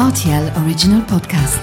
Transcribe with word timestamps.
RTL 0.00 0.50
Original 0.64 1.04
Podcast. 1.04 1.60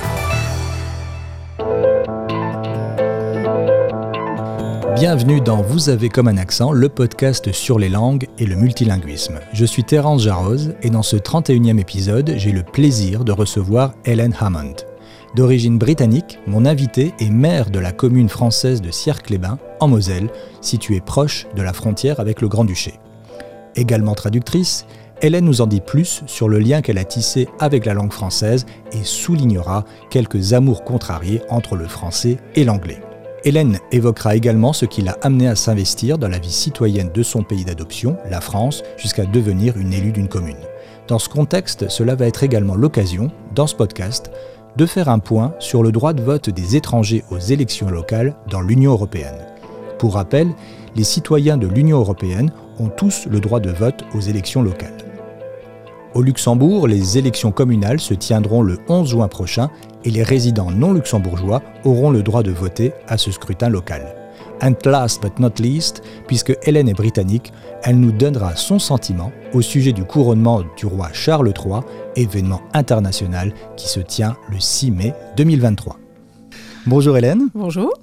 Bienvenue 4.95 5.41
dans 5.41 5.63
Vous 5.63 5.89
avez 5.89 6.09
comme 6.09 6.27
un 6.27 6.37
accent, 6.37 6.71
le 6.71 6.87
podcast 6.87 7.51
sur 7.51 7.79
les 7.79 7.89
langues 7.89 8.27
et 8.37 8.45
le 8.45 8.55
multilinguisme. 8.55 9.39
Je 9.53 9.65
suis 9.65 9.83
Terence 9.83 10.21
Jarroz 10.21 10.75
et 10.83 10.91
dans 10.91 11.01
ce 11.01 11.15
31e 11.15 11.79
épisode, 11.79 12.35
j'ai 12.37 12.51
le 12.51 12.61
plaisir 12.61 13.23
de 13.23 13.31
recevoir 13.31 13.95
Helen 14.05 14.35
Hammond. 14.39 14.75
D'origine 15.35 15.79
britannique, 15.79 16.37
mon 16.45 16.67
invité 16.67 17.15
est 17.19 17.31
maire 17.31 17.71
de 17.71 17.79
la 17.79 17.91
commune 17.91 18.29
française 18.29 18.81
de 18.81 18.91
Sierre-Clébin, 18.91 19.57
en 19.79 19.87
Moselle, 19.87 20.29
située 20.61 21.01
proche 21.01 21.47
de 21.55 21.63
la 21.63 21.73
frontière 21.73 22.19
avec 22.19 22.41
le 22.41 22.49
Grand-Duché. 22.49 22.99
Également 23.75 24.13
traductrice, 24.13 24.85
Hélène 25.23 25.45
nous 25.45 25.61
en 25.61 25.67
dit 25.67 25.81
plus 25.81 26.21
sur 26.27 26.47
le 26.47 26.59
lien 26.59 26.81
qu'elle 26.81 26.99
a 26.99 27.03
tissé 27.03 27.47
avec 27.59 27.85
la 27.85 27.95
langue 27.95 28.13
française 28.13 28.67
et 28.91 29.03
soulignera 29.03 29.83
quelques 30.11 30.53
amours 30.53 30.83
contrariés 30.83 31.41
entre 31.49 31.75
le 31.75 31.87
français 31.87 32.37
et 32.55 32.63
l'anglais. 32.63 33.01
Hélène 33.43 33.79
évoquera 33.91 34.35
également 34.35 34.73
ce 34.73 34.85
qui 34.85 35.01
l'a 35.01 35.17
amené 35.23 35.47
à 35.47 35.55
s'investir 35.55 36.19
dans 36.19 36.27
la 36.27 36.37
vie 36.37 36.51
citoyenne 36.51 37.11
de 37.11 37.23
son 37.23 37.41
pays 37.41 37.65
d'adoption, 37.65 38.17
la 38.29 38.41
France, 38.41 38.83
jusqu'à 38.97 39.25
devenir 39.25 39.77
une 39.77 39.93
élue 39.93 40.11
d'une 40.11 40.27
commune. 40.27 40.57
Dans 41.07 41.19
ce 41.19 41.29
contexte, 41.29 41.89
cela 41.89 42.13
va 42.13 42.27
être 42.27 42.43
également 42.43 42.75
l'occasion, 42.75 43.31
dans 43.55 43.67
ce 43.67 43.75
podcast, 43.75 44.29
de 44.75 44.85
faire 44.85 45.09
un 45.09 45.19
point 45.19 45.55
sur 45.57 45.81
le 45.81 45.91
droit 45.91 46.13
de 46.13 46.21
vote 46.21 46.51
des 46.51 46.75
étrangers 46.75 47.23
aux 47.31 47.39
élections 47.39 47.89
locales 47.89 48.35
dans 48.51 48.61
l'Union 48.61 48.91
européenne. 48.91 49.47
Pour 49.97 50.13
rappel, 50.13 50.49
les 50.95 51.03
citoyens 51.03 51.57
de 51.57 51.67
l'Union 51.67 51.97
européenne 51.97 52.51
ont 52.79 52.89
tous 52.89 53.25
le 53.27 53.39
droit 53.39 53.59
de 53.59 53.71
vote 53.71 54.03
aux 54.13 54.21
élections 54.21 54.61
locales. 54.61 54.96
Au 56.13 56.21
Luxembourg, 56.21 56.87
les 56.87 57.17
élections 57.17 57.51
communales 57.51 57.99
se 57.99 58.13
tiendront 58.13 58.61
le 58.61 58.79
11 58.87 59.09
juin 59.09 59.27
prochain 59.27 59.69
et 60.03 60.09
les 60.09 60.23
résidents 60.23 60.71
non 60.71 60.93
luxembourgeois 60.93 61.61
auront 61.83 62.11
le 62.11 62.23
droit 62.23 62.43
de 62.43 62.51
voter 62.51 62.93
à 63.07 63.17
ce 63.17 63.31
scrutin 63.31 63.69
local. 63.69 64.15
And 64.61 64.73
last 64.85 65.21
but 65.21 65.37
not 65.37 65.59
least, 65.59 66.01
puisque 66.25 66.57
Hélène 66.63 66.89
est 66.89 66.93
britannique, 66.93 67.53
elle 67.83 67.99
nous 67.99 68.11
donnera 68.11 68.55
son 68.55 68.79
sentiment 68.79 69.31
au 69.53 69.61
sujet 69.61 69.91
du 69.91 70.03
couronnement 70.03 70.63
du 70.77 70.85
roi 70.87 71.09
Charles 71.13 71.53
III, 71.53 71.81
événement 72.15 72.61
international 72.73 73.53
qui 73.75 73.87
se 73.87 73.99
tient 73.99 74.35
le 74.49 74.59
6 74.59 74.91
mai 74.91 75.13
2023. 75.35 75.97
Bonjour 76.87 77.17
Hélène. 77.17 77.49
Bonjour. 77.53 77.93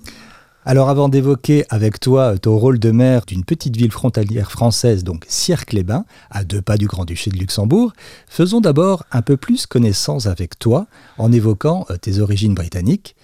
Alors 0.67 0.89
avant 0.89 1.11
d'évoquer 1.11 1.67
avec 1.69 2.01
toi 2.01 2.39
ton 2.39 2.57
rôle 2.57 2.79
de 2.79 2.91
maire 2.91 3.27
d'une 3.27 3.45
petite 3.45 3.77
ville 3.77 3.93
frontalière 3.93 4.51
française, 4.51 5.05
donc 5.05 5.27
Sierre-Clébin, 5.29 6.07
à 6.31 6.43
deux 6.43 6.63
pas 6.63 6.79
du 6.79 6.87
Grand-Duché 6.87 7.31
de 7.31 7.37
Luxembourg, 7.37 7.93
faisons 8.29 8.63
d'abord 8.63 9.05
un 9.13 9.21
peu 9.21 9.37
plus 9.37 9.67
connaissance 9.67 10.25
avec 10.25 10.59
toi 10.59 10.87
en 11.19 11.33
évoquant 11.33 11.85
euh, 11.91 11.99
tes 11.99 12.19
origines 12.19 12.55
britanniques. 12.55 13.15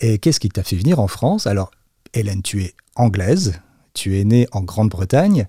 Et 0.00 0.18
qu'est-ce 0.18 0.40
qui 0.40 0.48
t'a 0.48 0.64
fait 0.64 0.74
venir 0.74 0.98
en 0.98 1.06
France? 1.06 1.46
Alors, 1.46 1.70
Hélène, 2.14 2.42
tu 2.42 2.64
es 2.64 2.74
anglaise, 2.96 3.60
tu 3.94 4.18
es 4.18 4.24
née 4.24 4.48
en 4.50 4.62
Grande-Bretagne. 4.62 5.46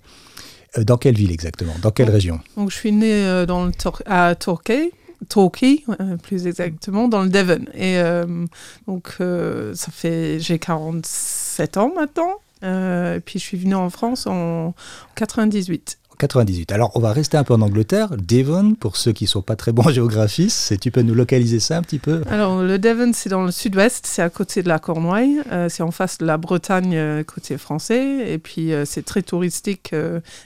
Euh, 0.78 0.84
dans 0.84 0.98
quelle 0.98 1.16
ville 1.16 1.32
exactement? 1.32 1.74
Dans 1.82 1.90
quelle 1.90 2.10
région? 2.10 2.38
Donc, 2.56 2.70
je 2.70 2.76
suis 2.76 2.92
née 2.92 3.24
euh, 3.24 3.44
dans 3.44 3.64
le 3.64 3.72
à 4.06 4.36
Torquay, 4.36 4.92
Torquay, 5.28 5.84
euh, 6.00 6.16
plus 6.16 6.46
exactement, 6.46 7.08
dans 7.08 7.22
le 7.22 7.28
Devon. 7.28 7.64
Et 7.74 7.98
euh, 7.98 8.46
donc, 8.86 9.16
euh, 9.20 9.74
ça 9.74 9.90
fait, 9.92 10.40
j'ai 10.40 10.58
47 10.58 11.76
ans 11.76 11.92
maintenant. 11.94 12.36
et 12.62 13.20
puis, 13.20 13.38
je 13.38 13.44
suis 13.44 13.58
venue 13.58 13.74
en 13.74 13.90
France 13.90 14.26
en 14.26 14.74
98. 15.16 15.99
98. 16.20 16.70
Alors, 16.72 16.92
on 16.94 17.00
va 17.00 17.12
rester 17.12 17.36
un 17.36 17.44
peu 17.44 17.54
en 17.54 17.62
Angleterre. 17.62 18.10
Devon, 18.16 18.74
pour 18.74 18.96
ceux 18.96 19.12
qui 19.12 19.24
ne 19.24 19.28
sont 19.28 19.42
pas 19.42 19.56
très 19.56 19.72
bons 19.72 19.88
géographistes, 19.88 20.78
tu 20.80 20.90
peux 20.90 21.02
nous 21.02 21.14
localiser 21.14 21.60
ça 21.60 21.78
un 21.78 21.82
petit 21.82 21.98
peu 21.98 22.22
Alors, 22.30 22.62
le 22.62 22.78
Devon, 22.78 23.12
c'est 23.14 23.30
dans 23.30 23.42
le 23.42 23.50
sud-ouest, 23.50 24.04
c'est 24.06 24.22
à 24.22 24.28
côté 24.28 24.62
de 24.62 24.68
la 24.68 24.78
Cornouaille, 24.78 25.40
euh, 25.50 25.68
c'est 25.68 25.82
en 25.82 25.90
face 25.90 26.18
de 26.18 26.26
la 26.26 26.36
Bretagne, 26.36 26.94
euh, 26.94 27.24
côté 27.24 27.56
français, 27.56 28.30
et 28.30 28.38
puis 28.38 28.72
euh, 28.72 28.84
c'est 28.84 29.04
très 29.04 29.22
touristique, 29.22 29.94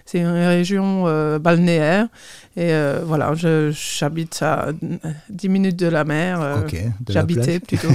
c'est 0.06 0.18
une 0.18 0.26
région 0.26 1.04
balnéaire, 1.38 2.06
et 2.56 2.72
voilà, 3.04 3.32
j'habite 3.34 4.40
à 4.42 4.68
10 5.30 5.48
minutes 5.48 5.76
de 5.76 5.88
la 5.88 6.04
mer, 6.04 6.62
Ok, 6.64 6.72
de 6.72 7.12
la 7.12 7.20
j'habitais 7.20 7.58
plutôt. 7.60 7.88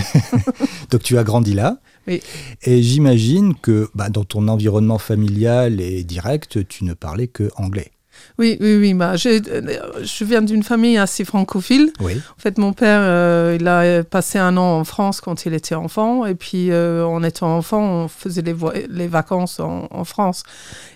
Donc, 0.91 1.01
tu 1.03 1.17
as 1.17 1.23
grandi 1.23 1.53
là 1.53 1.77
Oui. 2.09 2.21
Et 2.63 2.81
j'imagine 2.81 3.55
que 3.55 3.89
bah, 3.93 4.09
dans 4.09 4.25
ton 4.25 4.47
environnement 4.47 4.97
familial 4.97 5.79
et 5.79 6.03
direct, 6.03 6.67
tu 6.67 6.83
ne 6.83 6.93
parlais 6.93 7.27
que 7.27 7.49
anglais. 7.55 7.91
Oui, 8.37 8.57
oui, 8.59 8.77
oui. 8.77 8.93
Bah, 8.93 9.13
euh, 9.25 9.69
je 10.01 10.23
viens 10.23 10.41
d'une 10.41 10.63
famille 10.63 10.97
assez 10.97 11.25
francophile. 11.25 11.91
Oui. 11.99 12.21
En 12.37 12.41
fait, 12.41 12.57
mon 12.57 12.73
père, 12.73 12.99
euh, 13.01 13.57
il 13.59 13.67
a 13.67 14.03
passé 14.03 14.39
un 14.39 14.55
an 14.57 14.79
en 14.79 14.83
France 14.83 15.21
quand 15.21 15.45
il 15.45 15.53
était 15.53 15.75
enfant. 15.75 16.25
Et 16.25 16.35
puis, 16.35 16.71
euh, 16.71 17.05
en 17.05 17.23
étant 17.23 17.57
enfant, 17.57 17.81
on 17.81 18.07
faisait 18.07 18.41
les, 18.41 19.07
vacances 19.07 19.59
en, 19.59 19.87
en 19.91 20.03
France. 20.03 20.43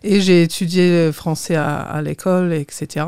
Et 0.03 0.22
j'ai 0.22 0.44
étudié 0.44 1.06
le 1.06 1.12
français 1.12 1.56
à, 1.56 1.80
à 1.80 2.01
l'école, 2.01 2.53
etc. 2.53 3.06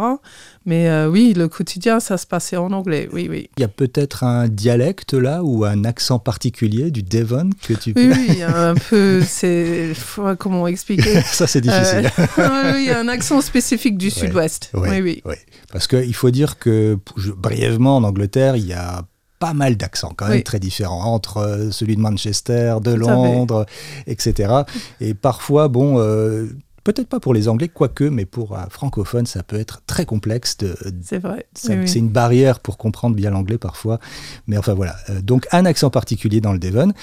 Mais 0.67 0.89
euh, 0.89 1.07
oui, 1.07 1.33
le 1.35 1.47
quotidien, 1.47 1.99
ça 1.99 2.17
se 2.17 2.25
passait 2.25 2.57
en 2.57 2.71
anglais. 2.71 3.07
Oui, 3.13 3.27
oui. 3.29 3.49
Il 3.57 3.61
y 3.61 3.63
a 3.63 3.67
peut-être 3.67 4.23
un 4.23 4.47
dialecte 4.47 5.13
là 5.13 5.43
ou 5.43 5.63
un 5.63 5.83
accent 5.85 6.17
particulier 6.17 6.89
du 6.89 7.03
Devon 7.03 7.51
que 7.67 7.73
tu 7.73 7.93
peux. 7.93 8.11
Oui, 8.11 8.41
un 8.41 8.73
peu, 8.73 9.21
c'est, 9.21 9.93
comment 10.39 10.65
expliquer 10.67 11.21
Ça, 11.25 11.45
c'est 11.45 11.61
difficile. 11.61 12.09
Euh, 12.39 12.73
oui, 12.73 12.79
il 12.83 12.85
y 12.87 12.91
a 12.91 12.99
un 12.99 13.07
accent 13.07 13.41
spécifique 13.41 13.97
du 13.97 14.07
Ouais. 14.07 14.11
sud-ouest. 14.11 14.69
Ouais, 14.73 14.89
Oui, 14.89 15.01
oui. 15.01 15.21
ouais. 15.25 15.39
Parce 15.71 15.87
qu'il 15.87 16.15
faut 16.15 16.31
dire 16.31 16.57
que, 16.57 16.97
je- 17.17 17.31
brièvement, 17.31 17.97
en 17.97 18.03
Angleterre, 18.03 18.55
il 18.55 18.65
y 18.65 18.73
a 18.73 19.03
pas 19.37 19.53
mal 19.53 19.75
d'accents 19.75 20.13
quand 20.15 20.27
même 20.27 20.37
Oui. 20.37 20.43
très 20.43 20.59
différents 20.59 21.13
entre 21.13 21.37
euh, 21.37 21.69
celui 21.69 21.95
de 21.97 22.01
Manchester, 22.01 22.77
de. 22.81 22.93
Londres, 22.93 23.65
etc. 24.07 24.61
Et 25.01 25.13
parfois, 25.13 25.67
bon, 25.67 25.99
euh, 25.99 26.47
peut-être 26.85 27.09
pas 27.09 27.19
pour 27.19 27.33
les 27.33 27.49
Anglais, 27.49 27.67
quoique, 27.67 28.05
mais 28.05 28.25
pour 28.25 28.57
un 28.57 28.69
francophone, 28.69 29.25
ça 29.25 29.43
peut 29.43 29.59
être 29.59 29.81
très 29.85 30.05
complexe. 30.05 30.55
De, 30.57 30.77
C'est 31.01 31.19
vrai. 31.19 31.45
Oui. 31.67 31.87
C'est 31.87 31.99
une 31.99 32.09
barrière 32.09 32.61
pour 32.61 32.77
comprendre 32.77 33.15
bien 33.15 33.31
l'anglais 33.31 33.57
parfois. 33.57 33.99
Mais 34.47 34.57
enfin 34.57 34.73
voilà. 34.73 34.95
Euh, 35.09 35.21
donc 35.21 35.47
un 35.51 35.65
accent 35.65 35.89
particulier 35.89 36.39
dans 36.39 36.53
le 36.53 36.59
Devon. 36.59 36.93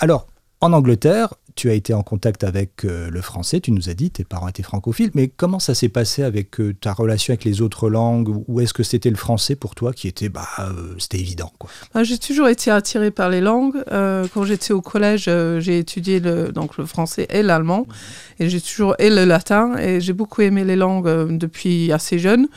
Alors, 0.00 0.26
en 0.60 0.72
Angleterre, 0.72 1.34
tu 1.56 1.70
as 1.70 1.72
été 1.72 1.94
en 1.94 2.02
contact 2.02 2.44
avec 2.44 2.84
euh, 2.84 3.08
le 3.10 3.20
français, 3.22 3.60
tu 3.60 3.72
nous 3.72 3.88
as 3.88 3.94
dit, 3.94 4.10
tes 4.10 4.24
parents 4.24 4.46
étaient 4.46 4.62
francophiles, 4.62 5.10
mais 5.14 5.28
comment 5.28 5.58
ça 5.58 5.74
s'est 5.74 5.88
passé 5.88 6.22
avec 6.22 6.60
euh, 6.60 6.74
ta 6.74 6.92
relation 6.92 7.32
avec 7.32 7.44
les 7.44 7.62
autres 7.62 7.88
langues? 7.88 8.44
Ou 8.46 8.60
est-ce 8.60 8.74
que 8.74 8.82
c'était 8.82 9.08
le 9.10 9.16
français 9.16 9.56
pour 9.56 9.74
toi 9.74 9.92
qui 9.94 10.06
était, 10.06 10.28
bah, 10.28 10.46
euh, 10.58 10.94
c'était 10.98 11.18
évident 11.18 11.50
quoi? 11.58 11.70
Ah, 11.94 12.04
J'ai 12.04 12.18
toujours 12.18 12.48
été 12.48 12.70
attirée 12.70 13.10
par 13.10 13.30
les 13.30 13.40
langues. 13.40 13.82
Quand 14.34 14.44
j'étais 14.44 14.72
au 14.72 14.82
collège, 14.82 15.30
j'ai 15.58 15.78
étudié 15.78 16.20
le, 16.20 16.52
donc 16.52 16.76
le 16.76 16.84
français 16.84 17.26
et 17.30 17.42
l'allemand, 17.42 17.86
et 18.38 18.50
j'ai 18.50 18.60
toujours 18.60 18.94
et 18.98 19.08
le 19.08 19.24
latin, 19.24 19.76
et 19.78 20.00
j'ai 20.00 20.12
beaucoup 20.12 20.42
aimé 20.42 20.64
les 20.64 20.76
langues 20.76 21.36
depuis 21.38 21.90
assez 21.90 22.18
jeune. 22.18 22.48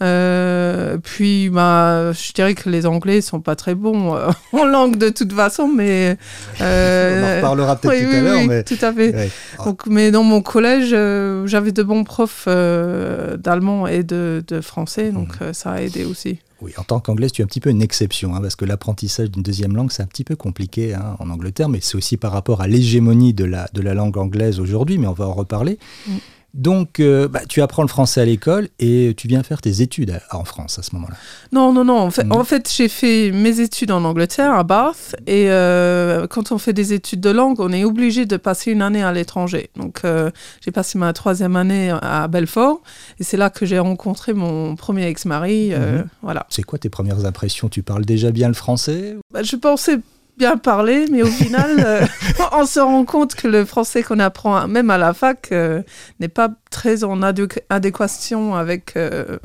Euh, 0.00 0.98
puis, 0.98 1.48
bah, 1.50 2.12
je 2.12 2.32
dirais 2.32 2.54
que 2.54 2.68
les 2.68 2.86
Anglais 2.86 3.20
sont 3.20 3.40
pas 3.40 3.56
très 3.56 3.74
bons 3.74 4.16
euh, 4.16 4.30
en 4.52 4.64
langue 4.64 4.96
de 4.96 5.10
toute 5.10 5.32
façon, 5.32 5.68
mais 5.68 6.16
euh, 6.60 7.22
On 7.22 7.32
en 7.32 7.36
reparlera 7.36 7.76
peut-être 7.76 7.94
oui, 7.94 8.04
tout 8.04 8.10
oui, 8.10 8.16
à 8.16 8.20
l'heure, 8.20 8.38
oui, 8.38 8.48
mais 8.48 8.62
tout 8.64 8.78
à 8.80 8.92
fait. 8.92 9.14
Ouais. 9.14 9.30
Donc, 9.64 9.86
mais 9.86 10.10
dans 10.10 10.22
mon 10.22 10.42
collège, 10.42 10.90
euh, 10.92 11.46
j'avais 11.46 11.72
de 11.72 11.82
bons 11.82 12.04
profs 12.04 12.44
euh, 12.48 13.36
d'allemand 13.36 13.86
et 13.86 14.02
de, 14.02 14.42
de 14.46 14.60
français, 14.60 15.12
donc 15.12 15.28
euh, 15.40 15.52
ça 15.52 15.72
a 15.72 15.80
aidé 15.80 16.04
aussi. 16.04 16.38
Oui, 16.60 16.72
en 16.76 16.84
tant 16.84 17.00
qu'anglaise, 17.00 17.32
tu 17.32 17.42
es 17.42 17.44
un 17.44 17.48
petit 17.48 17.60
peu 17.60 17.70
une 17.70 17.82
exception, 17.82 18.34
hein, 18.34 18.40
parce 18.40 18.54
que 18.54 18.64
l'apprentissage 18.64 19.32
d'une 19.32 19.42
deuxième 19.42 19.74
langue, 19.74 19.90
c'est 19.90 20.02
un 20.02 20.06
petit 20.06 20.22
peu 20.22 20.36
compliqué 20.36 20.94
hein, 20.94 21.16
en 21.18 21.28
Angleterre, 21.28 21.68
mais 21.68 21.80
c'est 21.80 21.96
aussi 21.96 22.16
par 22.16 22.30
rapport 22.30 22.60
à 22.60 22.68
l'hégémonie 22.68 23.34
de 23.34 23.44
la, 23.44 23.68
de 23.72 23.82
la 23.82 23.94
langue 23.94 24.16
anglaise 24.16 24.60
aujourd'hui, 24.60 24.96
mais 24.98 25.08
on 25.08 25.12
va 25.12 25.26
en 25.26 25.34
reparler. 25.34 25.78
Mm. 26.06 26.12
Donc, 26.54 27.00
euh, 27.00 27.28
bah, 27.28 27.40
tu 27.48 27.62
apprends 27.62 27.82
le 27.82 27.88
français 27.88 28.20
à 28.20 28.24
l'école 28.26 28.68
et 28.78 29.14
tu 29.16 29.26
viens 29.26 29.42
faire 29.42 29.60
tes 29.62 29.80
études 29.80 30.10
à- 30.30 30.36
en 30.36 30.44
France 30.44 30.78
à 30.78 30.82
ce 30.82 30.94
moment-là. 30.94 31.14
Non, 31.50 31.72
non, 31.72 31.84
non. 31.84 31.98
En 31.98 32.10
fait, 32.10 32.24
Mhm. 32.24 32.32
en 32.32 32.44
fait 32.44 32.70
j'ai 32.70 32.88
fait 32.88 33.30
mes 33.32 33.60
études 33.60 33.90
en 33.90 34.04
Angleterre, 34.04 34.52
à 34.52 34.62
Bath. 34.62 35.16
Et 35.26 35.50
euh, 35.50 36.26
quand 36.26 36.52
on 36.52 36.58
fait 36.58 36.74
des 36.74 36.92
études 36.92 37.20
de 37.20 37.30
langue, 37.30 37.58
on 37.60 37.72
est 37.72 37.84
obligé 37.84 38.26
de 38.26 38.36
passer 38.36 38.70
une 38.72 38.82
année 38.82 39.02
à 39.02 39.12
l'étranger. 39.12 39.70
Donc, 39.76 40.00
euh, 40.04 40.30
j'ai 40.62 40.70
passé 40.72 40.98
ma 40.98 41.12
troisième 41.14 41.56
année 41.56 41.90
à 42.02 42.28
Belfort. 42.28 42.82
Et 43.18 43.24
c'est 43.24 43.38
là 43.38 43.48
que 43.48 43.64
j'ai 43.64 43.78
rencontré 43.78 44.34
mon 44.34 44.76
premier 44.76 45.06
ex-mari. 45.06 45.70
Mhm. 45.70 46.04
Voilà. 46.20 46.46
C'est 46.50 46.62
quoi 46.64 46.78
tes 46.78 46.90
premières 46.90 47.24
impressions? 47.24 47.68
Tu 47.70 47.82
parles 47.82 48.04
déjà 48.04 48.30
bien 48.30 48.48
le 48.48 48.54
français? 48.54 49.16
Bah, 49.32 49.42
je 49.42 49.56
pensais 49.56 49.98
bien 50.38 50.56
parler, 50.56 51.04
mais 51.10 51.22
au 51.22 51.26
final, 51.26 51.76
euh, 51.86 52.06
on 52.52 52.64
se 52.66 52.80
rend 52.80 53.04
compte 53.04 53.34
que 53.34 53.46
le 53.48 53.64
français 53.64 54.02
qu'on 54.02 54.18
apprend, 54.18 54.66
même 54.66 54.90
à 54.90 54.98
la 54.98 55.12
fac, 55.14 55.48
euh, 55.52 55.82
n'est 56.20 56.28
pas 56.28 56.48
très 56.70 57.04
en 57.04 57.20
adéqu- 57.22 57.60
adéquation 57.68 58.54
avec, 58.54 58.96
euh, 58.96 59.38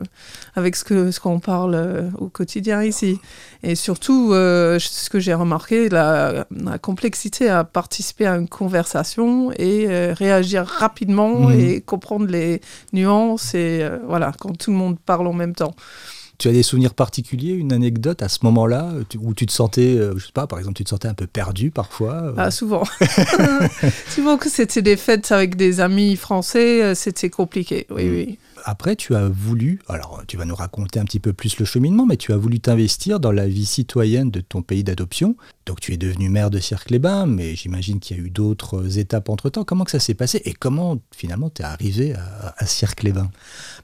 avec 0.55 0.75
ce 0.75 0.83
que 0.85 1.11
ce 1.11 1.19
qu'on 1.19 1.39
parle 1.39 2.09
au 2.17 2.29
quotidien 2.29 2.83
ici. 2.83 3.19
Et 3.63 3.75
surtout, 3.75 4.29
ce 4.31 5.09
que 5.09 5.19
j'ai 5.19 5.33
remarqué, 5.33 5.89
la, 5.89 6.45
la 6.51 6.77
complexité 6.79 7.49
à 7.49 7.63
participer 7.65 8.25
à 8.25 8.35
une 8.37 8.47
conversation 8.47 9.51
et 9.57 9.87
réagir 10.13 10.65
rapidement 10.65 11.49
Mhm. 11.49 11.59
et 11.59 11.81
comprendre 11.81 12.27
les 12.27 12.61
nuances 12.93 13.53
et 13.53 13.87
voilà, 14.07 14.31
quand 14.39 14.57
tout 14.57 14.71
le 14.71 14.77
monde 14.77 14.97
parle 15.05 15.27
en 15.27 15.33
même 15.33 15.53
temps. 15.53 15.75
Tu 16.37 16.47
as 16.47 16.51
des 16.51 16.63
souvenirs 16.63 16.93
particuliers, 16.93 17.53
une 17.53 17.73
anecdote 17.73 18.21
à 18.21 18.29
ce 18.29 18.39
moment-là 18.43 18.93
où 19.19 19.33
tu 19.33 19.45
te 19.45 19.51
sentais, 19.51 19.97
je 20.15 20.23
sais 20.23 20.31
pas, 20.31 20.45
par 20.45 20.59
exemple, 20.59 20.77
tu 20.77 20.83
te 20.83 20.89
sentais 20.89 21.07
un 21.07 21.13
peu 21.13 21.27
perdu 21.27 21.71
parfois 21.71 22.33
ah, 22.37 22.51
Souvent. 22.51 22.83
souvent 24.09 24.37
que 24.37 24.49
c'était 24.49 24.83
des 24.83 24.97
fêtes 24.97 25.31
avec 25.31 25.55
des 25.55 25.79
amis 25.79 26.15
français, 26.15 26.93
c'était 26.93 27.29
compliqué. 27.29 27.87
Oui, 27.89 28.05
mm. 28.05 28.11
oui 28.11 28.39
après, 28.65 28.95
tu 28.97 29.15
as 29.15 29.29
voulu, 29.29 29.79
alors 29.87 30.23
tu 30.27 30.35
vas 30.35 30.43
nous 30.43 30.55
raconter 30.55 30.99
un 30.99 31.05
petit 31.05 31.21
peu 31.21 31.31
plus 31.31 31.57
le 31.57 31.65
cheminement, 31.65 32.05
mais 32.05 32.17
tu 32.17 32.33
as 32.33 32.37
voulu 32.37 32.59
t'investir 32.59 33.19
dans 33.19 33.31
la 33.31 33.47
vie 33.47 33.65
citoyenne 33.65 34.29
de 34.29 34.41
ton 34.41 34.61
pays 34.61 34.83
d'adoption. 34.83 35.37
Donc 35.67 35.81
tu 35.81 35.93
es 35.93 35.97
devenu 35.97 36.29
maire 36.29 36.49
de 36.49 36.59
Cirque-les-Bains, 36.59 37.25
mais 37.25 37.53
j'imagine 37.55 37.99
qu'il 37.99 38.17
y 38.17 38.19
a 38.21 38.23
eu 38.23 38.29
d'autres 38.29 38.99
étapes 38.99 39.27
entre-temps. 39.27 39.65
Comment 39.65 39.83
que 39.83 39.91
ça 39.91 39.99
s'est 39.99 40.13
passé 40.13 40.41
et 40.45 40.53
comment 40.53 40.97
finalement 41.13 41.49
tu 41.49 41.61
es 41.61 41.65
arrivé 41.65 42.13
à, 42.13 42.55
à 42.57 42.65
Cirque-les-Bains 42.65 43.29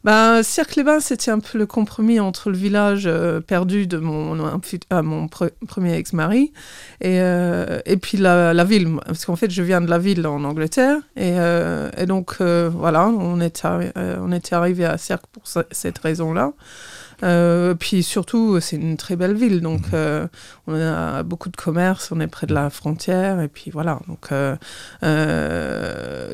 ben, 0.06 0.44
Cirque-les-Bains, 0.44 1.02
c'était 1.02 1.32
un 1.32 1.40
peu 1.40 1.58
le 1.58 1.66
compromis 1.66 2.22
entre 2.22 2.50
le 2.52 2.58
village 2.58 3.04
euh, 3.06 3.42
perdu 3.42 3.86
de 3.86 3.98
mon, 3.98 4.40
euh, 4.40 5.50
premier 5.68 5.96
ex-mari 5.96 6.54
et, 7.02 7.20
euh, 7.20 7.82
et 7.86 7.98
puis 7.98 8.18
la, 8.18 8.64
ville. 8.64 8.98
Parce 9.06 9.26
qu'en 9.26 9.36
fait, 9.36 9.52
je 9.52 9.62
viens 9.62 9.82
de 9.82 9.90
la 9.90 10.00
ville 10.00 10.26
en 10.26 10.46
Angleterre. 10.46 10.98
Et, 11.18 11.34
et 11.98 12.06
donc, 12.06 12.42
voilà, 12.42 13.08
on, 13.08 13.42
est 13.42 13.66
on 13.66 14.32
était 14.32 14.56
arrivé 14.56 14.86
à 14.86 14.98
Cirque 14.98 15.28
pour 15.28 15.44
cette 15.48 15.98
raison-là. 15.98 16.54
Euh, 17.24 17.74
puis 17.74 18.04
surtout, 18.04 18.60
c'est 18.60 18.76
une 18.76 18.98
très 18.98 19.16
belle 19.16 19.36
ville, 19.36 19.62
donc 19.62 19.88
mhm. 19.88 19.92
euh, 19.94 20.28
on 20.68 20.76
a 20.76 21.24
beaucoup 21.24 21.50
de 21.50 21.56
commerce, 21.56 22.12
on 22.12 22.20
est 22.20 22.28
près 22.28 22.48
de 22.48 22.54
la 22.54 22.70
frontière, 22.70 23.40
et 23.40 23.48
puis 23.48 23.72
voilà. 23.72 24.00
Donc 24.08 24.30
euh, 24.32 24.56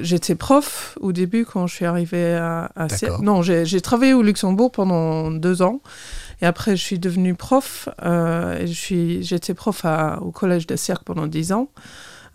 j'étais 0.01 0.35
prof 0.35 0.97
au 0.99 1.11
début 1.11 1.45
quand 1.45 1.67
je 1.67 1.75
suis 1.75 1.85
arrivée 1.85 2.33
à, 2.33 2.71
à 2.75 2.87
Non, 3.21 3.41
j'ai 3.41 3.81
travaillé 3.81 4.13
au 4.13 4.23
Luxembourg 4.23 4.71
pendant 4.71 5.31
deux 5.31 5.61
ans. 5.61 5.81
Et 6.41 6.45
après, 6.45 6.77
je 6.77 6.81
suis 6.81 6.99
devenue 6.99 7.35
prof. 7.35 7.89
et 8.03 8.65
j'étais 8.67 9.53
prof 9.53 9.85
au 10.21 10.31
collège 10.31 10.67
de 10.67 10.75
Cirque 10.75 11.03
pendant 11.03 11.27
dix 11.27 11.51
ans. 11.51 11.69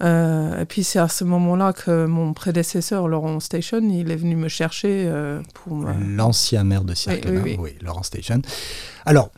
Euh, 0.03 0.61
et 0.61 0.65
puis 0.65 0.85
c'est 0.85 0.99
à 0.99 1.09
ce 1.09 1.25
moment-là 1.25 1.73
que 1.73 2.07
mon 2.07 2.33
prédécesseur, 2.33 3.09
Laurent 3.09 3.41
Station, 3.41 3.81
il 3.81 4.11
est 4.11 4.17
venu 4.17 4.37
me 4.37 4.49
chercher 4.49 5.05
euh, 5.07 5.41
pour... 5.55 5.87
L'ancien 6.01 6.65
maire 6.65 6.85
de 6.85 6.95
Cirque, 6.95 7.27
oui, 7.29 7.57
oui, 7.59 7.77
Laurent 7.81 8.03
Station. 8.03 8.41
Alors, 9.07 9.31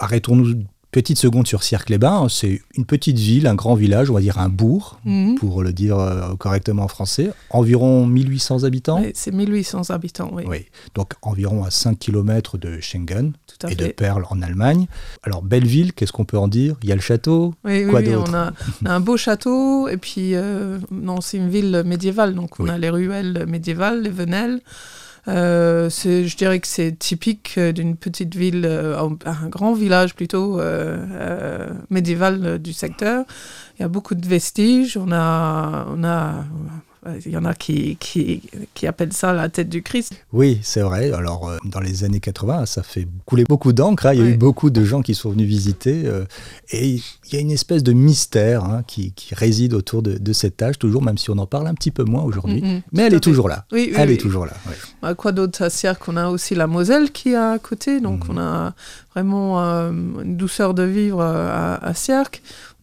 arrêtons-nous 0.00 0.64
Petite 0.92 1.16
seconde 1.16 1.46
sur 1.46 1.62
Cirque-les-Bains, 1.62 2.26
c'est 2.28 2.60
une 2.74 2.84
petite 2.84 3.18
ville, 3.18 3.46
un 3.46 3.54
grand 3.54 3.74
village, 3.74 4.10
on 4.10 4.12
va 4.12 4.20
dire 4.20 4.38
un 4.38 4.50
bourg, 4.50 5.00
mhm. 5.06 5.36
pour 5.36 5.62
le 5.62 5.72
dire 5.72 5.98
euh, 5.98 6.34
correctement 6.36 6.82
en 6.82 6.88
français. 6.88 7.30
Environ 7.48 8.04
1800 8.04 8.64
habitants 8.64 9.00
oui, 9.00 9.10
C'est 9.14 9.30
1800 9.32 9.88
habitants, 9.88 10.28
oui. 10.34 10.44
oui. 10.46 10.66
Donc 10.94 11.14
environ 11.22 11.64
à 11.64 11.70
5 11.70 11.98
km 11.98 12.58
de 12.58 12.78
Schengen 12.82 13.32
et 13.70 13.74
de 13.74 13.86
Perle 13.86 14.26
en 14.28 14.42
Allemagne. 14.42 14.86
Alors, 15.22 15.40
belle 15.40 15.64
ville, 15.64 15.94
qu'est-ce 15.94 16.12
qu'on 16.12 16.26
peut 16.26 16.36
en 16.36 16.48
dire? 16.48 16.76
Il 16.82 16.90
y 16.90 16.92
a 16.92 16.94
le 16.94 17.00
château 17.00 17.54
Oui, 17.64 17.86
Quoi 17.88 18.00
oui, 18.00 18.14
on, 18.14 18.34
a, 18.34 18.52
un 18.84 19.00
beau 19.00 19.16
château, 19.16 19.88
et 19.88 19.96
puis, 19.96 20.34
euh, 20.34 20.78
non, 20.90 21.22
c'est 21.22 21.38
une 21.38 21.48
ville 21.48 21.84
médiévale, 21.86 22.34
donc 22.34 22.60
on 22.60 22.68
a 22.68 22.76
les 22.76 22.90
ruelles 22.90 23.46
médiévales, 23.48 24.02
les 24.02 24.10
venelles. 24.10 24.60
Euh, 25.28 25.88
je 25.88 26.36
dirais 26.36 26.58
que 26.58 26.66
c'est 26.66 26.98
typique 26.98 27.54
euh, 27.56 27.70
d'une 27.72 27.96
petite 27.96 28.34
ville, 28.34 28.64
euh, 28.66 28.98
un 29.24 29.48
grand 29.48 29.72
village 29.72 30.14
plutôt 30.14 30.60
médiéval 31.90 32.58
du 32.58 32.72
secteur. 32.72 33.24
Il 33.78 33.82
y 33.82 33.84
a 33.84 33.88
beaucoup 33.88 34.14
de 34.14 34.26
vestiges. 34.26 34.96
On 34.96 35.12
a, 35.12 35.86
on 35.90 36.02
a 36.04 36.44
il 37.24 37.32
y 37.32 37.36
en 37.36 37.44
a 37.44 37.54
qui, 37.54 37.96
qui, 37.96 38.42
qui, 38.74 38.86
appellent 38.86 39.12
ça 39.12 39.32
la 39.32 39.48
tête 39.48 39.68
du 39.68 39.82
Christ. 39.82 40.14
Oui, 40.32 40.60
c'est 40.62 40.82
vrai. 40.82 41.10
Alors, 41.12 41.48
euh, 41.48 41.58
dans 41.64 41.80
les 41.80 42.04
années 42.04 42.20
80, 42.20 42.66
ça 42.66 42.84
fait 42.84 43.08
couler 43.26 43.44
beaucoup 43.44 43.72
d'encre. 43.72 44.06
Hein. 44.06 44.14
Il 44.14 44.20
y 44.20 44.22
a 44.22 44.28
eu 44.28 44.36
beaucoup 44.36 44.70
de 44.70 44.84
gens 44.84 45.02
qui 45.02 45.16
sont 45.16 45.30
venus 45.30 45.48
visiter. 45.48 46.02
Euh, 46.06 46.24
et 46.70 46.94
il 46.94 47.32
y 47.32 47.36
a 47.36 47.40
une 47.40 47.50
espèce 47.50 47.82
de 47.82 47.92
mystère 47.92 48.64
hein, 48.64 48.84
qui, 48.86 49.12
qui, 49.12 49.34
réside 49.34 49.74
autour 49.74 50.02
de, 50.02 50.16
de, 50.16 50.32
cette 50.32 50.58
tâche, 50.58 50.78
toujours, 50.78 51.02
même 51.02 51.18
si 51.18 51.28
on 51.30 51.38
en 51.38 51.46
parle 51.46 51.66
un 51.66 51.74
petit 51.74 51.90
peu 51.90 52.04
moins 52.04 52.22
aujourd'hui. 52.22 52.60
Mm-hmm. 52.60 52.82
Mais 52.92 53.02
elle 53.02 53.14
est 53.14 53.20
toujours 53.20 53.48
là. 53.48 53.64
Elle 53.72 54.10
est 54.10 54.20
toujours 54.20 54.46
là. 54.46 54.52
Bah, 55.02 55.14
quoi 55.14 55.32
d'autre 55.32 55.62
à 55.62 55.70
Sierre 55.70 55.98
On 56.06 56.16
a 56.16 56.28
aussi 56.28 56.54
la 56.54 56.68
Moselle 56.68 57.10
qui 57.10 57.30
est 57.30 57.36
à 57.36 57.58
côté. 57.58 58.00
Donc, 58.00 58.28
mm. 58.28 58.30
on 58.30 58.38
a 58.38 58.74
vraiment 59.12 59.60
euh, 59.60 59.90
une 59.90 60.36
douceur 60.36 60.72
de 60.72 60.84
vivre 60.84 61.20
à, 61.20 61.84
à 61.84 61.94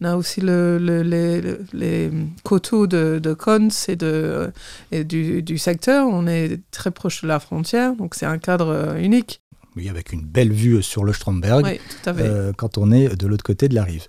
on 0.00 0.04
a 0.04 0.16
aussi 0.16 0.40
le, 0.40 0.78
les, 0.78 1.42
les, 1.72 2.10
coteaux 2.42 2.86
de, 2.86 3.20
de 3.22 3.34
Cons 3.34 3.68
et, 3.88 3.96
de, 3.96 4.50
et 4.92 5.04
du, 5.04 5.42
du, 5.42 5.58
secteur. 5.58 6.08
On 6.08 6.26
est 6.26 6.60
très 6.70 6.90
proche 6.90 7.22
de 7.22 7.28
la 7.28 7.38
frontière, 7.38 7.94
donc 7.94 8.14
c'est 8.14 8.26
un 8.26 8.38
cadre 8.38 8.68
euh, 8.68 8.96
unique. 8.96 9.42
Oui, 9.76 9.88
avec 9.88 10.12
une 10.12 10.22
belle 10.22 10.52
vue 10.52 10.82
sur 10.82 11.04
le 11.04 11.12
Stromberg 11.12 11.78
euh, 12.06 12.52
quand 12.56 12.78
on 12.78 12.90
est 12.90 13.14
de 13.14 13.26
l'autre 13.26 13.44
côté 13.44 13.68
de 13.68 13.74
la 13.74 13.84
rive. 13.84 14.06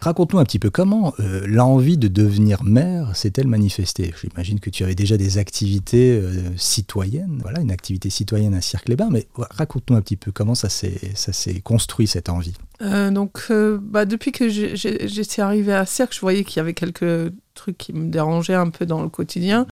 Raconte-nous 0.00 0.38
un 0.38 0.44
petit 0.44 0.58
peu 0.58 0.70
comment 0.70 1.12
euh, 1.20 1.42
l'envie 1.46 1.98
de 1.98 2.08
devenir 2.08 2.64
maire 2.64 3.14
s'est-elle 3.14 3.46
manifestée? 3.46 4.14
J'imagine 4.18 4.58
que 4.58 4.70
tu 4.70 4.82
avais 4.82 4.94
déjà 4.94 5.18
des 5.18 5.36
activités 5.36 6.12
euh, 6.12 6.32
citoyennes, 6.56 7.38
voilà, 7.42 7.60
une 7.60 7.70
activité 7.70 8.08
citoyenne 8.08 8.54
à 8.54 8.62
Cirque-les-Bains, 8.62 9.10
mais 9.10 9.26
raconte-nous 9.36 9.96
un 9.96 10.00
petit 10.00 10.16
peu 10.16 10.32
comment 10.32 10.54
ça 10.54 10.70
s'est 10.70 11.60
construit 11.62 12.06
cette 12.06 12.30
envie. 12.30 12.54
Euh, 12.80 13.10
donc, 13.10 13.52
bah, 13.82 14.06
depuis 14.06 14.32
que 14.32 14.48
j'étais 14.48 15.42
arrivée 15.42 15.74
à 15.74 15.84
Cirque, 15.84 16.14
je 16.14 16.20
voyais 16.20 16.44
qu'il 16.44 16.56
y 16.56 16.60
avait 16.60 16.74
quelques 16.74 17.32
trucs 17.54 17.76
qui 17.76 17.92
me 17.92 18.10
dérangeaient 18.10 18.54
un 18.54 18.70
peu 18.70 18.86
dans 18.86 19.02
le 19.02 19.10
quotidien. 19.10 19.66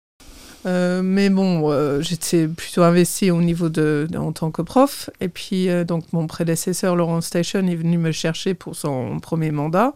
Euh, 0.67 1.03
mais 1.03 1.31
bon, 1.31 1.71
euh, 1.71 2.01
j'étais 2.01 2.49
plutôt 2.49 2.83
investi 2.83 3.31
au 3.31 3.41
niveau 3.41 3.69
de, 3.69 4.09
en 4.17 4.33
tant 4.33 4.51
que 4.51 4.63
prof. 4.63 5.11
Et 5.21 5.29
puis, 5.29 5.69
euh, 5.69 5.85
donc, 5.85 6.05
mon 6.13 6.27
prédécesseur, 6.27 6.97
Laurent 6.97 7.21
Station, 7.21 7.67
est 7.67 7.77
venu 7.77 7.99
me 7.99 8.13
chercher 8.13 8.55
pour 8.55 8.75
son 8.75 9.21
premier 9.21 9.51
mandat. 9.51 9.93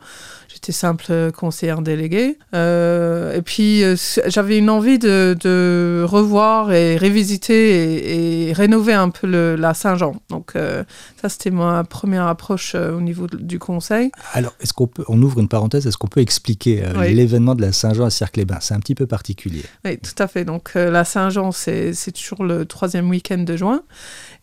J'étais 0.52 0.72
simple 0.72 1.32
conseillère 1.32 1.82
déléguée. 1.82 2.38
et 2.52 3.42
puis, 3.44 3.82
j'avais 4.26 4.58
une 4.58 4.70
envie 4.70 4.98
de, 4.98 5.36
de, 5.40 6.04
revoir 6.06 6.72
et 6.72 6.96
révisiter 6.96 8.48
et, 8.48 8.52
rénover 8.52 8.92
un 8.92 9.08
peu 9.10 9.26
le, 9.26 9.56
la 9.56 9.74
Saint-Jean. 9.74 10.16
Donc, 10.28 10.52
ça, 10.54 11.28
c'était 11.28 11.50
ma 11.50 11.84
première 11.84 12.26
approche 12.26 12.74
au 12.74 13.00
niveau 13.00 13.26
du 13.26 13.58
conseil. 13.58 14.10
Alors, 14.32 14.54
est-ce 14.60 14.72
qu'on 14.72 14.86
peut, 14.86 15.04
on 15.08 15.20
ouvre 15.22 15.40
une 15.40 15.48
parenthèse, 15.48 15.86
est-ce 15.86 15.98
qu'on 15.98 16.08
peut 16.08 16.20
expliquer 16.20 16.82
l'événement 17.08 17.54
de 17.54 17.62
la 17.62 17.72
Saint-Jean 17.72 18.04
à 18.04 18.10
Cirque-les-Bains 18.10 18.58
C'est 18.60 18.74
un 18.74 18.80
petit 18.80 18.94
peu 18.94 19.06
particulier. 19.06 19.62
Oui, 19.84 19.98
tout 19.98 20.20
à 20.22 20.26
fait. 20.28 20.44
Donc 20.44 20.72
euh, 20.76 20.90
la 20.90 21.04
Saint-Jean, 21.04 21.52
c'est 21.52 21.94
toujours 22.12 22.44
le 22.44 22.64
troisième 22.64 23.08
week-end 23.08 23.38
de 23.38 23.56
juin. 23.56 23.82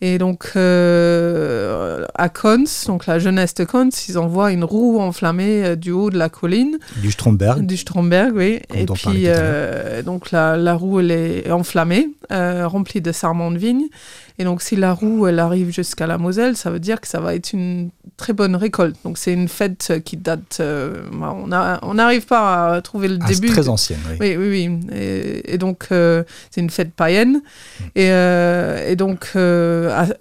Et 0.01 0.17
donc 0.17 0.51
euh, 0.55 2.05
à 2.15 2.29
Cons, 2.29 2.63
donc 2.87 3.05
la 3.05 3.19
jeunesse 3.19 3.53
de 3.55 3.65
Cons, 3.65 3.89
ils 4.07 4.17
envoient 4.17 4.51
une 4.51 4.63
roue 4.63 4.99
enflammée 4.99 5.65
euh, 5.65 5.75
du 5.75 5.91
haut 5.91 5.98
de 6.09 6.17
la 6.17 6.29
colline. 6.29 6.79
Du 6.97 7.11
Stromberg. 7.11 7.65
Du 7.65 7.77
Stromberg, 7.77 8.33
oui. 8.35 8.59
et 8.73 8.85
puis 8.85 9.27
donc 10.05 10.31
la, 10.31 10.55
la, 10.55 10.73
roue, 10.75 11.01
elle 11.01 11.11
est 11.11 11.51
enflammée, 11.51 12.09
remplie 12.29 13.01
de 13.01 13.11
sarments 13.11 13.51
de 13.51 13.57
vigne. 13.57 13.87
Et 14.39 14.45
donc, 14.45 14.61
si 14.61 14.77
la 14.77 14.93
roue, 14.93 15.27
elle 15.27 15.37
arrive 15.37 15.69
jusqu'à 15.69 16.07
la 16.07 16.17
Moselle, 16.17 16.55
ça 16.55 16.71
veut 16.71 16.79
dire 16.79 17.01
que 17.01 17.09
ça 17.09 17.19
va 17.19 17.35
être 17.35 17.51
une 17.51 17.89
très 18.15 18.31
bonne 18.31 18.55
récolte. 18.55 18.95
Donc, 19.03 19.17
c'est 19.17 19.33
une 19.33 19.49
fête 19.49 20.01
qui 20.05 20.15
date. 20.15 20.59
Euh, 20.61 21.03
bah, 21.11 21.35
on 21.81 21.93
n'arrive 21.93 22.25
pas 22.25 22.75
à 22.75 22.81
trouver 22.81 23.09
le 23.09 23.19
ah, 23.21 23.27
début. 23.27 23.49
C'est 23.49 23.53
très 23.53 23.67
ancienne, 23.67 23.99
oui. 24.11 24.15
Oui, 24.21 24.37
oui, 24.37 24.69
oui. 24.69 25.41
Et, 25.43 25.57
donc, 25.57 25.87
euh, 25.91 26.23
c'est 26.51 26.61
une 26.61 26.69
fête 26.69 26.93
païenne. 26.93 27.41
Et, 27.95 28.11
euh, 28.11 28.87
et, 28.87 28.95
donc, 28.95 29.37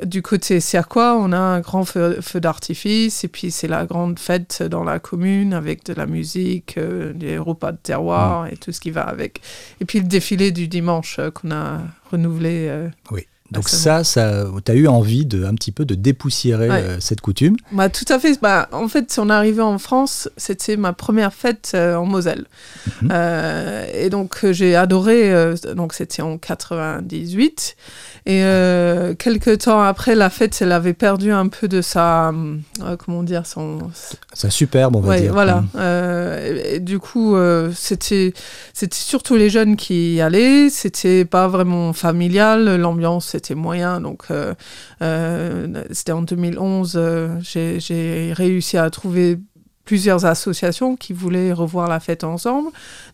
du 0.04 0.20
côté 0.22 0.58
cirquois, 0.58 1.16
on 1.16 1.30
a 1.30 1.38
un 1.38 1.60
grand 1.60 1.84
feu, 1.84 2.18
d'artifice. 2.34 3.22
Et 3.22 3.28
puis, 3.28 3.52
c'est 3.52 3.68
la 3.68 3.86
grande 3.86 4.18
fête 4.18 4.64
dans 4.64 4.82
la 4.82 4.98
commune 4.98 5.54
avec 5.54 5.84
de 5.84 5.94
la 5.94 6.06
musique, 6.06 6.76
des 6.76 7.38
repas 7.38 7.70
de 7.70 7.78
terroir 7.80 8.42
hmm. 8.42 8.48
et 8.48 8.56
tout 8.56 8.72
ce 8.72 8.80
qui 8.80 8.90
va 8.90 9.02
avec. 9.02 9.42
Et 9.80 9.84
puis, 9.84 10.00
le 10.00 10.08
défilé 10.08 10.50
du 10.50 10.66
dimanche 10.66 11.20
qu'on 11.34 11.52
a 11.52 11.82
renouvelé. 12.10 12.88
oui. 13.12 13.28
Donc 13.50 13.68
ça, 13.68 14.04
ça 14.04 14.44
tu 14.64 14.72
as 14.72 14.74
eu 14.74 14.86
envie 14.86 15.24
de, 15.24 15.44
un 15.44 15.54
petit 15.54 15.72
peu 15.72 15.84
de 15.84 15.94
dépoussiérer 15.94 16.68
euh, 16.70 17.00
cette 17.00 17.20
coutume 17.20 17.56
bah, 17.72 17.88
Tout 17.88 18.04
à 18.08 18.18
fait. 18.18 18.38
Bah, 18.40 18.68
en 18.72 18.88
fait, 18.88 19.10
si 19.10 19.20
on 19.20 19.30
est 19.30 19.32
arrivé 19.32 19.62
en 19.62 19.78
France, 19.78 20.28
c'était 20.36 20.76
ma 20.76 20.92
première 20.92 21.32
fête 21.32 21.72
euh, 21.74 21.96
en 21.96 22.04
Moselle. 22.04 22.44
Mhm. 23.02 23.08
Euh, 23.10 23.86
et 23.94 24.10
donc, 24.10 24.44
j'ai 24.50 24.76
adoré, 24.76 25.32
donc 25.74 25.94
c'était 25.94 26.22
en 26.22 26.36
98. 26.36 27.76
Et 28.30 28.42
quelques 29.18 29.58
temps 29.58 29.80
après, 29.80 30.14
la 30.14 30.28
fête, 30.28 30.58
elle 30.60 30.72
avait 30.72 30.92
perdu 30.92 31.32
un 31.32 31.48
peu 31.48 31.66
de 31.66 31.80
sa, 31.80 32.32
comment 33.04 33.22
dire, 33.22 33.46
son... 33.46 33.78
Sa 34.34 34.50
superbe, 34.50 34.96
on 34.96 35.00
va 35.00 35.18
dire. 35.18 35.32
voilà. 35.32 35.64
Mhm. 35.74 36.58
Et, 36.74 36.80
du 36.80 36.98
coup, 36.98 37.36
c'était 37.74 38.34
c'était 38.74 38.96
surtout 38.96 39.36
les 39.36 39.48
jeunes 39.48 39.76
qui 39.76 40.16
y 40.16 40.20
allaient. 40.20 40.68
C'était 40.68 41.24
pas 41.24 41.48
vraiment 41.48 41.92
familial. 41.94 42.76
L'ambiance 42.76 43.28
c'était 43.28 43.54
moyen. 43.54 44.00
Donc, 44.00 44.24
euh, 44.30 44.54
euh, 45.02 45.84
c'était 45.90 46.12
en 46.12 46.22
2011, 46.22 46.94
euh, 46.96 47.28
j'ai 47.40 48.32
réussi 48.34 48.76
à 48.76 48.88
trouver 48.90 49.38
plusieurs 49.88 50.26
associations 50.26 50.96
qui 50.96 51.14
voulaient 51.14 51.50
revoir 51.50 51.88
la 51.88 51.98
fête 51.98 52.22
ensemble. 52.22 52.68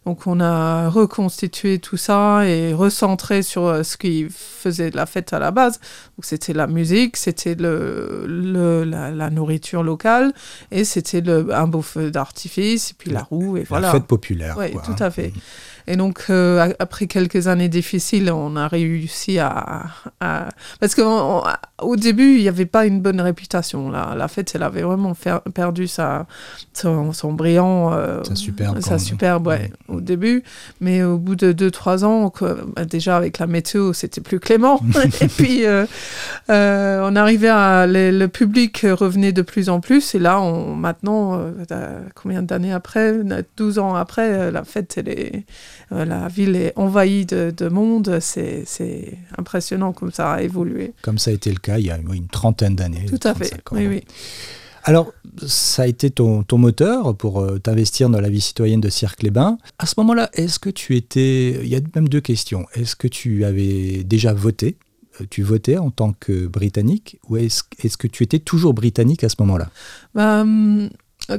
Donc 0.07 0.27
on 0.27 0.41
a 0.41 0.89
reconstitué 0.89 1.79
tout 1.79 1.97
ça 1.97 2.45
et 2.49 2.75
recentré 2.75 3.45
sur 3.45 3.67
euh, 3.67 3.85
ce 3.85 3.97
qui 3.97 4.27
faisait 4.29 4.91
la 4.91 5.07
fête 5.07 5.33
à 5.33 5.39
la 5.39 5.53
base. 5.53 5.79
Donc 6.17 6.25
c'était 6.25 6.53
la 6.53 6.67
musique, 6.67 7.17
c'était 7.17 7.55
le, 7.55 8.25
le 8.27 8.83
la, 8.83 9.13
la, 9.13 9.31
nourriture 9.31 9.85
locale 9.85 10.33
et 10.73 10.83
c'était 10.83 11.23
un 11.29 11.69
beau 11.69 11.81
feu 11.81 12.11
d'artifice 12.11 12.91
et 12.91 12.95
puis 12.99 13.11
la, 13.11 13.21
la 13.21 13.23
roue 13.23 13.57
et 13.57 13.61
la 13.61 13.67
voilà. 13.69 13.93
fête 13.93 14.07
populaire. 14.07 14.57
Oui, 14.59 14.73
tout 14.73 14.97
hein. 14.99 15.07
à 15.07 15.11
fait. 15.13 15.33
Et 15.87 15.97
donc, 15.97 16.25
euh, 16.31 16.73
après 16.79 17.07
quelques 17.07 17.47
années 17.47 17.69
difficiles, 17.69 18.31
on 18.33 18.57
a 18.57 18.69
réussi 18.69 19.39
à... 19.39 19.85
à... 20.21 20.49
Parce 20.81 20.95
qu'au 20.95 21.97
début, 21.97 22.37
il 22.37 22.41
n'y 22.43 22.49
avait 22.49 22.65
pas 22.65 22.87
une 22.87 23.01
bonne 23.01 23.21
réputation. 23.21 23.91
La, 23.91 24.15
la 24.17 24.29
fête, 24.29 24.53
elle 24.55 24.63
avait 24.63 24.81
vraiment 24.83 25.13
fer- 25.15 25.43
perdu 25.53 25.87
sa, 25.87 26.27
son, 26.73 27.13
son 27.13 27.35
brillant... 27.35 27.93
Euh, 27.93 28.23
Sa 28.25 28.35
superbe, 28.35 28.81
Sa 28.81 28.99
superbe, 28.99 29.47
ouais, 29.49 29.71
au 29.89 30.01
début. 30.01 30.43
Mais 30.81 31.03
au 31.03 31.19
bout 31.19 31.37
de 31.37 31.53
2-3 31.53 32.05
ans, 32.05 32.33
bah, 32.75 32.85
déjà 32.87 33.17
avec 33.19 33.39
la 33.39 33.47
météo, 33.47 33.93
c'était 33.93 34.23
plus 34.23 34.41
clément. 34.41 34.81
et 35.21 35.29
puis, 35.29 35.67
euh, 35.67 35.85
euh, 36.49 37.07
on 37.11 37.15
arrivait 37.15 37.49
à... 37.49 37.87
les- 37.87 38.11
le 38.11 38.29
public 38.29 38.87
revenait 38.91 39.33
de 39.33 39.43
plus 39.43 39.69
en 39.69 39.81
plus. 39.81 40.15
Et 40.15 40.19
là, 40.19 40.41
on, 40.41 40.75
maintenant, 40.75 41.39
combien 42.15 42.43
d'années 42.43 42.73
après? 42.73 43.13
12 43.59 43.79
ans 43.79 43.95
après, 43.95 44.51
la 44.51 44.65
fête, 44.65 44.95
elle 44.97 45.09
est... 45.11 45.45
Euh, 45.95 46.05
la 46.05 46.29
ville 46.29 46.57
est 46.57 46.73
envahie 46.77 47.25
de, 47.27 47.53
de 47.57 47.69
monde. 47.69 48.19
C'est 48.21 49.19
impressionnant 49.39 49.93
comme 49.93 50.13
ça 50.13 50.33
a 50.33 50.43
évolué. 50.43 50.93
Comme 51.03 51.19
ça 51.19 51.31
a 51.31 51.35
été 51.35 51.51
le 51.51 51.59
cas 51.59 51.79
il 51.79 51.87
y 51.87 51.91
a 51.91 51.99
une 51.99 52.29
trentaine 52.29 52.77
d'années. 52.77 53.07
Tout 53.07 53.21
à 53.23 53.35
fait. 53.35 53.49
35 53.51 53.73
ans. 53.73 53.77
Oui, 53.77 53.87
oui. 53.87 54.05
Alors, 54.87 55.13
ça 55.47 55.85
a 55.85 55.87
été 55.87 56.11
ton, 56.11 56.43
ton 56.43 56.59
moteur 56.59 57.17
pour 57.17 57.41
euh, 57.41 57.59
t'investir 57.59 58.11
dans 58.11 58.21
la 58.21 58.29
vie 58.29 58.43
citoyenne 58.43 58.83
de 58.83 58.91
Cirque-les-Bains. 58.91 59.57
À 59.79 59.87
ce 59.87 59.95
moment-là, 59.99 60.29
est-ce 60.35 60.59
que 60.59 60.69
tu 60.69 60.95
étais... 60.97 61.59
Il 61.63 61.69
y 61.69 61.75
a 61.77 61.81
même 61.95 62.07
deux 62.07 62.21
questions. 62.21 62.67
Est-ce 62.75 62.95
que 62.95 63.09
tu 63.09 63.47
avais 63.47 64.05
déjà 64.05 64.35
voté? 64.35 64.77
Euh, 65.23 65.25
Tu 65.31 65.43
votais 65.43 65.79
en 65.79 65.91
tant 65.91 66.13
que 66.13 66.47
Britannique 66.47 67.19
ou 67.29 67.39
est-ce 67.39 67.63
est 67.83 67.97
que 67.97 68.07
tu 68.09 68.25
étais 68.25 68.41
toujours 68.41 68.75
Britannique 68.75 69.25
à 69.25 69.31
ce 69.31 69.37
moment-là? 69.39 69.71
Bah, 70.15 70.43
hum, 70.43 70.91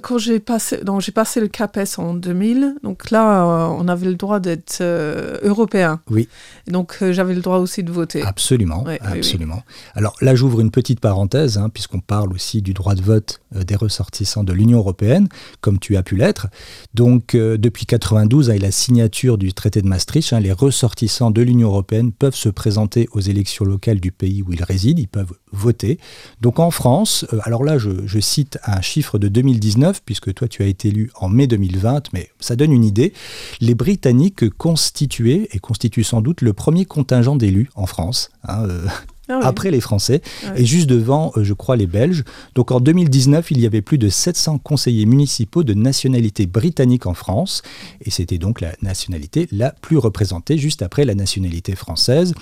quand 0.02 0.18
j'ai 0.18 0.40
passé, 0.40 0.80
j'ai 1.00 1.12
passé 1.12 1.40
le 1.40 1.48
CAPES 1.48 2.00
en 2.00 2.14
2000, 2.16 2.76
donc 2.82 3.12
là, 3.12 3.44
euh, 3.46 3.76
on 3.78 3.88
avait 3.88 4.08
le 4.08 4.16
droit 4.16 4.40
d'être 4.40 4.80
euh, 4.82 5.38
européen. 5.44 6.02
Oui. 6.10 6.28
Et 6.68 6.72
donc, 6.72 6.98
euh, 7.02 7.14
j'avais 7.14 7.36
le 7.36 7.42
droit 7.42 7.58
aussi 7.58 7.84
de 7.84 7.92
voter. 7.92 8.24
Absolument, 8.24 8.84
Ouais, 8.84 9.00
oui, 9.04 9.08
oui. 9.12 9.18
absolument. 9.20 9.62
Alors 9.94 10.16
là, 10.22 10.34
j'ouvre 10.34 10.60
une 10.62 10.72
petite 10.72 11.00
parenthèse, 11.00 11.58
hein, 11.58 11.70
puisqu'on 11.70 12.00
parle 12.00 12.34
aussi 12.34 12.62
du 12.64 12.74
droit 12.74 12.96
de 12.96 13.02
vote 13.04 13.42
euh, 13.56 13.64
des 13.64 13.76
ressortissants 13.76 14.44
de 14.44 14.54
l'Union 14.54 14.80
européenne, 14.80 15.28
comme 15.62 15.78
tu 15.78 15.96
as 15.98 16.04
pu 16.04 16.16
l'être. 16.16 16.48
Donc, 16.96 17.36
euh, 17.36 17.58
depuis 17.58 17.86
92, 17.86 18.50
avec 18.50 18.62
la 18.64 18.72
signature 18.72 19.38
du 19.38 19.54
traité 19.54 19.82
de 19.84 19.88
Maastricht, 19.88 20.34
hein, 20.34 20.40
les 20.40 20.52
ressortissants 20.52 21.30
de 21.32 21.42
l'Union 21.44 21.68
européenne 21.68 22.12
peuvent 22.12 22.36
se 22.36 22.50
présenter 22.50 23.08
aux 23.12 23.20
élections 23.22 23.66
locales 23.66 24.00
du 24.00 24.12
pays 24.12 24.42
où 24.42 24.52
ils 24.52 24.64
résident, 24.64 25.00
ils 25.00 25.08
peuvent 25.08 25.34
voter. 25.56 26.00
Donc 26.42 26.60
en 26.60 26.72
France, 26.72 27.26
euh, 27.34 27.40
alors 27.44 27.64
là, 27.64 27.78
je, 27.78 28.20
cite 28.20 28.58
un 28.66 28.82
chiffre 28.82 29.20
de 29.20 29.28
2019, 29.28 30.02
puisque 30.06 30.34
toi, 30.34 30.48
tu 30.48 30.64
as 30.64 30.68
été 30.68 30.88
élu 30.88 31.12
en 31.16 31.30
mai 31.30 31.48
2020, 31.48 32.14
mais 32.14 32.30
ça 32.40 32.56
donne 32.56 32.72
une 32.72 32.86
idée. 32.86 33.14
Les 33.60 33.76
Britanniques 33.76 34.50
constituaient, 34.58 35.48
et 35.52 35.60
constituent 35.60 36.04
sans 36.04 36.22
doute, 36.22 36.42
le 36.42 36.54
premier 36.54 36.86
contingent 36.86 37.36
d'élus 37.36 37.70
en 37.76 37.86
France. 37.86 38.30
hein, 38.48 38.66
euh, 38.68 38.88
Ah 39.28 39.40
oui. 39.40 39.46
après 39.46 39.72
les 39.72 39.82
Français, 39.82 40.22
Ouais. 40.46 40.62
et 40.62 40.66
juste 40.66 40.88
devant, 40.88 41.32
euh, 41.36 41.44
je 41.44 41.54
crois, 41.54 41.76
les 41.76 41.88
Belges. 41.88 42.24
Donc 42.54 42.72
en 42.72 42.80
2019, 42.80 43.50
il 43.52 43.60
y 43.60 43.66
avait 43.66 43.82
plus 43.82 43.98
de 43.98 44.10
700 44.10 44.60
conseillers 44.60 45.06
municipaux 45.06 45.64
de 45.64 45.74
nationalité 45.74 46.46
britannique 46.46 47.06
en 47.06 47.14
France, 47.14 47.62
et 48.02 48.12
c'était 48.12 48.38
donc 48.38 48.62
la 48.62 48.74
nationalité 48.82 49.48
la 49.52 49.72
plus 49.72 49.98
représentée, 49.98 50.58
juste 50.58 50.82
après 50.82 51.06
la 51.06 51.16
nationalité 51.16 51.76
française. 51.76 52.34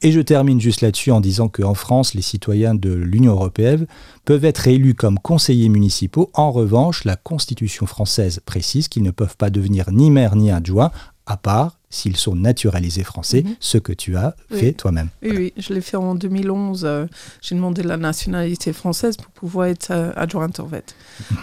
Et 0.00 0.12
je 0.12 0.20
termine 0.20 0.60
juste 0.60 0.80
là-dessus 0.80 1.10
en 1.10 1.20
disant 1.20 1.48
qu'en 1.48 1.74
France, 1.74 2.14
les 2.14 2.22
citoyens 2.22 2.76
de 2.76 2.92
l'Union 2.92 3.32
européenne 3.32 3.86
peuvent 4.24 4.44
être 4.44 4.68
élus 4.68 4.94
comme 4.94 5.18
conseillers 5.18 5.68
municipaux. 5.68 6.30
En 6.34 6.52
revanche, 6.52 7.04
la 7.04 7.16
Constitution 7.16 7.86
française 7.86 8.38
précise 8.46 8.86
qu'ils 8.86 9.02
ne 9.02 9.10
peuvent 9.10 9.36
pas 9.36 9.50
devenir 9.50 9.90
ni 9.90 10.12
maire 10.12 10.36
ni 10.36 10.52
adjoint, 10.52 10.92
à 11.26 11.36
part 11.36 11.77
s'ils 11.90 12.16
sont 12.16 12.34
naturalisés 12.36 13.02
français, 13.04 13.42
Mhm. 13.46 13.54
ce 13.60 13.78
que 13.78 13.92
tu 13.92 14.16
as 14.16 14.34
Oui. 14.50 14.58
fait 14.60 14.72
toi-même. 14.72 15.08
Oui, 15.22 15.32
oui, 15.36 15.52
je 15.56 15.72
l'ai 15.72 15.80
fait 15.80 15.96
en 15.96 16.14
2011. 16.14 16.84
euh, 16.84 17.06
j'ai 17.40 17.54
demandé 17.54 17.82
la 17.82 17.96
nationalité 17.96 18.72
française 18.74 19.16
pour 19.16 19.30
pouvoir 19.32 19.66
être 19.68 19.90
euh, 19.90 20.12
adjointe 20.16 20.60
en 20.60 20.68
fait. 20.68 20.94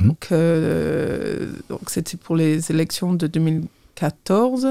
Mhm. 0.01 0.07
Donc, 0.07 0.27
euh, 0.31 1.51
donc 1.69 1.81
c'était 1.89 2.17
pour 2.17 2.35
les 2.35 2.69
élections 2.71 3.13
de 3.13 3.27
2014. 3.27 4.67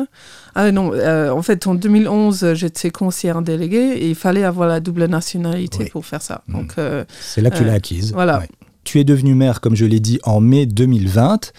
Ah 0.55 0.71
non, 0.71 0.93
en 1.33 1.43
fait 1.43 1.67
en 1.67 1.75
2011 1.75 2.55
j'étais 2.55 2.91
conseillère 2.91 3.43
déléguée 3.43 3.95
et 3.97 4.09
il 4.11 4.15
fallait 4.15 4.45
avoir 4.45 4.69
la 4.69 4.81
double 4.81 5.07
nationalité 5.07 5.79
Oui. 5.81 5.91
pour 5.91 6.07
faire 6.07 6.23
ça. 6.23 6.43
Mhm. 6.47 6.55
Donc 6.55 6.75
C'est 7.21 7.41
là 7.41 7.51
que 7.51 7.57
tu 7.59 7.65
l'as 7.65 7.73
acquise. 7.75 8.13
voilà. 8.13 8.41
Ouais. 8.41 8.49
Tu 8.85 9.01
es 9.01 9.05
devenu 9.05 9.35
maire, 9.35 9.61
comme 9.63 9.75
je 9.75 9.87
l'ai 9.87 9.99
dit, 10.01 10.21
en 10.25 10.41
mai 10.41 10.67
2020. 10.67 11.53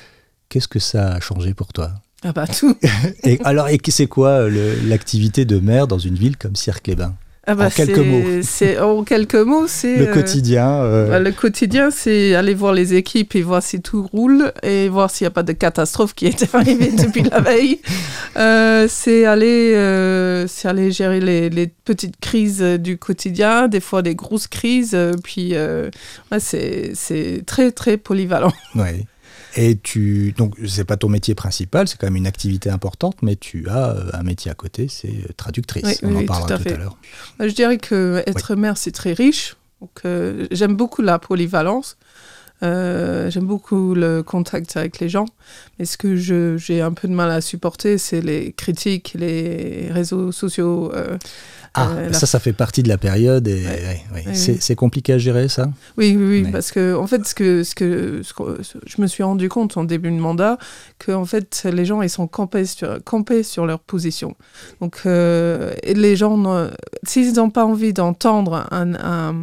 Qu'est-ce 0.48 0.68
que 0.68 0.78
ça 0.80 1.14
a 1.14 1.20
changé 1.20 1.56
pour 1.56 1.74
toi? 1.74 1.92
Ah 2.28 2.32
bah 2.34 2.48
tout. 2.48 2.76
et, 3.24 3.40
Alors, 3.44 3.70
et 3.70 3.80
c'est 3.90 4.08
quoi 4.08 4.30
euh, 4.30 4.76
l'activité 4.88 5.46
de 5.46 5.60
maire 5.60 5.86
dans 5.88 6.00
une 6.00 6.16
ville 6.16 6.38
comme 6.38 6.56
Cirque-les-Bains 6.56 7.14
Ah 7.46 7.54
bah, 7.54 7.68
En 7.68 7.70
quelques 7.70 8.00
mots. 8.00 8.24
En 8.82 9.04
quelques 9.04 9.36
mots, 9.36 9.68
c'est 9.68 9.98
Le 9.98 10.08
euh, 10.08 10.14
quotidien 10.14 10.68
euh, 10.72 11.10
bah, 11.10 11.20
le 11.20 11.32
quotidien, 11.32 11.92
c'est 11.92 12.34
aller 12.34 12.56
voir 12.56 12.74
les 12.74 12.96
équipes 12.96 13.36
et 13.36 13.44
voir 13.44 13.62
si 13.62 13.80
tout 13.80 14.10
roule 14.12 14.52
et 14.64 14.90
voir 14.90 15.12
s'il 15.12 15.26
n'y 15.26 15.28
a 15.28 15.32
pas 15.32 15.44
de 15.44 15.52
catastrophe 15.52 16.16
qui 16.16 16.26
est 16.26 16.56
arrivée 16.56 16.92
depuis 16.92 17.22
la 17.22 17.42
veille. 17.42 17.80
Euh, 18.38 18.88
c'est 18.90 19.26
aller, 19.26 19.76
aller 20.64 20.92
gérer 20.92 21.20
les, 21.20 21.52
les 21.52 21.68
petites 21.68 22.20
crises 22.20 22.62
du 22.80 22.98
quotidien, 22.98 23.68
des 23.68 23.82
fois 23.82 24.02
des 24.02 24.16
grosses 24.16 24.48
crises. 24.48 24.98
puis 25.24 25.54
ouais, 25.54 26.40
c'est 26.40 27.44
très 27.46 27.72
très 27.72 27.98
polyvalent. 27.98 28.54
ouais. 28.74 29.06
Et 29.56 29.78
tu, 29.78 30.34
donc, 30.34 30.56
c'est 30.68 30.84
pas 30.84 30.98
ton 30.98 31.08
métier 31.08 31.34
principal, 31.34 31.88
c'est 31.88 31.98
quand 31.98 32.08
même 32.08 32.18
une 32.18 32.28
activité 32.28 32.70
importante, 32.70 33.22
mais 33.22 33.38
tu 33.38 33.70
as 33.70 33.92
euh, 33.92 34.10
un 34.14 34.24
métier 34.24 34.52
à 34.52 34.54
côté, 34.54 34.88
c'est 34.90 35.08
euh, 35.08 35.34
traductrice. 35.38 35.86
Oui, 35.86 35.96
On 36.04 36.16
oui, 36.16 36.24
en 36.24 36.26
parlera 36.26 36.58
tout 36.58 36.68
à 36.68 36.78
l'heure. 36.78 36.98
Je 37.40 37.54
dirais 37.54 37.78
que 37.78 38.22
être 38.28 38.56
mère, 38.56 38.78
c'est 38.78 38.92
très 38.92 39.14
riche. 39.14 39.56
Donc, 39.80 40.02
euh, 40.04 40.48
j'aime 40.52 40.76
beaucoup 40.76 41.02
la 41.02 41.20
polyvalence. 41.20 41.98
Euh, 42.64 43.30
j'aime 43.30 43.46
beaucoup 43.46 43.94
le 43.96 44.24
contact 44.24 44.78
avec 44.78 45.00
les 45.00 45.10
gens. 45.10 45.26
Mais 45.78 45.86
ce 45.86 45.98
que 45.98 46.16
je- 46.16 46.58
j'ai 46.58 46.82
un 46.82 46.94
peu 46.94 47.08
de 47.08 47.14
mal 47.14 47.30
à 47.30 47.42
supporter, 47.42 47.98
c'est 47.98 48.22
les 48.22 48.54
critiques, 48.54 49.14
les 49.18 49.90
réseaux 49.92 50.32
sociaux. 50.32 50.92
euh, 50.94 51.18
Ah, 51.78 51.90
euh, 51.92 52.14
ça, 52.14 52.26
ça 52.26 52.40
fait 52.40 52.54
partie 52.54 52.84
de 52.84 52.88
la 52.88 52.98
période 52.98 53.46
et 53.50 53.56
Ouais. 53.56 53.66
ouais, 53.68 54.04
ouais. 54.14 54.28
Ouais, 54.28 54.34
c'est 54.34 54.54
oui. 54.54 54.58
c'est 54.62 54.76
compliqué 54.76 55.12
à 55.12 55.18
gérer, 55.18 55.50
ça? 55.50 55.70
Oui, 55.98 56.16
oui, 56.18 56.48
parce 56.50 56.72
que 56.72 56.96
en 56.96 57.06
fait, 57.06 57.28
ce 57.28 57.36
que, 57.36 57.64
ce 57.66 57.76
que, 57.76 58.22
ce 58.24 58.34
que- 58.34 58.64
ce- 58.64 58.78
je 58.88 59.02
me 59.02 59.08
suis 59.08 59.24
rendu 59.24 59.50
compte 59.50 59.76
en 59.76 59.84
début 59.84 60.10
de 60.10 60.16
mandat, 60.16 60.58
que 61.00 61.12
en 61.12 61.26
fait, 61.26 61.68
les 61.70 61.84
gens 61.84 62.02
ils 62.02 62.10
sont 62.10 62.28
campés 62.28 62.66
sur, 62.66 63.04
campés 63.04 63.44
sur 63.44 63.66
leur 63.66 63.80
position. 63.82 64.36
Donc, 64.80 65.02
et 65.06 65.94
les 65.94 66.16
gens, 66.16 66.70
s'ils 67.06 67.34
n'ont 67.34 67.50
pas 67.50 67.66
envie 67.66 67.92
d'entendre 67.92 68.66
un, 68.72 68.94
un, 68.96 69.36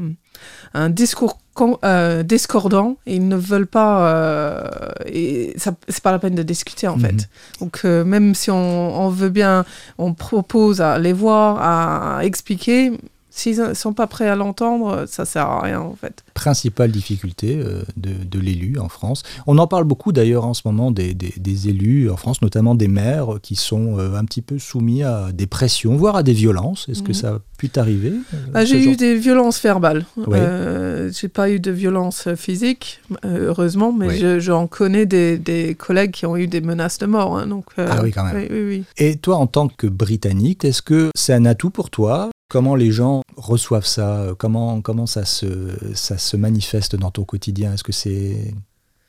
un 0.73 0.89
discours 0.89 1.39
con- 1.55 1.79
euh, 1.85 2.23
discordant, 2.23 2.97
ils 3.07 3.27
ne 3.29 3.37
veulent 3.37 3.67
pas, 3.67 4.09
euh, 4.15 4.69
et 5.07 5.53
ça, 5.57 5.73
c'est 5.89 6.03
pas 6.03 6.13
la 6.13 6.19
peine 6.19 6.35
de 6.35 6.43
discuter 6.43 6.89
en 6.89 6.97
fait. 6.99 7.29
Donc, 7.61 7.81
euh, 7.85 8.05
même 8.05 8.35
si 8.35 8.51
on, 8.51 9.01
on 9.05 9.09
veut 9.09 9.29
bien, 9.31 9.65
on 9.99 10.15
propose 10.15 10.81
à 10.81 10.99
les 10.99 11.13
voir, 11.13 11.59
à 11.61 12.25
expliquer. 12.25 12.93
S'ils 13.35 13.59
ne 13.61 13.73
sont 13.75 13.95
pas 13.95 14.07
prêts 14.07 14.29
à 14.29 14.37
l'entendre, 14.37 15.05
ça 15.09 15.25
sert 15.25 15.47
à 15.47 15.63
rien 15.63 15.81
en 15.81 15.95
fait. 15.95 16.23
principale 16.35 16.91
difficulté 16.91 17.59
euh, 17.59 17.83
de, 17.97 18.11
de 18.25 18.39
l'élu 18.39 18.79
en 18.79 18.89
France. 18.91 19.23
On 19.47 19.57
en 19.59 19.67
parle 19.67 19.85
beaucoup 19.85 20.13
d'ailleurs 20.13 20.45
en 20.45 20.53
ce 20.55 20.63
moment 20.67 20.91
des, 20.91 21.15
des- 21.15 21.33
des 21.39 21.69
élus 21.69 22.11
en 22.11 22.17
France, 22.17 22.43
notamment 22.43 22.75
des 22.75 22.89
maires 22.89 23.39
qui 23.43 23.55
sont 23.57 23.99
euh, 23.99 24.17
un 24.17 24.25
petit 24.27 24.43
peu 24.43 24.59
soumis 24.59 25.03
à 25.03 25.33
des 25.33 25.47
pressions, 25.47 25.97
voire 25.97 26.17
à 26.17 26.23
des 26.23 26.35
violences. 26.35 26.89
Est-ce 26.91 27.03
que 27.03 27.09
Mhm. 27.09 27.15
ça 27.15 27.29
a 27.37 27.39
pu 27.57 27.71
t'arriver 27.71 28.13
euh, 28.35 28.37
Bah, 28.53 28.65
j'ai 28.67 28.85
eu 28.85 28.97
des 28.97 29.15
violences 29.17 29.63
verbales. 29.63 30.05
Euh, 30.19 31.11
j'ai 31.13 31.29
pas 31.29 31.51
eu 31.51 31.59
de 31.61 31.71
violences 31.71 32.29
physiques, 32.35 33.01
euh, 33.25 33.47
heureusement, 33.49 33.93
mais 33.93 34.09
Oui. 34.09 34.19
je- 34.19 34.41
j'en 34.41 34.67
connais 34.67 35.07
des, 35.07 35.39
des 35.39 35.75
collègues 35.75 36.11
qui 36.11 36.27
ont 36.27 36.37
eu 36.37 36.47
des 36.49 36.61
menaces 36.61 36.99
de 36.99 37.07
mort. 37.07 37.39
hein, 37.39 37.47
donc, 37.47 37.65
euh, 37.79 37.89
Ah 37.91 38.01
oui, 38.03 38.11
quand 38.11 38.25
même. 38.25 38.37
Oui, 38.37 38.49
oui, 38.51 38.63
oui. 38.69 38.85
Et 38.99 39.17
toi, 39.17 39.37
en 39.37 39.47
tant 39.47 39.69
que 39.69 39.87
Britannique, 39.87 40.65
est-ce 40.65 40.83
que 40.83 41.11
c'est 41.15 41.33
un 41.35 41.45
atout 41.47 41.71
pour 41.71 41.89
toi 41.91 42.31
Comment 42.53 42.75
les 42.75 42.91
gens 42.91 43.23
reçoivent 43.39 43.87
ça 43.87 44.27
Comment, 44.37 44.83
comment 44.83 45.07
ça, 45.07 45.25
se, 45.25 45.47
ça 45.95 46.19
se 46.19 46.37
manifeste 46.37 46.97
dans 46.97 47.11
ton 47.11 47.25
quotidien? 47.25 47.73
Est-ce 47.73 47.83
que 47.83 47.93
c'est 47.93 48.53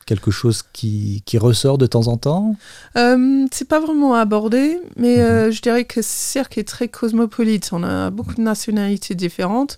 quelque 0.05 0.31
chose 0.31 0.63
qui, 0.71 1.23
qui, 1.25 1.38
ressort 1.38 1.77
de 1.77 1.85
temps 1.85 2.07
en 2.07 2.15
temps? 2.15 2.55
Euh, 2.97 3.45
C'est 3.51 3.67
pas 3.67 3.81
vraiment 3.81 4.15
abordé, 4.15 4.79
mais 4.95 5.19
euh, 5.19 5.51
je 5.51 5.62
dirais 5.62 5.83
que 5.83 6.01
Cirque 6.01 6.57
est 6.57 6.67
très 6.67 6.88
cosmopolite. 6.88 7.71
On 7.73 7.83
a 7.83 8.09
beaucoup 8.12 8.35
de 8.35 8.41
nationalités 8.41 9.13
différentes. 9.13 9.77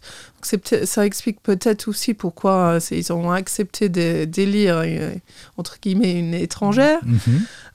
Ça 0.84 1.06
explique 1.06 1.42
peut-être 1.42 1.88
aussi 1.88 2.14
pourquoi 2.14 2.78
ils 2.92 3.12
ont 3.14 3.32
accepté 3.32 3.90
d'élire, 3.90 4.84
entre 5.58 5.78
guillemets, 5.82 6.14
une 6.14 6.34
étrangère. 6.34 7.00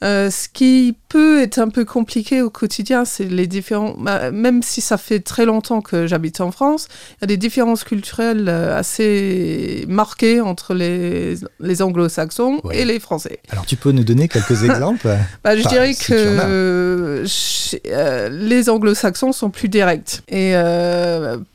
Euh, 0.02 0.30
ce 0.30 0.48
qui 0.48 0.96
peut 1.08 1.42
être 1.42 1.58
un 1.58 1.68
peu 1.68 1.84
compliqué 1.84 2.40
au 2.40 2.48
quotidien, 2.48 3.04
c'est 3.04 3.24
les 3.24 3.46
différents. 3.46 3.94
Bah, 3.98 4.30
même 4.30 4.62
si 4.62 4.80
ça 4.80 4.96
fait 4.96 5.20
très 5.20 5.44
longtemps 5.44 5.82
que 5.82 6.06
j'habite 6.06 6.40
en 6.40 6.50
France, 6.52 6.88
il 6.90 7.20
y 7.22 7.24
a 7.24 7.26
des 7.26 7.36
différences 7.36 7.84
culturelles 7.84 8.46
euh, 8.48 8.78
assez 8.78 9.84
marquées 9.88 10.40
entre 10.40 10.72
les, 10.72 11.34
les 11.60 11.82
anglo-saxons 11.82 12.62
et 12.72 12.86
les 12.86 12.98
français. 12.98 13.40
Alors 13.50 13.66
tu 13.66 13.76
peux 13.76 13.92
nous 13.92 14.04
donner 14.04 14.28
quelques 14.28 14.64
exemples? 14.64 15.14
Bah, 15.44 15.54
Je 15.54 15.68
dirais 15.68 15.92
que 15.92 16.14
euh, 16.14 17.26
les 18.30 18.70
anglo-saxons 18.70 19.32
sont 19.32 19.50
plus 19.50 19.68
directs. 19.68 20.22
Et 20.28 20.54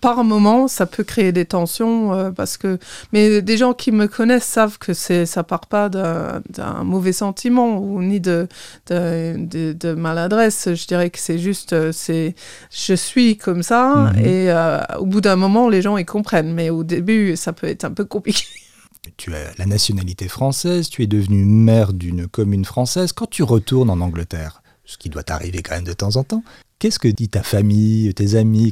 par 0.02 0.24
moment, 0.24 0.68
ça 0.68 0.86
peut 0.86 1.04
créer 1.06 1.32
des 1.32 1.46
tensions 1.46 2.34
parce 2.34 2.58
que. 2.58 2.80
Mais 3.14 3.42
des 3.42 3.58
gens 3.58 3.74
qui 3.74 3.92
me 3.92 4.08
connaissent 4.08 4.46
savent 4.46 4.78
que 4.78 4.94
ça 4.94 5.44
part 5.44 5.68
pas 5.68 5.90
d'un 5.90 6.84
mauvais 6.84 7.14
sentiment 7.14 7.78
ou 7.78 8.02
ni 8.02 8.20
de 8.20 8.48
de, 8.90 9.94
maladresse. 9.94 10.70
Je 10.74 10.88
dirais 10.88 11.10
que 11.10 11.20
c'est 11.20 11.40
juste, 11.40 11.74
euh, 11.74 11.92
c'est, 11.92 12.36
je 12.72 12.94
suis 12.94 13.38
comme 13.38 13.64
ça, 13.64 14.12
mhm. 14.14 14.20
et 14.20 14.52
euh, 14.52 14.80
au 15.00 15.06
bout 15.06 15.22
d'un 15.22 15.36
moment, 15.36 15.70
les 15.70 15.82
gens 15.82 15.98
ils 15.98 16.06
comprennent. 16.06 16.54
Mais 16.54 16.70
au 16.70 16.84
début, 16.84 17.36
ça 17.36 17.54
peut 17.54 17.68
être 17.68 17.86
un 17.86 17.92
peu 17.92 18.06
compliqué. 18.06 18.46
Tu 19.18 19.36
as 19.36 19.52
la 19.60 19.68
nationalité 19.68 20.28
française, 20.28 20.90
tu 20.90 21.04
es 21.04 21.08
devenu 21.08 21.46
maire 21.46 21.94
d'une 21.94 22.28
commune 22.28 22.66
française. 22.66 23.14
Quand 23.14 23.30
tu 23.30 23.44
retournes 23.44 23.92
en 23.92 24.02
Angleterre, 24.02 24.64
ce 24.84 24.98
qui 24.98 25.10
doit 25.10 25.22
t'arriver 25.22 25.62
quand 25.62 25.76
même 25.76 25.84
de 25.84 25.94
temps 25.94 26.16
en 26.16 26.24
temps, 26.24 26.44
qu'est-ce 26.80 26.98
que 26.98 27.08
dit 27.08 27.30
ta 27.30 27.44
famille, 27.44 28.12
tes 28.16 28.34
amis? 28.34 28.72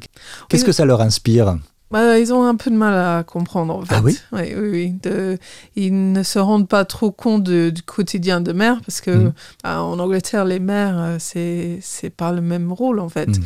Qu'est-ce 0.50 0.66
que 0.66 0.72
ça 0.72 0.86
leur 0.86 1.02
inspire? 1.02 1.60
Bah, 1.94 2.18
ils 2.18 2.34
ont 2.34 2.44
un 2.44 2.56
peu 2.56 2.72
de 2.72 2.76
mal 2.76 2.96
à 2.96 3.24
comprendre, 3.24 3.76
en 3.76 3.86
fait. 3.86 3.94
Ah 3.96 4.02
oui 4.04 4.18
Oui, 4.32 4.56
oui, 4.58 4.96
De, 5.04 5.38
ils 5.76 6.12
ne 6.12 6.24
se 6.24 6.40
rendent 6.40 6.68
pas 6.68 6.86
trop 6.86 7.12
compte 7.12 7.44
du 7.44 7.84
quotidien 7.84 8.42
de 8.42 8.52
mère, 8.52 8.82
parce 8.84 9.00
que 9.00 9.12
mhm. 9.12 9.34
bah, 9.64 9.84
en 9.84 10.00
Angleterre, 10.00 10.44
les 10.44 10.60
mères, 10.60 10.96
euh, 10.98 11.18
c'est, 11.20 12.10
pas 12.10 12.32
le 12.32 12.42
même 12.42 12.74
rôle, 12.74 13.00
en 13.00 13.10
fait. 13.10 13.28
Mhm. 13.28 13.44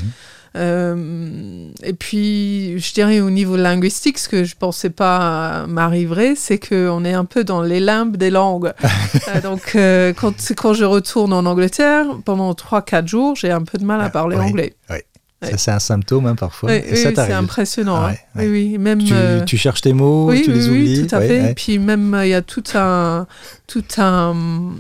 Euh, 0.56 1.70
et 1.84 1.92
puis, 1.92 2.80
je 2.80 2.94
dirais 2.94 3.20
au 3.20 3.30
niveau 3.30 3.58
linguistique, 3.58 4.18
ce 4.18 4.30
que 4.30 4.46
je 4.46 4.56
pensais 4.56 4.92
pas 4.92 5.68
m'arriverait, 5.68 6.36
c'est 6.38 6.58
qu'on 6.58 7.04
est 7.04 7.14
un 7.14 7.26
peu 7.26 7.44
dans 7.44 7.62
les 7.62 7.82
limbes 7.82 8.16
des 8.16 8.30
langues. 8.30 8.72
Euh, 9.30 9.42
donc, 9.42 9.76
quand, 10.18 10.34
quand 10.56 10.74
je 10.74 10.86
retourne 10.86 11.34
en 11.34 11.46
Angleterre, 11.46 12.06
pendant 12.24 12.54
3-4 12.54 13.08
jours, 13.08 13.36
j'ai 13.36 13.52
un 13.52 13.62
peu 13.62 13.78
de 13.78 13.84
mal 13.84 14.00
à 14.00 14.06
ah, 14.06 14.10
parler 14.10 14.38
anglais. 14.38 14.74
Oui. 14.90 14.98
Ça, 15.44 15.58
c'est 15.58 15.72
un 15.72 15.80
symptôme 15.80 16.26
hein, 16.26 16.36
parfois. 16.36 16.72
Oui, 16.72 16.82
c'est 16.96 17.32
impressionnant. 17.32 17.98
Ah 17.98 18.10
hein. 18.10 18.16
Oui, 18.38 18.48
oui, 18.48 18.78
même, 18.80 19.04
tu, 19.04 19.14
euh, 19.14 19.44
tu, 19.44 19.56
cherches 19.56 19.82
tes 19.82 19.94
mots, 19.94 20.34
tu 20.34 20.52
les 20.52 20.68
oublies. 20.68 21.02
Oui, 21.02 21.08
tout 21.08 21.16
à 21.16 21.22
fait. 21.22 21.54
Puis 21.56 21.78
même, 21.78 22.14
euh, 22.16 22.26
il 22.26 22.30
y 22.30 22.34
a 22.34 22.42
tout 22.42 22.64
un, 22.74 23.28
tout 23.68 23.84
un, 23.98 24.36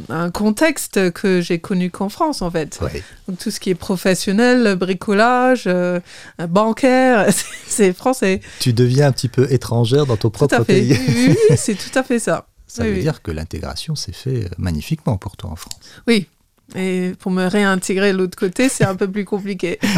un 0.09 0.31
contexte 0.31 1.11
que 1.11 1.41
j'ai 1.41 1.59
connu 1.59 1.91
qu'en 1.91 2.09
France, 2.09 2.41
en 2.41 2.49
fait. 2.49 2.79
Donc, 3.27 3.37
tout 3.37 3.51
ce 3.51 3.59
qui 3.59 3.69
est 3.69 3.75
professionnel, 3.75 4.75
bricolage, 4.75 5.65
euh, 5.67 5.99
bancaire, 6.49 7.27
c'est 7.67 7.93
français. 7.93 8.41
Tu 8.59 8.73
deviens 8.73 9.07
un 9.07 9.11
petit 9.11 9.29
peu 9.29 9.51
étrangère 9.51 10.07
dans 10.07 10.17
ton 10.17 10.31
propre 10.31 10.63
pays. 10.63 10.97
Oui, 11.07 11.37
c'est 11.55 11.75
tout 11.75 11.97
à 11.97 12.01
fait 12.01 12.19
ça. 12.19 12.47
Ça 12.67 12.83
veut 12.83 12.99
dire 12.99 13.21
que 13.21 13.31
l'intégration 13.31 13.95
s'est 13.95 14.11
fait 14.11 14.49
magnifiquement 14.57 15.17
pour 15.17 15.37
toi 15.37 15.51
en 15.51 15.55
France. 15.55 15.79
Oui, 16.05 16.27
et 16.75 17.13
pour 17.19 17.31
me 17.31 17.47
réintégrer 17.47 18.11
de 18.11 18.17
l'autre 18.17 18.37
côté, 18.37 18.69
c'est 18.69 18.85
un 18.85 18.95
peu 18.95 19.09
plus 19.09 19.25
compliqué. 19.25 19.79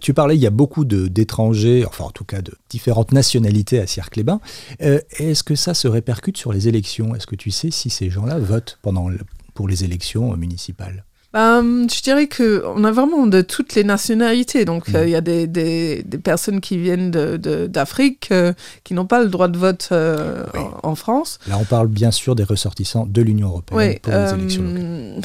Tu 0.00 0.14
parlais, 0.14 0.36
il 0.36 0.40
y 0.40 0.46
a 0.46 0.50
beaucoup 0.50 0.84
d'étrangers, 0.84 1.84
enfin 1.84 2.04
en 2.04 2.10
tout 2.10 2.24
cas 2.24 2.40
de 2.40 2.54
différentes 2.70 3.12
nationalités 3.12 3.78
à 3.80 3.86
Cirque-les-Bains. 3.86 4.40
Euh, 4.80 5.00
est-ce 5.18 5.42
que 5.42 5.54
ça 5.54 5.74
se 5.74 5.88
répercute 5.88 6.38
sur 6.38 6.52
les 6.52 6.68
élections? 6.68 7.14
Est-ce 7.14 7.26
que 7.26 7.36
tu 7.36 7.50
sais 7.50 7.70
si 7.70 7.90
ces 7.90 8.08
gens-là 8.08 8.38
votent 8.38 8.78
pendant 8.82 9.10
pour 9.52 9.68
les 9.68 9.84
élections 9.84 10.34
municipales? 10.36 11.04
Ben, 11.32 11.88
je 11.88 12.02
dirais 12.02 12.28
qu'on 12.28 12.82
a 12.82 12.90
vraiment 12.90 13.26
de 13.26 13.40
toutes 13.40 13.74
les 13.74 13.84
nationalités. 13.84 14.64
Donc, 14.64 14.88
mm. 14.88 14.96
euh, 14.96 15.04
il 15.06 15.10
y 15.10 15.16
a 15.16 15.20
des, 15.20 15.46
des, 15.46 16.02
des, 16.02 16.18
personnes 16.18 16.60
qui 16.60 16.76
viennent 16.76 17.10
d'Afrique 17.10 18.28
euh, 18.32 18.52
qui 18.82 18.94
n'ont 18.94 19.06
pas 19.06 19.22
le 19.22 19.28
droit 19.28 19.48
de 19.48 19.56
vote 19.56 19.88
euh, 19.92 20.44
en, 20.82 20.94
France. 20.94 21.38
Là, 21.46 21.56
on 21.60 21.64
parle 21.64 21.86
bien 21.86 22.10
sûr 22.10 22.34
des 22.34 22.44
ressortissants 22.44 23.06
de 23.06 23.22
l'Union 23.22 23.48
européenne 23.48 23.98
pour 24.00 24.12
les 24.12 24.32
élections 24.34 24.62
locales. 24.62 25.22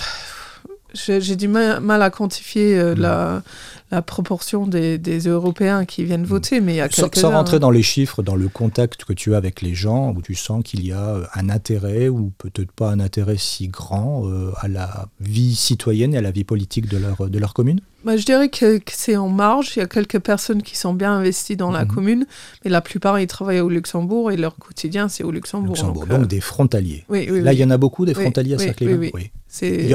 J'ai 0.96 1.36
du 1.36 1.48
mal, 1.48 2.02
à 2.02 2.10
quantifier 2.10 2.76
mm. 2.76 2.94
la 3.00 3.44
la 3.92 4.02
proportion 4.02 4.66
des, 4.66 4.98
Européens 5.26 5.86
qui 5.86 6.04
viennent 6.04 6.22
mm. 6.22 6.26
voter, 6.26 6.62
mais 6.62 6.74
il 6.74 6.78
y 6.78 6.82
a 6.82 6.90
sans, 6.90 7.14
sans 7.14 7.32
rentrer 7.32 7.60
dans 7.60 7.70
les 7.70 7.84
chiffres, 7.84 8.24
dans 8.24 8.36
le 8.36 8.50
contact 8.50 9.06
que 9.06 9.14
tu 9.14 9.34
as 9.34 9.38
avec 9.38 9.62
les 9.62 9.74
gens, 9.74 10.14
où 10.16 10.22
tu 10.22 10.36
sens 10.36 10.64
qu'il 10.64 10.86
y 10.86 10.92
a 10.92 11.10
euh, 11.10 11.26
un 11.36 11.50
intérêt, 11.50 12.10
ou 12.10 12.32
peut-être 12.38 12.72
pas 12.72 12.90
un 12.90 13.00
intérêt 13.00 13.38
si 13.38 13.68
grand, 13.68 14.28
euh, 14.28 14.52
à 14.58 14.68
la 14.68 15.08
vie 15.20 15.56
citoyenne 15.56 16.14
et 16.14 16.18
à 16.18 16.22
la 16.22 16.32
vie 16.32 16.44
politique 16.44 16.90
de 16.90 16.98
leur, 16.98 17.30
de 17.30 17.40
leur 17.40 17.54
commune? 17.54 17.80
Bah, 18.04 18.18
je 18.18 18.26
dirais 18.26 18.50
que, 18.50 18.80
c'est 18.92 19.18
en 19.18 19.30
marge. 19.30 19.74
Il 19.76 19.80
y 19.80 19.82
a 19.82 19.88
quelques 19.88 20.20
personnes 20.20 20.62
qui 20.62 20.78
sont 20.78 20.94
bien 20.94 21.14
investies 21.14 21.56
dans 21.56 21.72
la 21.72 21.86
mhm. 21.86 21.92
commune, 21.92 22.26
mais 22.64 22.72
la 22.72 22.82
plupart, 22.82 23.20
ils 23.20 23.28
travaillent 23.28 23.62
au 23.62 23.70
Luxembourg 23.70 24.32
et 24.32 24.38
leur 24.38 24.56
quotidien, 24.58 25.10
c'est 25.10 25.24
au 25.24 25.32
Luxembourg. 25.32 25.76
donc, 25.76 26.12
euh, 26.12 26.26
des 26.26 26.42
frontaliers. 26.42 27.06
Là, 27.10 27.54
il 27.54 27.60
y 27.60 27.64
en 27.64 27.72
a 27.72 27.78
beaucoup 27.78 28.06
des 28.06 28.14
frontaliers 28.14 28.56
à 28.56 28.60
Saclay. 28.60 29.12
Oui, 29.14 29.32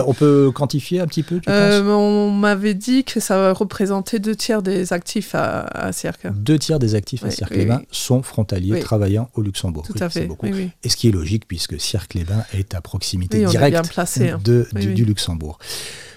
On 0.06 0.14
peut 0.14 0.50
quantifier 0.54 1.00
un 1.00 1.06
petit 1.06 1.22
peu, 1.22 1.40
tu 1.40 1.48
euh, 1.48 1.82
On 1.84 2.30
m'avait 2.30 2.74
dit 2.74 3.04
que 3.04 3.20
ça 3.20 3.52
représentait 3.52 4.18
deux 4.18 4.36
tiers 4.36 4.62
des 4.62 4.92
actifs 4.92 5.34
à, 5.34 5.60
à 5.60 5.90
Deux 6.34 6.58
tiers 6.58 6.78
des 6.78 6.94
actifs 6.94 7.24
à 7.24 7.30
Cirque-les-Bains 7.30 7.82
sont 7.90 8.22
frontaliers 8.22 8.80
travaillant 8.80 9.30
au 9.34 9.42
Luxembourg. 9.42 9.84
Tout 9.86 10.02
à 10.02 10.08
fait. 10.08 10.26
Beaucoup. 10.26 10.46
Et 10.46 10.88
ce 10.88 10.96
qui 10.96 11.08
est 11.08 11.12
logique, 11.12 11.46
puisque 11.46 11.80
Cirque-les-Bains 11.80 12.44
est 12.54 12.74
à 12.74 12.80
proximité 12.80 13.44
directe 13.44 13.98
hein. 13.98 14.38
de, 14.42 14.66
du 14.72 15.04
Luxembourg. 15.04 15.58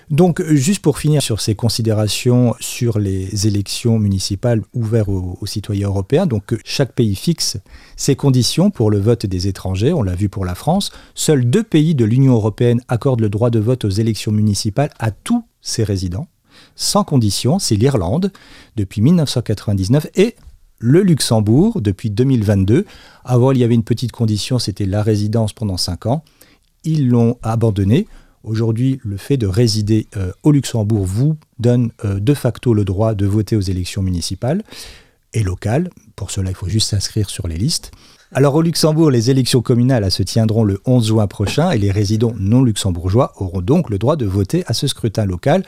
Donc, 0.09 0.43
juste 0.49 0.81
pour 0.81 0.99
finir 0.99 1.21
sur 1.21 1.41
ces 1.41 1.55
considérations 1.55 2.55
sur 2.59 2.99
les 2.99 3.47
élections 3.47 3.99
municipales 3.99 4.61
ouvertes 4.73 5.09
aux, 5.09 5.45
citoyens 5.45 5.87
européens, 5.87 6.25
donc 6.25 6.55
chaque 6.63 6.93
pays 6.93 7.15
fixe 7.15 7.57
ses 7.95 8.15
conditions 8.15 8.69
pour 8.69 8.91
le 8.91 8.99
vote 8.99 9.25
des 9.25 9.47
étrangers, 9.47 9.93
on 9.93 10.03
l'a 10.03 10.15
vu 10.15 10.29
pour 10.29 10.45
la 10.45 10.55
France. 10.55 10.91
Seuls 11.15 11.49
deux 11.49 11.63
pays 11.63 11.95
de 11.95 12.05
l'Union 12.05 12.33
européenne 12.33 12.81
accordent 12.87 13.21
le 13.21 13.29
droit 13.29 13.49
de 13.49 13.59
vote 13.59 13.85
aux 13.85 13.89
élections 13.89 14.31
municipales 14.31 14.91
à 14.99 15.11
tous 15.11 15.45
ses 15.61 15.83
résidents, 15.83 16.27
sans 16.75 17.03
condition, 17.03 17.59
c'est 17.59 17.75
l'Irlande 17.75 18.31
depuis 18.75 19.01
1999 19.01 20.07
et 20.15 20.35
le 20.79 21.01
Luxembourg 21.01 21.81
depuis 21.81 22.09
2022. 22.09 22.85
Avant, 23.23 23.51
il 23.51 23.59
y 23.59 23.63
avait 23.63 23.73
une 23.73 23.83
petite 23.83 24.11
condition, 24.11 24.59
c'était 24.59 24.85
la 24.85 25.01
résidence 25.01 25.53
pendant 25.53 25.77
cinq 25.77 26.05
ans. 26.05 26.23
Ils 26.83 27.07
l'ont 27.07 27.37
abandonné. 27.41 28.07
Aujourd'hui, 28.43 28.99
le 29.03 29.15
fait 29.15 29.37
de 29.37 29.47
résider 29.47 30.07
euh, 30.17 30.33
au 30.43 30.51
Luxembourg 30.51 31.05
vous 31.05 31.37
donne 31.59 31.91
euh, 32.03 32.19
de 32.19 32.33
facto 32.33 32.73
le 32.73 32.83
droit 32.83 33.15
de 33.15 33.25
voter 33.25 33.55
aux 33.55 33.61
élections 33.61 34.01
municipales 34.01 34.63
et 35.33 35.43
locales. 35.43 35.89
Pour 36.17 36.29
cela, 36.29 36.49
il 36.49 36.55
faut 36.55 36.67
juste 36.67 36.89
s'inscrire 36.89 37.29
sur 37.29 37.47
les 37.47 37.55
listes. 37.57 37.91
Alors 38.33 38.55
au 38.55 38.61
Luxembourg, 38.61 39.11
les 39.11 39.29
élections 39.29 39.61
communales 39.61 40.11
se 40.11 40.23
tiendront 40.23 40.65
le 40.65 40.81
11 40.85 41.07
juin 41.07 41.27
prochain 41.27 41.71
et 41.71 41.77
les 41.77 41.91
résidents 41.91 42.33
non 42.37 42.63
luxembourgeois 42.63 43.31
auront 43.37 43.61
donc 43.61 43.89
le 43.89 43.97
droit 43.97 44.17
de 44.17 44.25
voter 44.25 44.63
à 44.67 44.73
ce 44.73 44.87
scrutin 44.87 45.25
local. 45.25 45.63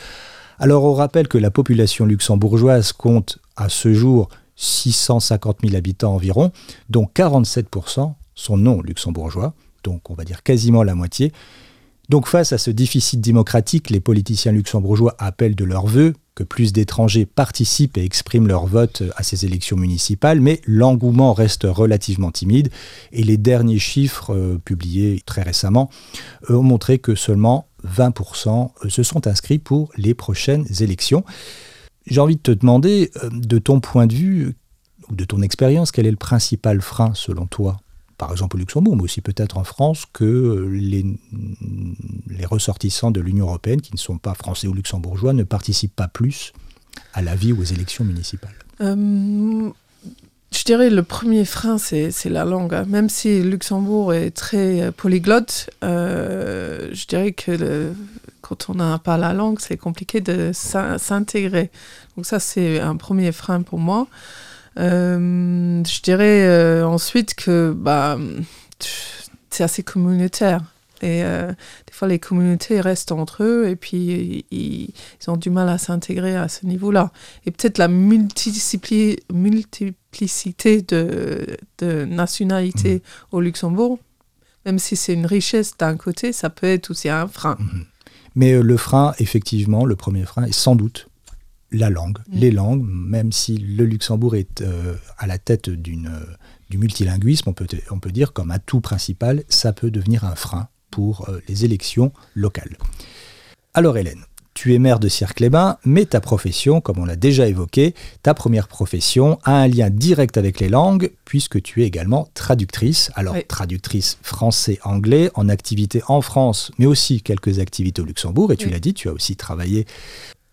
Alors 0.59 0.83
on 0.83 0.93
rappelle 0.93 1.29
que 1.29 1.37
la 1.37 1.51
population 1.51 2.05
luxembourgeoise 2.05 2.91
compte 2.91 3.39
à 3.55 3.69
ce 3.69 3.93
jour 3.93 4.27
650 4.57 5.59
000 5.63 5.75
habitants 5.77 6.13
environ, 6.13 6.51
dont 6.89 7.07
47% 7.13 8.13
sont 8.33 8.57
non 8.57 8.81
luxembourgeois, 8.81 9.53
donc 9.83 10.09
on 10.09 10.13
va 10.13 10.25
dire 10.25 10.43
quasiment 10.43 10.83
la 10.83 10.95
moitié. 10.95 11.31
Donc 12.09 12.27
face 12.27 12.53
à 12.53 12.57
ce 12.57 12.71
déficit 12.71 13.19
démocratique, 13.19 13.89
les 13.89 13.99
politiciens 13.99 14.51
luxembourgeois 14.51 15.15
appellent 15.17 15.55
de 15.55 15.65
leur 15.65 15.87
vœu 15.87 16.13
que 16.35 16.43
plus 16.43 16.73
d'étrangers 16.73 17.25
participent 17.25 17.97
et 17.97 18.03
expriment 18.03 18.47
leur 18.47 18.67
vote 18.67 19.03
à 19.15 19.23
ces 19.23 19.45
élections 19.45 19.77
municipales, 19.77 20.41
mais 20.41 20.61
l'engouement 20.65 21.33
reste 21.33 21.63
relativement 21.63 22.29
timide 22.29 22.69
et 23.13 23.23
les 23.23 23.37
derniers 23.37 23.79
chiffres 23.79 24.35
euh, 24.35 24.59
publiés 24.63 25.21
très 25.25 25.43
récemment 25.43 25.89
euh, 26.49 26.55
ont 26.55 26.63
montré 26.63 26.99
que 26.99 27.15
seulement 27.15 27.69
20% 27.87 28.71
euh, 28.83 28.89
se 28.89 29.01
sont 29.01 29.27
inscrits 29.27 29.59
pour 29.59 29.91
les 29.95 30.13
prochaines 30.13 30.65
élections. 30.81 31.23
J'ai 32.05 32.19
envie 32.19 32.35
de 32.35 32.41
te 32.41 32.51
demander, 32.51 33.09
de 33.31 33.57
ton 33.57 33.79
point 33.79 34.05
de 34.05 34.13
vue 34.13 34.53
ou 35.09 35.15
de 35.15 35.25
ton 35.25 35.41
expérience, 35.41 35.91
quel 35.91 36.05
est 36.05 36.11
le 36.11 36.17
principal 36.17 36.81
frein 36.81 37.13
selon 37.15 37.47
toi 37.47 37.77
par 38.17 38.31
exemple 38.31 38.55
au 38.55 38.59
Luxembourg, 38.59 38.95
mais 38.95 39.03
aussi 39.03 39.21
peut-être 39.21 39.57
en 39.57 39.63
France, 39.63 40.05
que 40.11 40.67
les, 40.71 41.05
les 42.27 42.45
ressortissants 42.45 43.11
de 43.11 43.19
l'Union 43.21 43.47
européenne, 43.47 43.81
qui 43.81 43.93
ne 43.93 43.97
sont 43.99 44.17
pas 44.17 44.33
français 44.33 44.67
ou 44.67 44.73
luxembourgeois, 44.73 45.33
ne 45.33 45.43
participent 45.43 45.95
pas 45.95 46.07
plus 46.07 46.53
à 47.13 47.21
la 47.21 47.35
vie 47.35 47.51
ou 47.51 47.59
aux 47.61 47.63
élections 47.65 48.05
municipales 48.05 48.55
euh, 48.81 49.69
Je 50.51 50.63
dirais 50.63 50.89
le 50.89 51.03
premier 51.03 51.43
frein, 51.45 51.77
c'est 51.77 52.11
la 52.29 52.45
langue. 52.45 52.73
hein. 52.73 52.85
Même 52.87 53.09
si 53.09 53.41
Luxembourg 53.43 54.13
est 54.13 54.31
très 54.31 54.91
polyglotte, 54.93 55.69
euh, 55.83 56.89
je 56.93 57.05
dirais 57.07 57.33
que 57.33 57.91
quand 58.41 58.69
on 58.69 58.75
n'a 58.75 58.99
pas 58.99 59.17
la 59.17 59.33
langue, 59.33 59.59
c'est 59.59 59.75
compliqué 59.77 60.21
de 60.21 60.51
s'in- 60.53 60.97
s'intégrer. 60.97 61.71
Donc 62.15 62.25
ça, 62.25 62.39
c'est 62.39 62.79
un 62.79 62.95
premier 62.95 63.31
frein 63.31 63.61
pour 63.63 63.79
moi. 63.79 64.07
Euh, 64.77 65.83
je 65.83 66.01
dirais 66.01 66.45
euh, 66.47 66.85
ensuite 66.85 67.33
que 67.33 67.73
bah, 67.75 68.17
c'est 69.49 69.63
assez 69.63 69.83
communautaire. 69.83 70.61
Et 71.01 71.23
euh, 71.23 71.49
des 71.49 71.93
fois, 71.93 72.07
les 72.07 72.19
communautés 72.19 72.79
restent 72.79 73.11
entre 73.11 73.43
eux 73.43 73.67
et 73.67 73.75
puis 73.75 74.45
ils, 74.49 74.93
ils 75.21 75.29
ont 75.29 75.37
du 75.37 75.49
mal 75.49 75.67
à 75.69 75.77
s'intégrer 75.77 76.35
à 76.37 76.47
ce 76.47 76.65
niveau-là. 76.65 77.11
Et 77.45 77.51
peut-être 77.51 77.77
la 77.77 77.89
multipli- 77.89 79.19
multiplicité 79.31 80.81
de, 80.81 81.45
de 81.79 82.05
nationalités 82.05 83.03
au 83.31 83.41
Luxembourg, 83.41 83.99
même 84.65 84.79
si 84.79 84.95
c'est 84.95 85.13
une 85.13 85.25
richesse 85.25 85.77
d'un 85.77 85.97
côté, 85.97 86.31
ça 86.31 86.49
peut 86.49 86.67
être 86.67 86.89
aussi 86.89 87.09
un 87.09 87.27
frein. 87.27 87.57
Mais 88.33 88.53
euh, 88.53 88.63
le 88.63 88.77
frein, 88.77 89.13
effectivement, 89.19 89.85
le 89.85 89.95
premier 89.95 90.23
frein 90.23 90.45
est 90.45 90.53
sans 90.53 90.75
doute 90.75 91.09
la 91.75 91.89
langue, 91.89 92.17
Mm. 92.29 92.37
les 92.39 92.51
langues, 92.51 92.85
même 92.87 93.31
si 93.31 93.57
le 93.57 93.85
Luxembourg 93.85 94.35
est 94.35 94.61
euh, 94.61 94.95
à 95.17 95.27
la 95.27 95.37
tête 95.37 95.69
d'une, 95.69 96.07
euh, 96.07 96.25
du 96.69 96.77
multilinguisme, 96.77 97.49
on 97.49 97.53
peut, 97.53 97.67
on 97.91 97.99
peut 97.99 98.11
dire 98.11 98.33
comme 98.33 98.51
atout 98.51 98.81
principal, 98.81 99.43
ça 99.49 99.73
peut 99.73 99.91
devenir 99.91 100.23
un 100.25 100.35
frein 100.35 100.67
pour 100.91 101.29
euh, 101.29 101.39
les 101.47 101.65
élections 101.65 102.11
locales. 102.35 102.77
Alors 103.73 103.97
Hélène, 103.97 104.23
tu 104.53 104.73
es 104.73 104.79
maire 104.79 104.99
de 105.01 105.09
Cirque-les-Bains, 105.09 105.77
mais 105.83 106.05
ta 106.05 106.21
profession, 106.21 106.79
comme 106.79 106.97
on 106.99 107.03
l'a 107.05 107.17
déjà 107.17 107.45
évoqué, 107.47 107.93
ta 108.23 108.33
première 108.33 108.69
profession 108.69 109.37
a 109.43 109.51
un 109.57 109.67
lien 109.67 109.89
direct 109.89 110.37
avec 110.37 110.61
les 110.61 110.69
langues, 110.69 111.11
puisque 111.25 111.61
tu 111.61 111.83
es 111.83 111.85
également 111.85 112.29
traductrice. 112.35 113.11
Alors, 113.15 113.33
Oui. 113.35 113.43
traductrice 113.45 114.17
français-anglais, 114.21 115.29
en 115.35 115.49
activité 115.49 116.01
en 116.07 116.21
France, 116.21 116.71
mais 116.77 116.85
aussi 116.85 117.21
quelques 117.21 117.59
activités 117.59 118.01
au 118.01 118.05
Luxembourg. 118.05 118.53
Et 118.53 118.55
tu 118.57 118.67
Oui. 118.67 118.71
l'as 118.71 118.79
dit, 118.79 118.93
tu 118.93 119.09
as 119.09 119.13
aussi 119.13 119.35
travaillé 119.35 119.85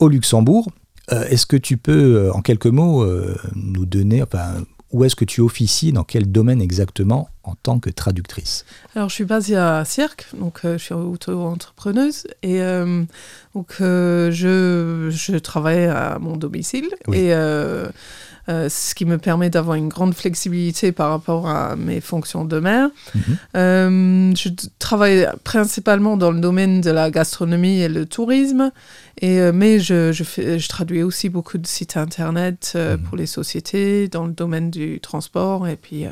au 0.00 0.08
Luxembourg. 0.08 0.68
Euh, 1.10 1.24
est-ce 1.28 1.46
que 1.46 1.56
tu 1.56 1.76
peux, 1.76 2.16
euh, 2.16 2.32
en 2.32 2.42
quelques 2.42 2.66
mots, 2.66 3.02
euh, 3.02 3.36
nous 3.56 3.86
donner, 3.86 4.22
enfin, 4.22 4.64
où 4.92 5.04
est-ce 5.04 5.16
que 5.16 5.24
tu 5.24 5.40
officies, 5.40 5.92
dans 5.92 6.04
quel 6.04 6.30
domaine 6.30 6.62
exactement 6.62 7.28
en 7.28 7.31
tant 7.62 7.78
que 7.78 7.90
traductrice 7.90 8.64
Alors, 8.96 9.08
je 9.08 9.14
suis 9.14 9.24
basée 9.24 9.56
à 9.56 9.84
Cirque, 9.84 10.26
donc 10.38 10.60
euh, 10.64 10.78
je 10.78 10.84
suis 10.84 10.94
auto-entrepreneuse 10.94 12.26
et 12.42 12.60
euh, 12.62 13.04
donc 13.54 13.74
euh, 13.80 14.30
je, 14.32 15.10
je 15.10 15.36
travaille 15.36 15.84
à 15.86 16.18
mon 16.20 16.36
domicile 16.36 16.88
Oui. 17.08 17.18
et 17.18 17.32
ce 18.48 18.94
qui 18.96 19.04
me 19.04 19.18
permet 19.18 19.50
d'avoir 19.50 19.76
une 19.76 19.88
grande 19.88 20.14
flexibilité 20.14 20.90
par 20.90 21.10
rapport 21.10 21.48
à 21.48 21.76
mes 21.76 22.00
fonctions 22.00 22.44
de 22.44 22.58
mère. 22.58 22.90
Mhm. 23.14 24.34
Je 24.36 24.48
travaille 24.80 25.28
principalement 25.44 26.16
dans 26.16 26.32
le 26.32 26.40
domaine 26.40 26.80
de 26.80 26.90
la 26.90 27.10
gastronomie 27.12 27.80
et 27.80 27.88
le 27.88 28.04
tourisme, 28.04 28.72
et, 29.20 29.52
mais 29.52 29.78
je, 29.78 30.10
je, 30.10 30.24
fais, 30.24 30.58
je 30.58 30.68
traduis 30.68 31.04
aussi 31.04 31.28
beaucoup 31.28 31.56
de 31.58 31.66
sites 31.66 31.96
internet 31.96 32.72
Mhm. 32.74 32.98
pour 33.04 33.16
les 33.16 33.26
sociétés 33.26 34.08
dans 34.08 34.26
le 34.26 34.32
domaine 34.32 34.70
du 34.70 34.98
transport 35.00 35.68
et 35.68 35.76
puis 35.76 36.04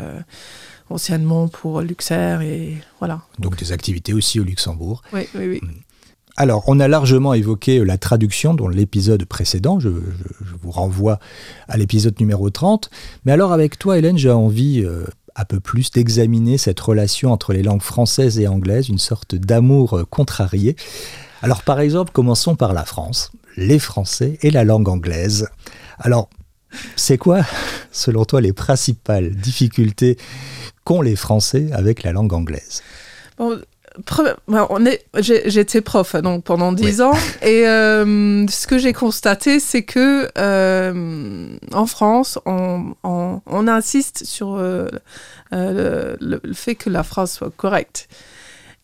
anciennement 0.91 1.49
pour 1.49 1.81
Luxair 1.81 2.41
et 2.43 2.77
voilà. 2.99 3.23
Donc 3.39 3.57
des 3.57 3.73
activités 3.73 4.13
aussi 4.13 4.41
au 4.41 4.45
Luxembourg. 4.45 5.03
Oui, 5.13 5.23
oui, 5.35 5.47
oui. 5.49 5.61
Alors, 6.37 6.65
on 6.69 6.81
a 6.81 6.89
largement 6.89 7.35
évoqué 7.35 7.85
la 7.85 7.99
traduction 7.99 8.55
dans 8.55 8.69
l'épisode 8.69 9.25
précédent. 9.25 9.79
Je, 9.81 9.89
je- 9.91 10.45
je 10.45 10.55
vous 10.63 10.71
renvoie 10.71 11.19
à 11.69 11.77
l'épisode 11.77 12.19
numéro 12.21 12.49
30. 12.51 12.89
Mais 13.25 13.33
alors, 13.33 13.53
avec 13.53 13.79
toi, 13.79 13.99
Hélène, 13.99 14.17
j'ai 14.17 14.31
envie 14.31 14.83
euh, 14.83 15.05
un 15.37 15.45
peu 15.45 15.61
plus 15.61 15.91
d'examiner 15.91 16.57
cette 16.57 16.81
relation 16.81 17.31
entre 17.33 17.53
les 17.53 17.63
langues 17.63 17.83
françaises 17.83 18.39
et 18.39 18.47
anglaises, 18.49 18.89
une 18.89 18.99
sorte 18.99 19.35
d'amour 19.35 19.99
euh, 19.99 20.05
contrarié. 20.05 20.77
Alors, 21.43 21.63
par 21.63 21.81
exemple, 21.81 22.13
commençons 22.13 22.55
par 22.55 22.73
la 22.73 22.85
France, 22.85 23.33
les 23.57 23.79
Français 23.79 24.39
et 24.43 24.51
la 24.51 24.65
langue 24.65 24.89
anglaise. 24.89 25.49
Alors, 25.99 26.31
c'est 26.97 27.19
quoi, 27.19 27.41
selon 27.93 28.25
toi, 28.25 28.41
les 28.41 28.53
principales 28.53 29.31
difficultés 29.31 30.17
qu'ont 30.85 31.03
les 31.03 31.17
Français 31.17 31.69
avec 31.73 32.03
la 32.03 32.13
langue 32.13 32.33
anglaise? 32.33 32.83
Bon, 33.39 33.59
pre- 34.07 34.37
on 34.49 34.87
est- 34.87 35.05
j'ai- 35.19 35.51
J'étais 35.51 35.81
prof 35.81 36.15
donc 36.17 36.45
pendant 36.45 36.73
dix 36.73 37.01
ans 37.01 37.13
et 37.43 37.67
euh, 37.67 38.47
ce 38.49 38.67
que 38.67 38.79
j'ai 38.79 38.93
constaté 38.93 39.59
c'est 39.61 39.83
que 39.83 40.29
euh, 40.39 41.57
en 41.73 41.87
France 41.87 42.39
on, 42.47 42.95
on- 43.03 43.41
on 43.47 43.67
insiste 43.69 44.25
sur 44.25 44.55
euh, 44.55 44.89
euh, 45.53 46.17
le, 46.21 46.41
le 46.45 46.55
fait 46.55 46.77
que 46.77 46.89
la 46.89 47.03
phrase 47.03 47.33
soit 47.33 47.51
correcte. 47.57 48.09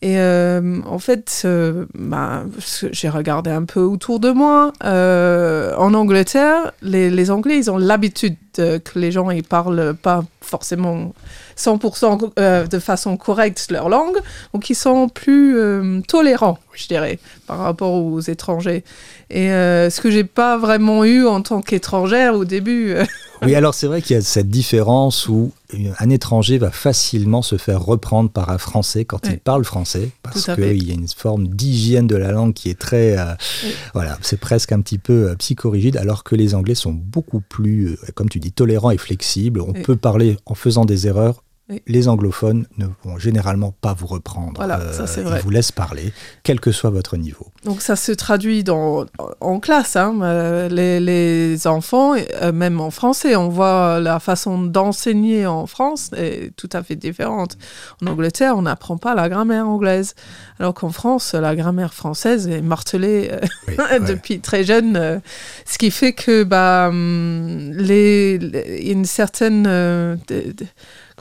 Et 0.03 0.19
euh, 0.19 0.79
en 0.85 0.99
fait, 0.99 1.41
euh, 1.45 1.85
bah, 1.95 2.43
j'ai 2.91 3.09
regardé 3.09 3.49
un 3.49 3.63
peu 3.65 3.79
autour 3.81 4.19
de 4.19 4.29
moi. 4.29 4.71
euh, 4.83 5.73
en 5.75 5.93
Angleterre, 5.95 6.71
les, 6.83 7.09
les 7.09 7.31
Anglais, 7.31 7.57
ils 7.57 7.71
ont 7.71 7.77
l'habitude 7.79 8.35
de- 8.57 8.77
que 8.77 8.99
les 8.99 9.11
gens 9.11 9.31
ils 9.31 9.43
parlent 9.43 9.95
pas 9.99 10.23
forcément 10.41 11.13
100% 11.57 12.31
euh, 12.37 12.67
de 12.67 12.77
façon 12.79 13.17
correcte 13.17 13.67
leur 13.71 13.89
langue. 13.89 14.17
Donc, 14.53 14.69
ils 14.69 14.75
sont 14.75 15.09
plus 15.09 15.57
euh, 15.57 15.99
tolérants, 16.07 16.59
je 16.73 16.87
dirais, 16.87 17.17
par 17.47 17.57
rapport 17.57 17.93
aux 17.93 18.19
étrangers. 18.19 18.83
Et 19.31 19.51
euh, 19.51 19.89
ce 19.89 19.99
que 19.99 20.11
j'ai 20.11 20.23
pas 20.23 20.57
vraiment 20.57 21.05
eu 21.05 21.25
en 21.25 21.41
tant 21.41 21.61
qu'étrangère 21.63 22.35
au 22.35 22.45
début. 22.45 22.93
Euh, 23.41 23.45
Oui, 23.45 23.55
alors 23.55 23.73
c'est 23.73 23.87
vrai 23.87 24.01
qu'il 24.01 24.15
y 24.15 24.19
a 24.19 24.21
cette 24.21 24.49
différence 24.49 25.27
où 25.27 25.51
un 25.99 26.09
étranger 26.09 26.57
va 26.57 26.71
facilement 26.71 27.41
se 27.41 27.57
faire 27.57 27.81
reprendre 27.81 28.29
par 28.29 28.49
un 28.49 28.57
Français 28.57 29.03
quand 29.05 29.27
il 29.27 29.37
parle 29.39 29.65
français, 29.65 30.09
parce 30.23 30.45
qu'il 30.55 30.87
y 30.87 30.91
a 30.91 30.93
une 30.93 31.07
forme 31.07 31.47
d'hygiène 31.47 32.07
de 32.07 32.15
la 32.15 32.31
langue 32.31 32.53
qui 32.53 32.69
est 32.69 32.79
très... 32.79 33.17
euh, 33.17 33.33
Oui. 33.63 33.71
Voilà, 33.93 34.17
c'est 34.21 34.39
presque 34.39 34.71
un 34.71 34.81
petit 34.81 34.97
peu 34.97 35.29
euh, 35.29 35.35
psychorigide, 35.35 35.97
alors 35.97 36.23
que 36.23 36.35
les 36.35 36.55
Anglais 36.55 36.75
sont 36.75 36.93
beaucoup 36.93 37.41
plus, 37.41 37.89
euh, 37.93 37.97
comme 38.15 38.29
tu 38.29 38.39
dis, 38.39 38.51
tolérants 38.51 38.91
et 38.91 38.97
flexibles. 38.97 39.61
On 39.61 39.71
Oui. 39.73 39.81
peut 39.81 39.95
parler 39.97 40.37
en 40.45 40.55
faisant 40.55 40.85
des 40.85 41.07
erreurs. 41.07 41.43
Oui. 41.69 41.81
Les 41.85 42.07
anglophones 42.07 42.65
ne 42.77 42.85
vont 43.03 43.17
généralement 43.17 43.73
pas 43.81 43.93
vous 43.93 44.07
reprendre. 44.07 44.61
Euh, 44.61 44.65
Voilà, 44.65 44.93
ça, 44.93 45.05
c'est 45.05 45.19
ils 45.19 45.27
vrai. 45.27 45.41
vous 45.41 45.49
laissent 45.49 45.73
parler, 45.73 46.13
quel 46.43 46.61
que 46.61 46.71
soit 46.71 46.91
votre 46.91 47.17
niveau. 47.17 47.47
Donc 47.65 47.81
ça 47.81 47.97
se 47.97 48.13
traduit 48.13 48.63
dans, 48.63 49.05
en 49.41 49.59
classe. 49.59 49.97
hein. 49.97 50.17
Euh, 50.21 50.69
Les, 50.69 51.01
les 51.01 51.67
enfants, 51.67 52.13
euh, 52.41 52.53
même 52.53 52.79
en 52.79 52.89
français, 52.89 53.35
on 53.35 53.49
voit 53.49 53.99
la 53.99 54.19
façon 54.21 54.63
d'enseigner 54.63 55.45
en 55.45 55.67
France 55.67 56.09
est 56.15 56.55
tout 56.55 56.69
à 56.71 56.83
fait 56.83 56.95
différente. 56.95 57.57
En 58.01 58.07
Angleterre, 58.07 58.55
on 58.55 58.61
n'apprend 58.61 58.95
pas 58.97 59.13
la 59.13 59.27
grammaire 59.27 59.67
anglaise, 59.67 60.15
alors 60.59 60.73
qu'en 60.73 60.91
France, 60.91 61.33
la 61.33 61.53
grammaire 61.55 61.93
française 61.93 62.47
est 62.47 62.61
martelée 62.61 63.29
euh, 63.31 63.39
ouais. 63.77 63.99
depuis 63.99 64.39
très 64.39 64.63
jeune, 64.63 64.95
euh, 64.95 65.19
ce 65.65 65.77
qui 65.77 65.91
fait 65.91 66.13
que 66.13 66.43
bah 66.43 66.87
hum, 66.89 67.71
les, 67.73 68.37
les- 68.37 68.89
une 68.89 69.03
certaine 69.03 69.65
euh, 69.67 70.15
de- 70.29 70.53
de- 70.53 70.65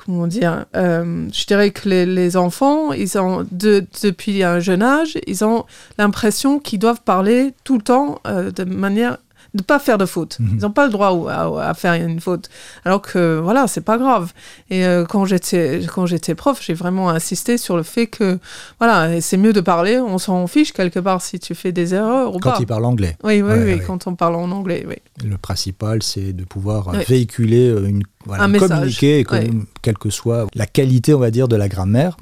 comment 0.05 0.27
dire 0.27 0.67
euh, 0.77 1.27
je 1.33 1.47
dirais 1.47 1.71
que 1.71 1.89
les, 1.89 2.37
enfants 2.37 2.93
ils 2.93 3.19
ont 3.19 3.47
de- 3.51 3.85
depuis 4.03 4.43
un 4.43 4.61
jeune 4.61 4.83
âge 4.83 5.19
ils 5.27 5.45
ont 5.45 5.65
l'impression 5.99 6.59
qu'ils 6.59 6.79
doivent 6.79 7.03
parler 7.03 7.55
tout 7.65 7.77
le 7.77 7.83
temps 7.83 8.21
euh, 8.27 8.51
de 8.51 8.65
manière 8.65 9.19
de 9.57 9.63
pas 9.63 9.79
faire 9.79 9.99
de 9.99 10.07
faute. 10.07 10.39
Mhm. 10.39 10.51
Ils 10.59 10.63
n'ont 10.63 10.71
pas 10.71 10.87
le 10.87 10.93
droit 10.93 11.29
à, 11.31 11.71
à 11.71 11.75
faire 11.75 11.95
une 11.95 12.21
faute. 12.21 12.49
Alors 12.85 13.03
que 13.03 13.39
voilà, 13.43 13.67
c'est 13.67 13.81
pas 13.81 13.99
grave. 13.99 14.33
Et 14.71 14.85
euh, 14.87 15.05
quand 15.05 15.25
j'étais 15.25 15.81
quand 15.93 16.07
j'étais 16.07 16.35
prof, 16.35 16.61
j'ai 16.63 16.75
vraiment 16.75 17.11
insisté 17.11 17.59
sur 17.59 17.77
le 17.77 17.83
fait 17.83 18.07
que 18.07 18.39
voilà, 18.79 19.21
c'est 19.21 19.37
mieux 19.37 19.53
de 19.53 19.61
parler. 19.61 19.99
On 19.99 20.19
s'en 20.19 20.47
fiche 20.47 20.73
quelque 20.73 21.01
part 21.01 21.23
si 21.23 21.39
tu 21.41 21.55
fais 21.55 21.73
des 21.73 21.95
erreurs 21.95 22.35
ou 22.35 22.39
Quand 22.39 22.53
pas. 22.53 22.57
ils 22.61 22.67
parlent 22.67 22.85
anglais. 22.85 23.17
Oui, 23.25 23.43
oui, 23.43 23.49
Ouais, 23.49 23.59
oui, 23.59 23.75
ouais. 23.75 23.83
quand 23.87 24.07
on 24.07 24.15
parle 24.15 24.37
en 24.37 24.51
anglais, 24.51 24.85
oui. 24.87 24.97
Le 25.25 25.39
principal, 25.39 26.03
c'est 26.03 26.33
de 26.33 26.45
pouvoir 26.45 26.89
Oui. 26.89 26.99
véhiculer 27.09 27.69
euh, 27.71 27.87
une, 27.89 28.03
voilà, 28.27 28.45
Un 28.45 28.49
message. 28.49 28.69
communiquer, 28.69 29.19
et 29.21 29.25
com- 29.25 29.39
Ouais. 29.39 29.51
quelle 29.83 29.97
que 29.99 30.11
soit 30.11 30.47
la 30.55 30.67
qualité, 30.67 31.15
on 31.15 31.19
va 31.19 31.31
dire, 31.31 31.49
de 31.49 31.57
la 31.57 31.69
grammaire. 31.69 32.17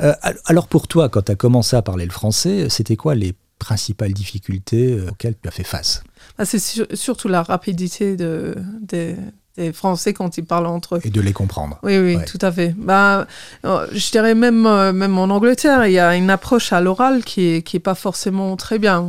Euh, 0.00 0.12
al- 0.22 0.38
alors 0.46 0.66
pour 0.68 0.88
toi, 0.88 1.08
quand 1.08 1.22
tu 1.22 1.32
as 1.32 1.34
commencé 1.36 1.76
à 1.76 1.82
parler 1.82 2.06
le 2.06 2.12
français, 2.12 2.68
c'était 2.70 2.96
quoi 2.96 3.14
les 3.14 3.34
principales 3.60 4.12
difficultés 4.12 4.92
euh, 4.94 5.10
auxquelles 5.10 5.36
tu 5.40 5.46
as 5.48 5.52
fait 5.52 5.62
face 5.64 6.02
Ah, 6.38 6.44
c'est 6.44 6.58
sur- 6.58 6.86
surtout 6.94 7.28
la 7.28 7.42
rapidité 7.44 8.16
de, 8.16 8.56
des, 8.80 9.14
des 9.56 9.72
Français 9.72 10.12
quand 10.14 10.36
ils 10.38 10.44
parlent 10.44 10.66
entre 10.66 10.96
eux. 10.96 11.00
et 11.04 11.10
de 11.10 11.20
les 11.20 11.32
comprendre 11.32 11.78
Oui, 11.84 11.96
oui, 11.98 12.16
Ouais. 12.16 12.24
tout 12.24 12.38
à 12.42 12.50
fait. 12.50 12.74
Bah, 12.76 13.26
euh, 13.64 13.86
je 13.92 14.10
dirais 14.10 14.34
même, 14.34 14.66
euh, 14.66 14.92
même 14.92 15.16
en 15.18 15.24
Angleterre, 15.24 15.86
il 15.86 15.92
y 15.92 15.98
a 15.98 16.16
une 16.16 16.30
approche 16.30 16.72
à 16.72 16.80
l'oral 16.80 17.22
qui 17.24 17.40
est, 17.56 17.62
qui 17.62 17.76
est 17.76 17.80
pas 17.80 17.94
forcément 17.94 18.56
très 18.56 18.78
bien. 18.78 19.06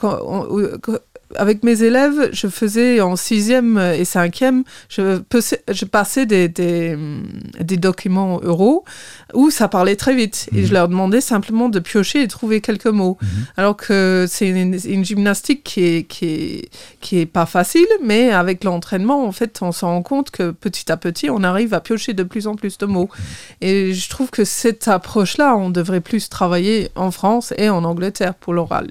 Quand 0.00 0.18
on- 0.24 0.46
avec 1.36 1.62
mes 1.62 1.82
élèves, 1.82 2.30
je 2.32 2.48
faisais 2.48 3.00
en 3.00 3.16
sixième 3.16 3.78
et 3.78 4.04
cinquième, 4.04 4.64
je, 4.88 5.20
je 5.70 5.84
passais 5.84 6.26
des, 6.26 6.48
des, 6.48 6.96
des, 7.60 7.76
documents 7.76 8.40
euros 8.42 8.84
où 9.34 9.50
ça 9.50 9.68
parlait 9.68 9.96
très 9.96 10.14
vite. 10.14 10.48
Et 10.54 10.62
je 10.62 10.68
mhm. 10.68 10.72
leur 10.72 10.88
demandais 10.88 11.20
simplement 11.20 11.68
de 11.68 11.78
piocher 11.80 12.22
et 12.22 12.28
trouver 12.28 12.60
quelques 12.60 12.86
mots. 12.86 13.18
Mhm. 13.20 13.28
Alors 13.56 13.76
que 13.76 14.26
c'est 14.28 14.48
une, 14.48 15.04
gymnastique 15.04 15.64
qui 15.64 15.84
est, 15.84 16.04
qui, 16.04 16.26
est, 16.26 16.70
qui 17.00 17.18
est 17.18 17.26
pas 17.26 17.46
facile, 17.46 17.86
mais 18.02 18.30
avec 18.30 18.64
l'entraînement, 18.64 19.26
en 19.26 19.32
fait, 19.32 19.58
on 19.60 19.72
se 19.72 19.84
rend 19.84 20.02
compte 20.02 20.30
que 20.30 20.50
petit 20.50 20.90
à 20.90 20.96
petit, 20.96 21.30
on 21.30 21.42
arrive 21.42 21.74
à 21.74 21.80
piocher 21.80 22.14
de 22.14 22.22
plus 22.22 22.46
en 22.46 22.54
plus 22.54 22.78
de 22.78 22.86
mots. 22.86 23.10
Mhm. 23.12 23.24
Et 23.60 23.94
je 23.94 24.08
trouve 24.08 24.30
que 24.30 24.44
cette 24.44 24.88
approche-là, 24.88 25.56
on 25.56 25.70
devrait 25.70 26.00
plus 26.00 26.28
travailler 26.28 26.90
en 26.94 27.10
France 27.10 27.52
et 27.58 27.68
en 27.68 27.84
Angleterre 27.84 28.34
pour 28.34 28.54
l'oral. 28.54 28.88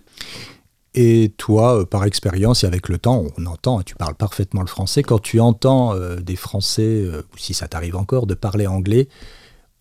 Et 1.00 1.32
toi, 1.38 1.82
euh, 1.82 1.86
par 1.86 2.06
expérience 2.06 2.64
et 2.64 2.68
avec 2.68 2.90
le 2.90 2.98
temps, 2.98 3.26
on 3.38 3.46
entend, 3.46 3.84
tu 3.84 3.94
parles 3.94 4.16
parfaitement 4.16 4.62
le 4.62 4.68
français, 4.68 5.04
quand 5.04 5.20
tu 5.20 5.40
entends 5.40 5.94
euh, 5.94 6.16
des 6.16 6.36
Français, 6.36 6.82
euh, 6.82 7.22
si 7.38 7.54
ça 7.54 7.68
t'arrive 7.68 7.96
encore, 7.96 8.26
de 8.26 8.34
parler 8.34 8.66
anglais, 8.66 9.08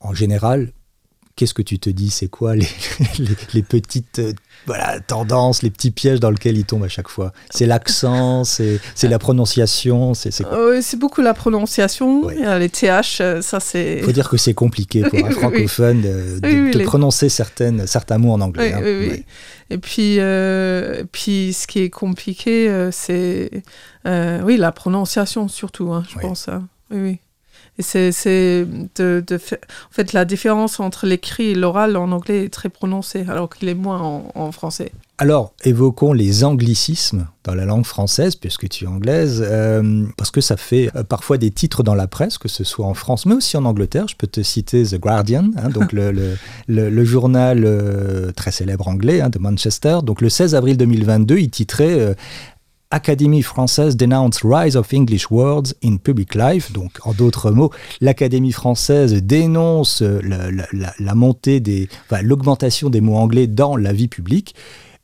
en 0.00 0.12
général, 0.12 0.72
qu'est-ce 1.37 1.55
que 1.55 1.62
tu 1.62 1.79
te 1.79 1.90
dis? 1.90 2.11
C'est 2.11 2.29
quoi 2.29 2.57
les, 2.57 2.66
les, 3.55 3.62
petites 3.62 4.20
voilà, 4.66 5.01
tendances, 5.01 5.62
les 5.62 5.70
petits 5.70 5.90
pièges 5.90 6.18
dans 6.18 6.31
lesquels 6.31 6.57
ils 6.57 6.64
tombent 6.64 6.85
à 6.85 6.88
chaque 6.88 7.09
fois? 7.09 7.33
C'est 7.51 7.66
l'accent, 7.66 8.44
c'est 8.44 8.81
la 9.03 9.18
prononciation 9.18 10.14
c'est 10.14 10.33
C'est 10.33 10.99
beaucoup 10.99 11.20
la 11.20 11.35
prononciation, 11.35 12.29
les 12.29 12.68
TH, 12.68 13.22
ça 13.40 13.61
c'est... 13.61 13.99
Il 13.99 14.05
faut 14.05 14.12
dire 14.12 14.29
que 14.29 14.37
c'est 14.37 14.55
compliqué 14.55 15.03
pour 15.03 15.18
un 15.27 15.31
francophone 15.31 16.03
de, 16.03 16.85
prononcer 16.85 17.29
certaines, 17.29 17.87
certains 17.87 18.18
mots 18.18 18.33
en 18.33 18.40
anglais. 18.40 18.72
Hein. 18.72 19.22
Et 19.70 19.79
puis, 19.79 20.16
euh, 20.20 21.05
puis, 21.11 21.53
ce 21.53 21.66
qui 21.66 21.81
est 21.81 21.90
compliqué, 21.90 22.68
euh, 22.68 22.90
c'est 22.92 23.51
euh, 24.07 24.40
oui, 24.42 24.57
la 24.57 24.70
prononciation 24.70 25.49
surtout, 25.49 25.92
hein, 25.92 26.05
je 26.09 26.18
pense. 26.18 26.49
Hein. 26.49 26.68
Oui, 26.90 26.99
oui. 27.01 27.18
Et 27.79 27.83
c'est 27.83 28.67
de, 28.97 29.23
de 29.27 29.37
en 29.37 29.91
fait 29.91 30.15
la 30.15 30.25
différence 30.25 30.81
entre 30.81 31.07
l'écrit 31.07 31.51
et 31.51 31.55
l'oral 31.55 31.97
en 31.97 32.11
anglais 32.11 32.45
est 32.45 32.49
très 32.49 32.71
prononcée, 32.71 33.27
alors 33.29 33.51
qu'il 33.51 33.69
est 33.69 33.75
moins 33.75 34.01
en, 34.35 34.53
français. 34.53 34.93
Alors, 35.19 35.53
évoquons 35.65 36.12
les 36.12 36.45
anglicismes 36.45 37.27
dans 37.45 37.55
la 37.55 37.65
langue 37.65 37.85
française, 37.85 38.37
puisque 38.37 38.69
tu 38.69 38.85
es 38.85 38.87
anglaise, 38.87 39.43
euh, 39.47 40.05
parce 40.17 40.31
que 40.31 40.41
ça 40.41 40.57
fait 40.57 40.91
euh, 40.95 41.05
parfois 41.05 41.39
des 41.39 41.51
titres 41.51 41.83
dans 41.83 41.95
la 41.95 42.07
presse, 42.07 42.39
que 42.39 42.49
ce 42.49 42.65
soit 42.65 42.87
en 42.87 42.95
France, 42.95 43.27
mais 43.27 43.35
aussi 43.35 43.57
en 43.57 43.65
Angleterre. 43.65 44.09
Je 44.09 44.17
peux 44.17 44.27
te 44.27 44.43
citer 44.43 44.85
The 44.85 44.99
Guardian, 44.99 45.51
hein, 45.57 45.71
donc 45.71 45.93
le, 45.93 47.05
journal 47.05 47.65
euh, 47.65 48.31
très 48.33 48.53
célèbre 48.53 48.89
anglais 48.89 49.21
hein, 49.21 49.31
de 49.31 49.39
Manchester. 49.39 49.99
Donc 50.03 50.21
le 50.21 50.29
16 50.29 50.55
avril 50.55 50.77
2022, 50.77 51.39
il 51.39 51.51
titrait 51.51 52.15
Académie 52.90 53.42
française 53.42 53.96
dénonce 53.96 54.40
Rise 54.44 54.77
of 54.77 54.92
English 54.94 55.31
Words 55.31 55.75
in 55.83 55.96
Public 55.96 56.35
Life. 56.35 56.72
Donc, 56.72 56.99
en 57.05 57.12
d'autres 57.12 57.51
mots, 57.51 57.70
l'Académie 58.01 58.53
française 58.53 59.14
dénonce 59.14 60.03
la, 60.03 61.14
montée 61.14 61.59
des, 61.61 61.88
l'augmentation 62.22 62.88
des 62.88 63.01
mots 63.01 63.16
anglais 63.16 63.49
dans 63.49 63.77
la 63.77 63.92
vie 63.92 64.09
publique. 64.09 64.55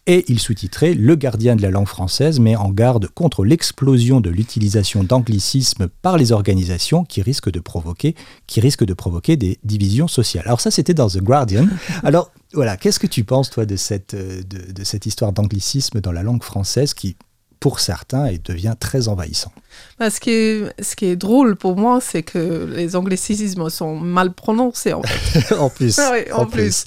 Et 0.06 0.24
il 0.26 0.40
sous-titrait 0.40 0.94
Le 0.94 1.14
gardien 1.14 1.54
de 1.54 1.62
la 1.62 1.70
langue 1.70 1.86
française 1.86 2.40
met 2.40 2.56
en 2.56 2.70
garde 2.70 3.08
contre 3.08 3.44
l'explosion 3.44 4.20
de 4.20 4.30
l'utilisation 4.30 5.04
d'anglicismes 5.04 5.86
par 6.02 6.16
les 6.18 6.32
organisations 6.32 7.04
qui 7.04 7.22
risquent 7.22 7.52
de 7.52 7.60
provoquer, 7.60 8.16
qui 8.48 8.60
risquent 8.60 8.84
de 8.84 8.94
provoquer 8.94 9.36
des 9.36 9.58
divisions 9.62 10.08
sociales. 10.08 10.44
Alors 10.46 10.60
ça, 10.60 10.72
c'était 10.72 10.94
dans 10.94 11.08
The 11.08 11.18
Guardian. 11.18 11.68
Alors 12.02 12.32
voilà, 12.52 12.76
qu'est-ce 12.76 12.98
que 12.98 13.06
tu 13.06 13.22
penses, 13.22 13.50
toi, 13.50 13.64
de 13.64 13.76
cette, 13.76 14.16
de, 14.16 14.72
de 14.72 14.84
cette 14.84 15.06
histoire 15.06 15.32
d'anglicisme 15.32 16.00
dans 16.00 16.12
la 16.12 16.24
langue 16.24 16.42
française 16.42 16.94
qui 16.94 17.16
pour 17.62 17.78
certains, 17.78 18.28
il 18.28 18.42
devient 18.42 18.74
très 18.78 19.06
envahissant. 19.06 19.52
Bah, 19.98 20.10
ce, 20.10 20.18
qui 20.18 20.30
est, 20.30 20.82
ce 20.82 20.96
qui 20.96 21.06
est 21.06 21.16
drôle 21.16 21.54
pour 21.54 21.76
moi, 21.76 22.00
c'est 22.00 22.24
que 22.24 22.68
les 22.74 22.96
anglicismes 22.96 23.70
sont 23.70 23.94
mal 23.96 24.32
prononcés 24.32 24.92
en 24.92 25.02
fait. 25.02 25.54
en 25.58 25.68
plus. 25.68 25.98
Ah 25.98 26.10
oui, 26.12 26.32
en, 26.32 26.44
plus. 26.46 26.86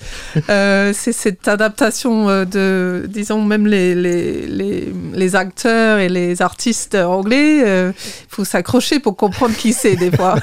Euh, 0.50 0.92
c'est 0.94 1.14
cette 1.14 1.48
adaptation 1.48 2.30
euh, 2.30 2.44
de, 2.44 3.06
disons, 3.08 3.42
même 3.42 3.68
les, 3.68 3.96
les, 3.96 4.48
les, 4.48 4.94
les 5.14 5.36
acteurs 5.36 6.00
et 6.00 6.10
les 6.10 6.42
artistes 6.42 6.96
anglais. 6.96 7.64
Euh, 7.66 7.94
il 7.96 8.36
faut 8.36 8.44
s'accrocher 8.44 9.00
pour 9.00 9.16
comprendre 9.16 9.56
qui 9.56 9.72
c'est 9.72 9.96
des 9.96 10.12
fois. 10.12 10.36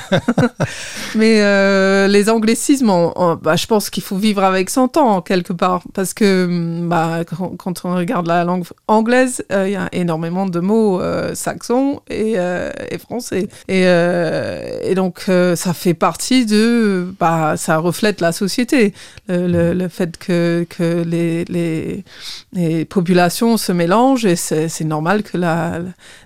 Mais 1.14 1.42
les 2.08 2.30
anglicismes, 2.30 3.12
bah, 3.42 3.56
je 3.56 3.66
pense 3.66 3.90
qu'il 3.90 4.02
faut 4.02 4.16
vivre 4.16 4.42
avec 4.42 4.70
son 4.70 4.88
temps 4.88 5.20
quelque 5.20 5.52
part. 5.52 5.82
Parce 5.92 6.14
que 6.14 6.48
bah, 6.88 7.20
quand, 7.58 7.84
on 7.84 7.94
regarde 7.94 8.26
la 8.26 8.44
langue 8.44 8.64
anglaise, 8.88 9.44
il 9.50 9.70
y 9.70 9.76
a 9.76 9.88
énormément 9.92 10.21
de 10.30 10.60
mots 10.60 11.00
saxons 11.34 12.00
et 12.08 12.32
euh, 12.52 12.70
et, 12.90 12.98
français. 12.98 13.48
Et, 13.68 13.82
euh, 13.86 14.78
et 14.82 14.94
donc, 14.94 15.24
euh, 15.28 15.56
ça 15.56 15.72
fait 15.72 15.94
partie 15.94 16.46
de. 16.46 17.12
Bah, 17.18 17.56
ça 17.56 17.78
reflète 17.78 18.20
la 18.20 18.32
société. 18.32 18.94
Le, 19.28 19.72
le, 19.72 19.88
fait 19.88 20.18
que, 20.18 20.66
que 20.68 21.02
les, 21.02 21.44
les, 21.46 22.04
les, 22.52 22.84
populations 22.84 23.56
se 23.56 23.72
mélangent 23.72 24.26
et 24.26 24.36
c'est 24.36 24.84
normal 24.84 25.22
que 25.22 25.38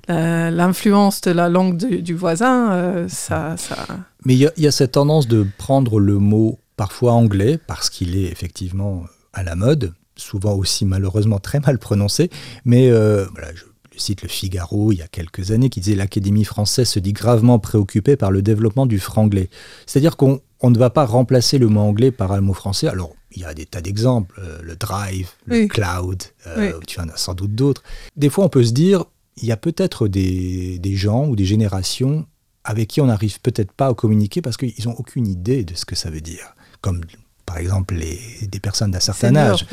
l'influence 0.09 1.21
de 1.21 1.31
la 1.31 1.49
langue 1.49 1.77
du, 1.77 2.15
voisin, 2.15 3.07
ça, 3.09 3.57
ça. 3.57 3.77
Mais 4.25 4.35
il 4.35 4.51
y, 4.57 4.63
y, 4.63 4.67
a 4.67 4.73
cette 4.73 4.93
tendance 4.93 5.29
de 5.29 5.47
prendre 5.59 6.01
le 6.01 6.19
mot 6.19 6.59
parfois 6.77 7.13
anglais 7.13 7.59
parce 7.65 7.91
qu'il 7.91 8.17
est 8.17 8.31
effectivement 8.31 9.05
à 9.33 9.43
la 9.43 9.55
mode, 9.55 9.93
souvent 10.17 10.55
aussi 10.55 10.85
malheureusement 10.85 11.39
très 11.39 11.61
mal 11.61 11.79
prononcé. 11.79 12.31
Mais 12.65 12.91
voilà, 12.91 13.55
je 13.55 13.65
cite 13.99 14.23
le 14.23 14.29
Figaro 14.29 14.93
il 14.93 14.99
y 14.99 15.03
a 15.03 15.09
quelques 15.09 15.51
années 15.51 15.69
qui 15.69 15.81
disait 15.81 15.97
l'Académie 15.97 16.45
française 16.45 16.89
se 16.89 16.99
dit 16.99 17.13
gravement 17.13 17.59
préoccupée 17.59 18.17
par 18.17 18.31
le 18.31 18.43
développement 18.43 18.87
du 18.87 18.99
franglais. 18.99 19.49
C'est-à-dire 19.87 20.17
qu'on 20.17 20.41
ne 20.63 20.79
va 20.79 20.91
pas 20.91 21.05
remplacer 21.05 21.59
le 21.59 21.69
mot 21.69 21.81
anglais 21.81 22.11
par 22.11 22.33
un 22.33 22.41
mot 22.41 22.55
français. 22.55 22.89
Alors, 22.89 23.15
il 23.33 23.43
y 23.43 23.45
a 23.45 23.55
des 23.55 23.67
tas 23.67 23.81
d'exemples, 23.81 24.41
euh, 24.43 24.61
le 24.63 24.77
drive, 24.77 25.31
le 25.47 25.67
cloud, 25.67 26.23
euh, 26.47 26.79
tu 26.87 27.01
en 27.01 27.09
as 27.09 27.17
sans 27.17 27.35
doute 27.35 27.55
d'autres. 27.55 27.83
Des 28.17 28.31
fois, 28.31 28.45
on 28.45 28.49
peut 28.49 28.65
se 28.65 28.73
dire, 28.73 29.05
il 29.37 29.47
y 29.47 29.53
a 29.53 29.57
peut-être 29.57 30.09
des, 30.09 30.79
des, 30.79 30.97
gens 30.97 31.27
ou 31.27 31.37
des 31.37 31.45
générations 31.45 32.27
avec 32.65 32.89
qui 32.89 33.01
on 33.01 33.07
n'arrive 33.07 33.41
peut-être 33.41 33.73
pas 33.73 33.89
à 33.89 33.95
communiquer 33.95 34.41
parce 34.41 34.57
qu'ils 34.57 34.87
n'ont 34.87 34.95
aucune 34.95 35.27
idée 35.27 35.65
de 35.65 35.75
ce 35.75 35.85
que 35.85 35.95
ça 35.95 36.11
veut 36.11 36.23
dire. 36.23 36.55
Comme 36.81 37.03
par 37.47 37.59
exemple 37.59 37.95
les, 37.95 38.21
des 38.43 38.61
personnes 38.61 38.91
d'un 38.91 39.01
certain 39.01 39.35
âge. 39.37 39.65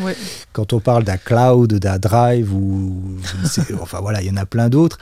Quand 0.53 0.71
on 0.73 0.79
parle 0.79 1.03
d'un 1.03 1.17
cloud, 1.17 1.73
d'un 1.73 1.97
drive, 1.97 2.53
ou 2.53 3.17
enfin 3.81 3.99
voilà, 3.99 4.21
il 4.21 4.27
y 4.27 4.31
en 4.31 4.38
a 4.38 4.45
plein 4.45 4.69
d'autres. 4.69 4.99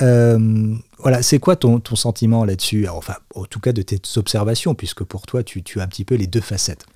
Euh, 0.00 0.74
voilà, 0.98 1.22
c'est 1.22 1.38
quoi 1.38 1.56
ton, 1.56 1.80
ton 1.80 1.96
sentiment 1.96 2.44
là-dessus? 2.44 2.88
Enfin, 2.88 3.16
en 3.34 3.44
tout 3.44 3.60
cas 3.60 3.72
de 3.72 3.82
tes 3.82 4.00
observations, 4.16 4.74
puisque 4.74 5.04
pour 5.04 5.26
toi, 5.26 5.42
tu, 5.42 5.62
tu 5.62 5.80
as 5.80 5.82
un 5.82 5.88
petit 5.88 6.04
peu 6.04 6.14
les 6.14 6.26
deux 6.26 6.40
facettes. 6.40 6.86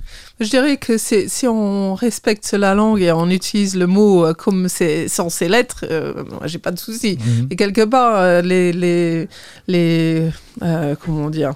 Je 0.40 0.48
dirais 0.48 0.78
que 0.78 0.96
si 0.96 1.46
on 1.46 1.94
respecte 1.94 2.54
la 2.54 2.74
langue 2.74 3.02
et 3.02 3.12
on 3.12 3.28
utilise 3.28 3.76
le 3.76 3.86
mot 3.86 4.24
euh, 4.24 4.32
comme 4.32 4.70
c'est 4.70 5.06
censé 5.06 5.48
l'être, 5.48 5.84
euh, 5.90 6.14
j'ai 6.46 6.58
pas 6.58 6.70
de 6.70 6.78
souci. 6.78 7.18
Mhm. 7.20 7.48
Et 7.50 7.56
quelque 7.56 7.84
part, 7.84 8.14
euh, 8.16 8.40
les, 8.40 8.72
les, 8.72 9.28
les 9.68 10.30
comment 11.04 11.28
dire, 11.30 11.52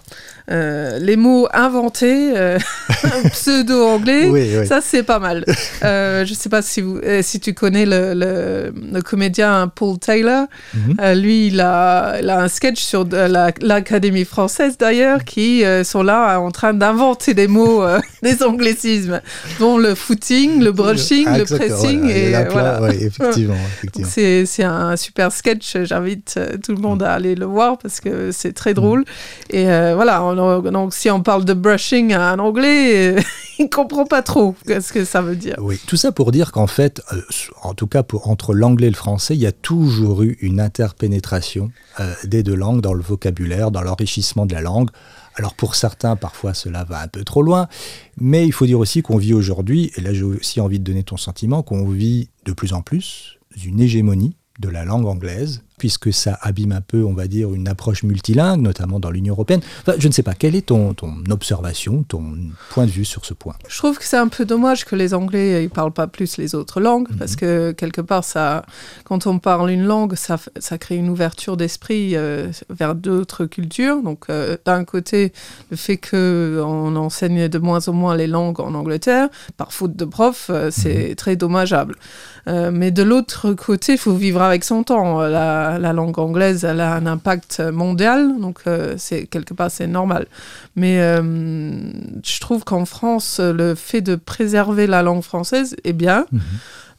les 0.49 1.17
mots 1.17 1.49
inventés, 1.53 2.33
pseudo-anglais, 3.33 4.67
ça 4.67 4.81
c'est 4.83 5.03
pas 5.03 5.19
mal. 5.19 5.45
je 5.83 6.33
sais 6.35 6.49
pas 6.49 6.62
si, 6.62 6.81
vous, 6.81 7.01
si 7.23 7.40
tu 7.40 7.55
connais 7.55 7.87
le, 7.87 8.14
le, 8.14 9.03
comédien 9.03 9.71
Paul 9.75 9.99
Taylor. 9.99 10.47
Mhm. 10.75 11.12
lui, 11.21 11.49
il 11.49 11.61
a, 11.61 12.19
il 12.21 12.31
a, 12.31 12.40
un 12.40 12.49
sketch 12.49 12.83
sur 12.83 13.07
l'Académie 13.61 14.25
française 14.25 14.79
d'ailleurs 14.79 15.25
qui 15.25 15.64
sont 15.85 16.03
là 16.03 16.38
en 16.38 16.51
train 16.51 16.73
d'inventer 16.73 17.35
des 17.35 17.49
mots, 17.49 17.83
des 18.23 18.43
anglicismes, 18.45 19.21
dont 19.59 19.79
le 19.79 19.95
footing, 19.95 20.63
le 20.63 20.73
brushing, 20.73 21.27
le 21.27 21.45
pressing. 21.45 22.09
et 22.09 22.33
voilà. 22.51 22.93
effectivement. 22.95 23.55
C'est 24.05 24.63
un 24.63 24.97
super 24.97 25.33
sketch. 25.33 25.77
J'invite 25.85 26.35
euh, 26.37 26.57
tout 26.63 26.73
le 26.73 26.81
monde 26.81 27.03
à 27.03 27.13
aller 27.13 27.35
le 27.35 27.47
voir 27.47 27.79
parce 27.79 28.01
que 28.01 28.31
c'est 28.33 28.53
très 28.53 28.75
drôle. 28.75 29.01
Mm. 29.01 29.05
Et 29.51 29.69
euh, 29.69 29.95
voilà, 29.95 30.19
donc 30.71 30.95
si 30.95 31.11
on 31.11 31.23
parle 31.23 31.45
de 31.45 31.55
brushing 31.55 32.13
à 32.13 32.31
un 32.31 32.39
anglais, 32.39 33.17
il 33.59 33.69
comprend 33.69 34.05
pas 34.05 34.23
trop 34.23 34.55
ce 34.67 34.93
que 34.93 35.05
ça 35.05 35.23
veut 35.23 35.37
dire. 35.37 35.57
Oui, 35.59 35.81
tout 35.87 35.97
ça 35.97 36.13
pour 36.13 36.33
dire 36.33 36.53
qu'en 36.53 36.67
fait, 36.67 37.03
euh, 37.13 37.21
en 37.63 37.75
tout 37.75 37.87
cas 37.87 38.03
pour, 38.03 38.31
entre 38.31 38.55
l'anglais 38.55 38.89
et 38.89 38.91
le 38.91 38.97
français, 38.97 39.35
il 39.35 39.41
y 39.41 39.47
a 39.47 39.53
toujours 39.53 40.23
eu 40.23 40.37
une 40.41 40.61
interpénétration 40.61 41.71
des 42.25 42.43
deux 42.43 42.57
langues 42.57 42.81
dans 42.81 42.95
le 42.95 43.03
vocabulaire, 43.03 43.71
dans 43.71 43.83
l'enrichissement 43.83 44.47
de 44.47 44.55
la 44.55 44.61
langue. 44.61 44.91
Alors 45.37 45.55
pour 45.55 45.75
certains, 45.75 46.16
parfois 46.16 46.55
cela 46.55 46.85
va 46.85 47.01
un 47.01 47.09
peu 47.09 47.25
trop 47.25 47.42
loin, 47.42 47.68
mais 48.16 48.47
il 48.47 48.53
faut 48.53 48.66
dire 48.66 48.79
aussi 48.79 49.03
qu'on 49.03 49.16
vit 49.16 49.35
aujourd'hui, 49.35 49.90
et 49.97 50.01
là 50.01 50.12
j'ai 50.12 50.23
aussi 50.23 50.61
envie 50.61 50.79
de 50.79 50.85
donner 50.85 51.03
ton 51.03 51.16
sentiment, 51.16 51.62
qu'on 51.62 51.88
vit 51.88 52.31
de 52.44 52.53
plus 52.53 52.73
en 52.73 52.83
plus 52.83 53.38
une 53.64 53.81
hégémonie 53.81 54.37
de 54.61 54.68
la 54.68 54.85
langue 54.85 55.07
anglaise 55.07 55.62
puisque 55.85 56.14
ça 56.14 56.38
abîme 56.40 56.73
un 56.73 56.81
peu, 56.81 57.05
on 57.05 57.12
va 57.12 57.27
dire, 57.27 57.53
une 57.53 57.68
approche 57.68 58.05
multilingue, 58.05 58.62
notamment 58.62 58.99
dans 59.01 59.11
l'Union 59.11 59.35
européenne. 59.35 59.61
Enfin, 59.83 59.92
je 59.99 60.09
ne 60.09 60.14
sais 60.14 60.23
pas, 60.23 60.33
quelle 60.33 60.55
est 60.55 60.64
ton, 60.64 60.94
ton 60.94 61.12
observation, 61.29 62.05
ton 62.05 62.25
point 62.70 62.87
de 62.87 62.90
vue 62.90 63.05
sur 63.05 63.27
ce 63.27 63.35
point? 63.35 63.53
Je 63.68 63.77
trouve 63.77 63.99
que 63.99 64.05
c'est 64.07 64.16
un 64.16 64.29
peu 64.29 64.47
dommage 64.47 64.87
que 64.87 64.97
les 64.97 65.12
Anglais 65.12 65.62
ne 65.64 65.68
parlent 65.68 65.92
pas 65.92 66.07
plus 66.07 66.38
les 66.38 66.55
autres 66.55 66.81
langues, 66.81 67.07
Mhm. 67.11 67.16
parce 67.18 67.37
que 67.37 67.73
quelque 67.73 68.01
part, 68.01 68.25
ça, 68.25 68.64
quand 69.05 69.27
on 69.27 69.38
parle 69.38 69.68
une 69.70 69.85
langue, 69.85 70.14
ça, 70.14 70.38
crée 70.79 70.97
une 70.97 71.11
ouverture 71.11 71.59
d'esprit 71.59 72.16
euh, 72.16 72.49
vers 72.70 72.94
d'autres 72.94 73.44
cultures. 73.44 74.03
Donc, 74.03 74.25
euh, 74.31 74.57
d'un 74.64 74.85
côté, 74.85 75.35
le 75.70 75.77
fait 75.77 75.99
qu'on 75.99 76.97
enseigne 76.97 77.49
de 77.49 77.59
moins 77.59 77.87
en 77.88 77.92
moins 77.92 78.16
les 78.16 78.27
langues 78.27 78.61
en 78.61 78.73
Angleterre, 78.73 79.29
par 79.59 79.75
faute 79.75 79.97
de 79.97 80.07
profs, 80.07 80.47
euh, 80.49 80.70
c'est 80.70 81.14
très 81.14 81.37
dommageable. 81.37 81.97
Mais 82.47 82.90
de 82.90 83.03
l'autre 83.03 83.55
côté, 83.55 83.92
il 83.92 83.99
faut 83.99 84.12
vivre 84.14 84.42
avec 84.42 84.64
son 84.64 84.83
temps. 84.83 85.20
La, 85.20 85.74
la 85.79 85.93
langue 85.93 86.19
anglaise, 86.19 86.65
elle 86.65 86.81
a 86.81 86.95
un 86.95 87.07
impact 87.07 87.61
mondial, 87.61 88.41
donc 88.41 88.61
euh, 88.67 88.95
c'est 88.99 89.27
quelque 89.27 89.55
part 89.55 89.71
c'est 89.71 89.87
normal. 89.87 90.27
Mais 90.77 91.01
euh, 91.01 91.23
je 92.25 92.41
trouve 92.41 92.65
qu'en 92.65 92.85
France, 92.85 93.41
le 93.41 93.75
fait 93.75 94.01
de 94.01 94.17
préserver 94.17 94.87
la 94.87 95.03
langue 95.03 95.23
française 95.23 95.77
est 95.85 95.93
bien. 95.93 96.27
Mhm. 96.33 96.41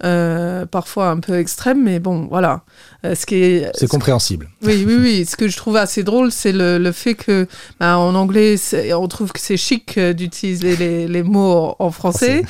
Euh, 0.03 0.65
parfois 0.65 1.07
un 1.09 1.21
peu 1.21 1.39
extrême, 1.39 1.81
mais 1.81 1.99
bon, 1.99 2.27
voilà. 2.29 2.63
Euh, 3.05 3.15
ce 3.15 3.25
qui 3.25 3.35
est, 3.35 3.71
C'est 3.75 3.87
compréhensible. 3.87 4.49
oui, 4.61 4.83
oui, 4.85 4.97
oui. 4.99 5.25
Ce 5.25 5.37
que 5.37 5.47
je 5.47 5.55
trouve 5.55 5.77
assez 5.77 6.03
drôle, 6.03 6.33
c'est 6.33 6.51
le, 6.51 6.77
le 6.77 6.91
fait 6.91 7.13
que, 7.15 7.47
bah, 7.79 7.97
en 7.97 8.13
anglais, 8.13 8.57
on 8.93 9.07
trouve 9.07 9.31
que 9.31 9.39
c'est 9.39 9.55
chic 9.55 9.97
d'utiliser 9.97 10.75
les, 10.75 11.07
les 11.07 11.23
mots 11.23 11.77
en 11.79 11.91
français, 11.91 12.43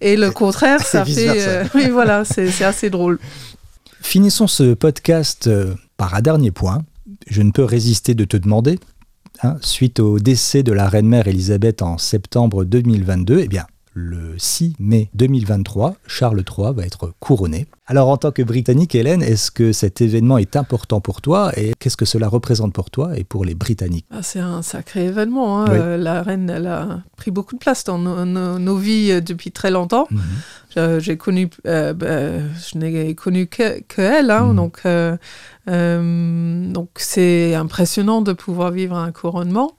et 0.00 0.16
le 0.16 0.32
contraire, 0.32 0.80
ça 0.84 1.04
fait. 1.04 1.28
euh, 1.28 1.64
oui, 1.76 1.88
voilà, 1.88 2.24
c'est 2.24 2.48
c'est 2.50 2.64
assez 2.64 2.90
drôle. 2.90 3.20
Finissons 4.00 4.46
ce 4.46 4.74
podcast 4.74 5.46
euh, 5.46 5.74
par 5.96 6.14
un 6.14 6.20
dernier 6.20 6.50
point. 6.50 6.82
Je 7.26 7.42
ne 7.42 7.50
peux 7.50 7.64
résister 7.64 8.14
de 8.14 8.24
te 8.24 8.36
demander, 8.36 8.78
hein, 9.42 9.56
suite 9.60 10.00
au 10.00 10.18
décès 10.18 10.62
de 10.62 10.72
la 10.72 10.88
reine-mère 10.88 11.26
Elisabeth 11.26 11.82
en 11.82 11.98
septembre 11.98 12.64
2022, 12.64 13.40
eh 13.40 13.48
bien, 13.48 13.66
le 13.94 14.34
6 14.38 14.74
mai 14.78 15.08
2023, 15.14 15.94
Charles 16.06 16.42
III 16.46 16.72
va 16.74 16.84
être 16.84 17.12
couronné. 17.20 17.66
Alors, 17.86 18.08
en 18.10 18.16
tant 18.18 18.32
que 18.32 18.42
Britannique, 18.42 18.94
Hélène, 18.94 19.22
est-ce 19.22 19.50
que 19.50 19.72
cet 19.72 20.00
événement 20.02 20.36
est 20.38 20.56
important 20.56 21.00
pour 21.00 21.22
toi 21.22 21.52
et 21.58 21.72
qu'est-ce 21.78 21.96
que 21.96 22.04
cela 22.04 22.28
représente 22.28 22.74
pour 22.74 22.90
toi 22.90 23.16
et 23.16 23.24
pour 23.24 23.44
les 23.46 23.54
Britanniques? 23.54 24.04
Ah, 24.10 24.22
c'est 24.22 24.40
un 24.40 24.60
sacré 24.62 25.06
événement. 25.06 25.62
hein. 25.62 25.66
Oui. 25.70 25.76
Euh, 25.80 25.96
la 25.96 26.22
reine, 26.22 26.50
elle 26.50 26.66
a 26.66 27.00
pris 27.16 27.30
beaucoup 27.30 27.54
de 27.54 27.60
place 27.60 27.84
dans 27.84 27.98
nos, 27.98 28.24
nos- 28.26 28.58
nos 28.58 28.76
vies 28.76 29.12
euh, 29.12 29.20
depuis 29.22 29.52
très 29.52 29.70
longtemps. 29.70 30.06
Mhm. 30.10 30.20
Je- 30.76 31.00
J'ai 31.00 31.16
connu, 31.16 31.48
euh, 31.66 31.94
ben, 31.94 32.44
je 32.70 32.76
n'ai 32.78 33.14
connu 33.14 33.46
que, 33.46 33.80
que 33.88 34.02
elle, 34.02 34.30
hein, 34.30 34.48
Mhm. 34.48 34.56
donc 34.56 34.80
euh, 34.84 35.16
euh, 35.78 36.72
donc 36.72 36.90
c'est 36.96 37.54
impressionnant 37.54 38.22
de 38.22 38.32
pouvoir 38.32 38.70
vivre 38.70 38.96
un 38.96 39.12
couronnement. 39.12 39.72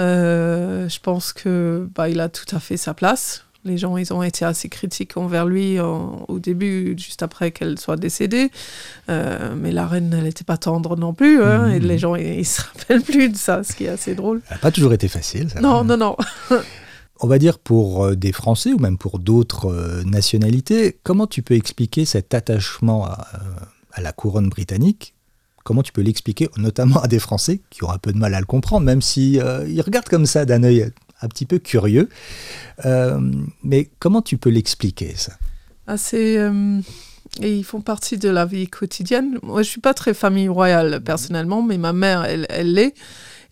Euh, 0.00 0.88
je 0.88 1.00
pense 1.00 1.32
que 1.32 1.88
bah, 1.94 2.08
il 2.08 2.20
a 2.20 2.28
tout 2.28 2.54
à 2.54 2.60
fait 2.60 2.76
sa 2.76 2.94
place. 2.94 3.44
Les 3.64 3.76
gens, 3.76 3.96
ils 3.96 4.12
ont 4.12 4.22
été 4.22 4.44
assez 4.44 4.68
critiques 4.68 5.16
envers 5.16 5.44
lui 5.44 5.80
en- 5.80 6.24
au 6.28 6.38
début, 6.38 6.94
juste 6.96 7.22
après 7.24 7.50
qu'elle 7.50 7.78
soit 7.78 7.96
décédée. 7.96 8.50
Euh, 9.10 9.54
mais 9.56 9.72
la 9.72 9.86
reine, 9.86 10.14
elle 10.16 10.24
n'était 10.24 10.44
pas 10.44 10.56
tendre 10.56 10.96
non 10.96 11.12
plus. 11.12 11.42
hein, 11.42 11.66
Mhm. 11.66 11.72
Et 11.74 11.80
les 11.80 11.98
gens, 11.98 12.14
ils, 12.14 12.38
ils 12.40 12.44
se 12.46 12.62
rappellent 12.62 13.02
plus 13.02 13.28
de 13.28 13.36
ça, 13.36 13.64
ce 13.64 13.74
qui 13.74 13.84
est 13.84 13.88
assez 13.88 14.14
drôle. 14.14 14.40
Ça 14.48 14.54
n'a 14.54 14.60
pas 14.60 14.70
toujours 14.70 14.92
été 14.92 15.08
facile. 15.08 15.50
ça. 15.50 15.60
Non, 15.60 15.82
non, 15.84 15.96
non. 15.96 16.16
On 17.20 17.26
va 17.26 17.38
dire 17.38 17.58
pour 17.58 18.04
euh, 18.04 18.14
des 18.14 18.30
Français 18.30 18.72
ou 18.72 18.78
même 18.78 18.96
pour 18.96 19.18
d'autres 19.18 20.02
nationalités, 20.06 20.96
comment 21.02 21.26
tu 21.26 21.42
peux 21.42 21.54
expliquer 21.54 22.04
cet 22.04 22.32
attachement 22.32 23.06
à, 23.06 23.26
à 23.92 24.00
la 24.00 24.12
couronne 24.12 24.48
britannique 24.48 25.14
Comment 25.68 25.82
tu 25.82 25.92
peux 25.92 26.00
l'expliquer, 26.00 26.48
notamment 26.56 27.02
à 27.02 27.08
des 27.08 27.18
Français 27.18 27.60
qui 27.68 27.84
ont 27.84 27.90
un 27.90 27.98
peu 27.98 28.10
de 28.14 28.16
mal 28.16 28.32
à 28.32 28.40
le 28.40 28.46
comprendre, 28.46 28.86
même 28.86 29.02
si 29.02 29.38
euh, 29.38 29.68
ils 29.68 29.82
regardent 29.82 30.08
comme 30.08 30.24
ça 30.24 30.46
d'un 30.46 30.62
œil 30.62 30.90
un 31.20 31.28
petit 31.28 31.44
peu 31.44 31.58
curieux. 31.58 32.08
Euh, 32.86 33.20
mais 33.62 33.90
comment 33.98 34.22
tu 34.22 34.38
peux 34.38 34.48
l'expliquer 34.48 35.12
ça? 35.14 35.32
Ah, 35.86 35.98
c'est, 35.98 36.38
euh, 36.38 36.80
et 37.42 37.54
ils 37.54 37.64
font 37.64 37.82
partie 37.82 38.16
de 38.16 38.30
la 38.30 38.46
vie 38.46 38.66
quotidienne. 38.68 39.38
Moi, 39.42 39.62
je 39.62 39.68
suis 39.68 39.82
pas 39.82 39.92
très 39.92 40.14
famille 40.14 40.48
royale 40.48 41.02
personnellement, 41.04 41.60
mais 41.60 41.76
ma 41.76 41.92
mère, 41.92 42.24
elle, 42.24 42.46
elle 42.48 42.72
l'est. 42.72 42.94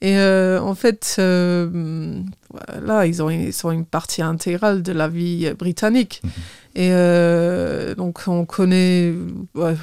Et 0.00 0.16
euh, 0.16 0.58
en 0.58 0.74
fait, 0.74 1.16
euh, 1.18 2.22
voilà, 2.50 3.04
ils, 3.04 3.22
ont, 3.22 3.28
ils 3.28 3.52
sont 3.52 3.72
une 3.72 3.84
partie 3.84 4.22
intégrale 4.22 4.82
de 4.82 4.92
la 4.92 5.08
vie 5.08 5.52
britannique. 5.52 6.22
Mhm. 6.24 6.30
Et 6.76 6.88
euh, 6.92 7.94
donc, 7.94 8.22
on 8.26 8.46
connaît, 8.46 9.12
ouais, 9.54 9.76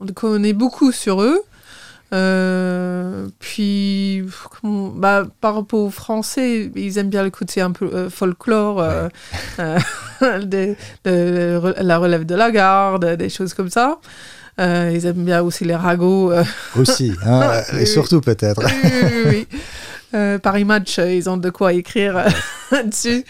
on 0.00 0.06
connaît 0.08 0.52
beaucoup 0.52 0.92
sur 0.92 1.22
eux. 1.22 1.40
Euh, 2.12 3.26
puis, 3.40 4.22
bah, 4.62 5.24
par 5.40 5.54
rapport 5.56 5.80
aux 5.80 5.90
Français, 5.90 6.70
ils 6.76 6.98
aiment 6.98 7.08
bien 7.10 7.22
le 7.24 7.30
côté 7.30 7.60
un 7.60 7.72
peu 7.72 7.86
euh, 7.92 8.10
folklore, 8.10 8.80
euh, 8.80 9.08
euh, 10.22 10.44
des- 10.44 10.76
de 11.04 11.74
la 11.80 11.98
relève 11.98 12.24
de 12.24 12.34
la 12.34 12.50
garde, 12.50 13.16
des 13.16 13.28
choses 13.28 13.54
comme 13.54 13.70
ça. 13.70 13.98
Ils 14.58 15.04
aiment 15.06 15.24
bien 15.24 15.42
aussi 15.42 15.64
les 15.64 15.74
ragots. 15.74 16.32
Aussi, 16.76 17.12
hein, 17.26 17.60
et 17.72 17.78
oui, 17.78 17.86
surtout 17.88 18.20
peut-être. 18.20 18.62
oui, 18.64 18.90
oui, 19.26 19.46
oui. 20.12 20.38
Paris 20.40 20.64
Match, 20.64 20.98
ils 20.98 21.28
ont 21.28 21.36
de 21.36 21.50
quoi 21.50 21.72
écrire 21.72 22.24
dessus. 22.84 23.24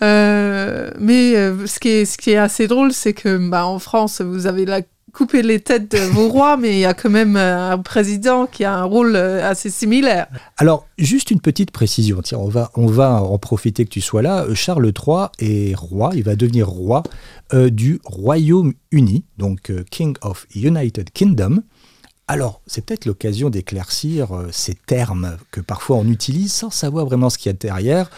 Mais 0.00 1.34
ce, 1.66 1.78
qui 1.78 1.88
est, 1.90 2.04
ce 2.06 2.16
qui 2.16 2.30
est 2.30 2.38
assez 2.38 2.66
drôle, 2.66 2.92
c'est 2.94 3.12
que 3.12 3.36
bah, 3.50 3.66
en 3.66 3.78
France, 3.78 4.22
vous 4.22 4.46
avez 4.46 4.64
la 4.64 4.80
coupé 5.12 5.42
les 5.42 5.60
têtes 5.60 5.90
de 5.90 5.98
vos 5.98 6.28
rois, 6.30 6.56
mais 6.56 6.72
il 6.72 6.78
y 6.78 6.84
a 6.84 6.94
quand 6.94 7.10
même 7.10 7.36
euh, 7.36 7.72
un 7.72 7.78
président 7.78 8.46
qui 8.46 8.64
a 8.64 8.74
un 8.74 8.84
rôle 8.84 9.16
euh, 9.16 9.48
assez 9.48 9.70
similaire. 9.70 10.28
Alors, 10.56 10.86
juste 10.98 11.30
une 11.30 11.40
petite 11.40 11.70
précision. 11.70 12.20
Tiens, 12.22 12.38
on 12.38 12.48
va, 12.48 12.70
on 12.74 12.86
va 12.86 13.22
en 13.22 13.38
profiter 13.38 13.84
que 13.84 13.90
tu 13.90 14.00
sois 14.00 14.22
là. 14.22 14.44
Euh, 14.44 14.54
Charles 14.54 14.86
III 14.86 15.26
est 15.38 15.74
roi, 15.76 16.10
il 16.14 16.22
va 16.22 16.36
devenir 16.36 16.68
roi 16.68 17.02
euh, 17.52 17.70
du 17.70 18.00
Royaume-Uni, 18.04 19.24
donc 19.38 19.70
euh, 19.70 19.84
King 19.90 20.16
of 20.22 20.46
United 20.54 21.10
Kingdom. 21.12 21.62
Alors, 22.30 22.62
c'est 22.68 22.86
peut-être 22.86 23.06
l'occasion 23.06 23.50
d'éclaircir 23.50 24.30
euh, 24.30 24.50
ces 24.52 24.74
termes 24.74 25.36
que 25.50 25.60
parfois 25.60 25.96
on 25.96 26.06
utilise 26.06 26.52
sans 26.52 26.70
savoir 26.70 27.04
vraiment 27.04 27.28
ce 27.28 27.36
qu'il 27.36 27.50
y 27.50 27.52
a 27.52 27.58
derrière 27.58 28.08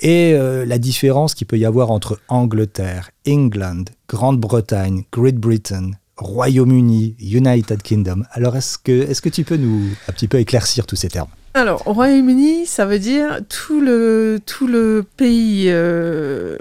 et 0.00 0.34
euh, 0.34 0.66
la 0.66 0.76
différence 0.76 1.34
qu'il 1.34 1.46
peut 1.46 1.56
y 1.56 1.64
avoir 1.64 1.90
entre 1.90 2.20
Angleterre, 2.28 3.10
England, 3.26 3.84
Grande-Bretagne, 4.06 5.04
Great 5.10 5.36
Britain, 5.36 5.92
Royaume-Uni, 6.16 7.16
United 7.20 7.82
Kingdom. 7.82 8.22
Alors, 8.32 8.56
est-ce 8.56 8.78
que, 8.78 8.92
est-ce 8.92 9.20
que 9.22 9.28
tu 9.28 9.44
peux 9.44 9.56
nous 9.56 9.82
un 10.08 10.12
petit 10.12 10.28
peu 10.28 10.38
éclaircir 10.38 10.86
tous 10.86 10.96
ces 10.96 11.08
termes? 11.08 11.28
Alors, 11.54 11.86
au 11.86 11.92
Royaume-Uni, 11.92 12.66
ça 12.66 12.84
veut 12.86 12.98
dire 12.98 13.40
tout 13.48 13.80
le, 13.80 14.40
tout 14.44 14.66
le 14.66 15.04
pays 15.16 15.66
euh, 15.68 16.56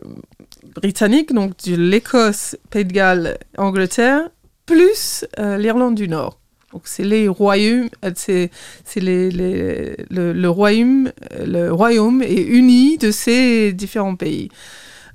britannique, 0.75 1.33
donc 1.33 1.53
l'Écosse, 1.65 2.55
Pays 2.69 2.85
de 2.85 2.93
Galles, 2.93 3.37
Angleterre, 3.57 4.29
plus 4.65 5.25
euh, 5.39 5.57
l'Irlande 5.57 5.95
du 5.95 6.07
Nord. 6.07 6.39
Donc, 6.71 6.83
c'est 6.85 7.03
les 7.03 7.27
royaumes, 7.27 7.89
euh, 8.03 8.11
c'est, 8.15 8.49
les, 8.95 9.29
les- 9.29 9.95
le, 10.09 10.33
le 10.33 10.49
royaume, 10.49 11.11
le 11.45 11.69
royaume 11.69 12.23
est 12.23 12.41
uni 12.41 12.97
de 12.97 13.11
ces 13.11 13.73
différents 13.73 14.15
pays. 14.15 14.49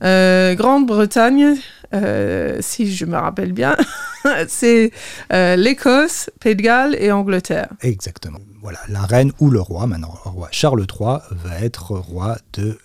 Euh, 0.02 0.54
Grande-Bretagne, 0.54 1.56
euh, 1.94 2.58
si 2.60 2.94
je 2.94 3.04
me 3.04 3.16
rappelle 3.16 3.52
bien, 3.52 3.76
c'est 4.48 4.92
euh, 5.32 5.56
l'Écosse, 5.56 6.30
Pays 6.40 6.56
de 6.56 6.62
Galles 6.62 6.96
et 6.98 7.10
Angleterre. 7.10 7.68
Exactement. 7.82 8.38
Voilà, 8.60 8.78
la 8.88 9.02
reine 9.02 9.32
ou 9.40 9.50
le 9.50 9.60
roi, 9.60 9.86
maintenant 9.86 10.14
le 10.24 10.30
roi 10.30 10.48
Charles 10.50 10.84
III 10.88 11.18
va 11.30 11.60
être 11.60 11.92
roi 11.92 12.36
de, 12.54 12.78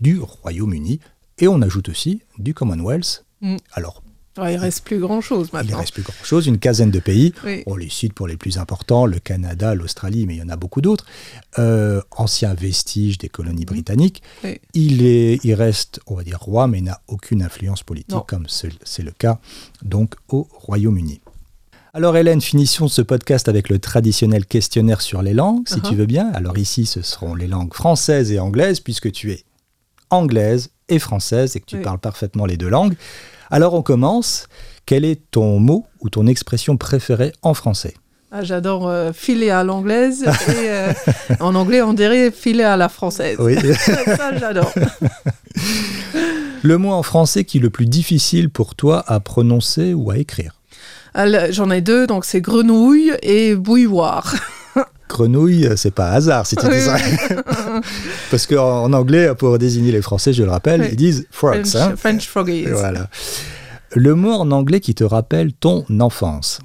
du 0.00 0.20
Royaume-Uni. 0.20 1.00
Et 1.38 1.48
on 1.48 1.60
ajoute 1.62 1.88
aussi 1.88 2.22
du 2.38 2.54
Commonwealth. 2.54 3.24
Mm. 3.42 3.56
Alors, 3.72 4.02
Ouais, 4.38 4.54
il 4.54 4.56
reste 4.58 4.84
plus 4.84 4.98
grand-chose 4.98 5.48
il 5.52 5.56
ne 5.56 5.62
maintenant. 5.62 5.78
reste 5.78 5.94
plus 5.94 6.02
grand-chose, 6.02 6.46
une 6.46 6.58
quinzaine 6.58 6.90
de 6.90 6.98
pays. 6.98 7.32
Oui. 7.44 7.62
On 7.66 7.76
les 7.76 7.88
cite 7.88 8.12
pour 8.12 8.26
les 8.28 8.36
plus 8.36 8.58
importants, 8.58 9.06
le 9.06 9.18
Canada, 9.18 9.74
l'Australie, 9.74 10.26
mais 10.26 10.34
il 10.36 10.38
y 10.38 10.42
en 10.42 10.48
a 10.48 10.56
beaucoup 10.56 10.80
d'autres. 10.80 11.06
Euh, 11.58 12.00
anciens 12.10 12.54
vestiges 12.54 13.18
des 13.18 13.28
colonies 13.28 13.64
britanniques. 13.64 14.22
Oui. 14.44 14.60
Il, 14.74 15.06
est, 15.06 15.40
il 15.44 15.54
reste, 15.54 16.00
on 16.06 16.14
va 16.14 16.22
dire, 16.24 16.38
roi, 16.40 16.66
mais 16.68 16.80
n'a 16.80 17.00
aucune 17.08 17.42
influence 17.42 17.82
politique, 17.82 18.10
Non. 18.14 18.24
comme 18.26 18.46
c'est 18.48 19.02
le 19.02 19.10
cas 19.12 19.38
donc 19.82 20.14
au 20.28 20.46
Royaume-Uni. 20.52 21.20
Alors 21.94 22.14
Hélène, 22.18 22.42
finissons 22.42 22.88
ce 22.88 23.00
podcast 23.00 23.48
avec 23.48 23.70
le 23.70 23.78
traditionnel 23.78 24.44
questionnaire 24.44 25.00
sur 25.00 25.22
les 25.22 25.32
langues, 25.32 25.66
si 25.66 25.76
Uh-huh. 25.76 25.88
tu 25.88 25.94
veux 25.94 26.04
bien. 26.04 26.30
Alors 26.34 26.58
ici, 26.58 26.84
ce 26.84 27.00
seront 27.00 27.34
les 27.34 27.46
langues 27.46 27.72
françaises 27.72 28.30
et 28.32 28.38
anglaises, 28.38 28.80
puisque 28.80 29.10
tu 29.12 29.32
es 29.32 29.44
anglaise 30.10 30.70
et 30.90 30.98
française 30.98 31.56
et 31.56 31.60
que 31.60 31.64
tu 31.64 31.76
Oui. 31.76 31.82
parles 31.82 31.98
parfaitement 31.98 32.44
les 32.44 32.58
deux 32.58 32.68
langues. 32.68 32.96
Alors 33.50 33.74
on 33.74 33.82
commence. 33.82 34.48
Quel 34.86 35.04
est 35.04 35.20
ton 35.30 35.58
mot 35.58 35.84
ou 36.00 36.10
ton 36.10 36.26
expression 36.26 36.76
préférée 36.76 37.32
en 37.42 37.54
français? 37.54 37.94
Ah, 38.30 38.42
J'adore 38.44 38.88
euh, 38.88 39.12
filer 39.12 39.50
à 39.50 39.64
l'anglaise 39.64 40.22
et 40.24 40.68
euh, 40.68 40.92
en 41.40 41.54
anglais 41.54 41.82
on 41.82 41.92
dirait 41.92 42.30
filer 42.30 42.64
à 42.64 42.76
la 42.76 42.88
française. 42.88 43.36
Oui. 43.40 43.56
Ça 43.74 44.36
j'adore. 44.38 44.72
le 46.62 46.78
mot 46.78 46.92
en 46.92 47.02
français 47.02 47.44
qui 47.44 47.58
est 47.58 47.60
le 47.60 47.70
plus 47.70 47.86
difficile 47.86 48.50
pour 48.50 48.74
toi 48.74 49.04
à 49.06 49.20
prononcer 49.20 49.94
ou 49.94 50.10
à 50.10 50.18
écrire? 50.18 50.60
Euh, 51.16 51.48
J'en 51.50 51.70
ai 51.70 51.80
deux, 51.80 52.06
donc 52.06 52.24
c'est 52.24 52.40
grenouille 52.40 53.12
et 53.22 53.54
bouilloire. 53.54 54.34
Grenouille, 55.08 55.68
c'est 55.76 55.90
pas 55.94 56.10
hasard 56.10 56.46
si 56.46 56.56
tu 56.56 56.66
dis 56.68 56.80
ça. 56.80 56.96
Parce 58.30 58.46
qu'en 58.46 58.82
en 58.84 58.92
anglais, 58.92 59.34
pour 59.34 59.58
désigner 59.58 59.92
les 59.92 60.02
Français, 60.02 60.32
je 60.32 60.42
le 60.42 60.50
rappelle, 60.50 60.80
Oui. 60.82 60.88
ils 60.92 60.96
disent 60.96 61.26
frogs. 61.30 61.64
French, 61.66 61.74
hein. 61.76 61.94
French 61.96 62.26
froggies. 62.28 62.66
Voilà. 62.66 63.08
Le 63.94 64.14
mot 64.14 64.32
en 64.32 64.50
anglais 64.50 64.80
qui 64.80 64.94
te 64.94 65.04
rappelle 65.04 65.52
ton 65.52 65.84
enfance. 66.00 66.58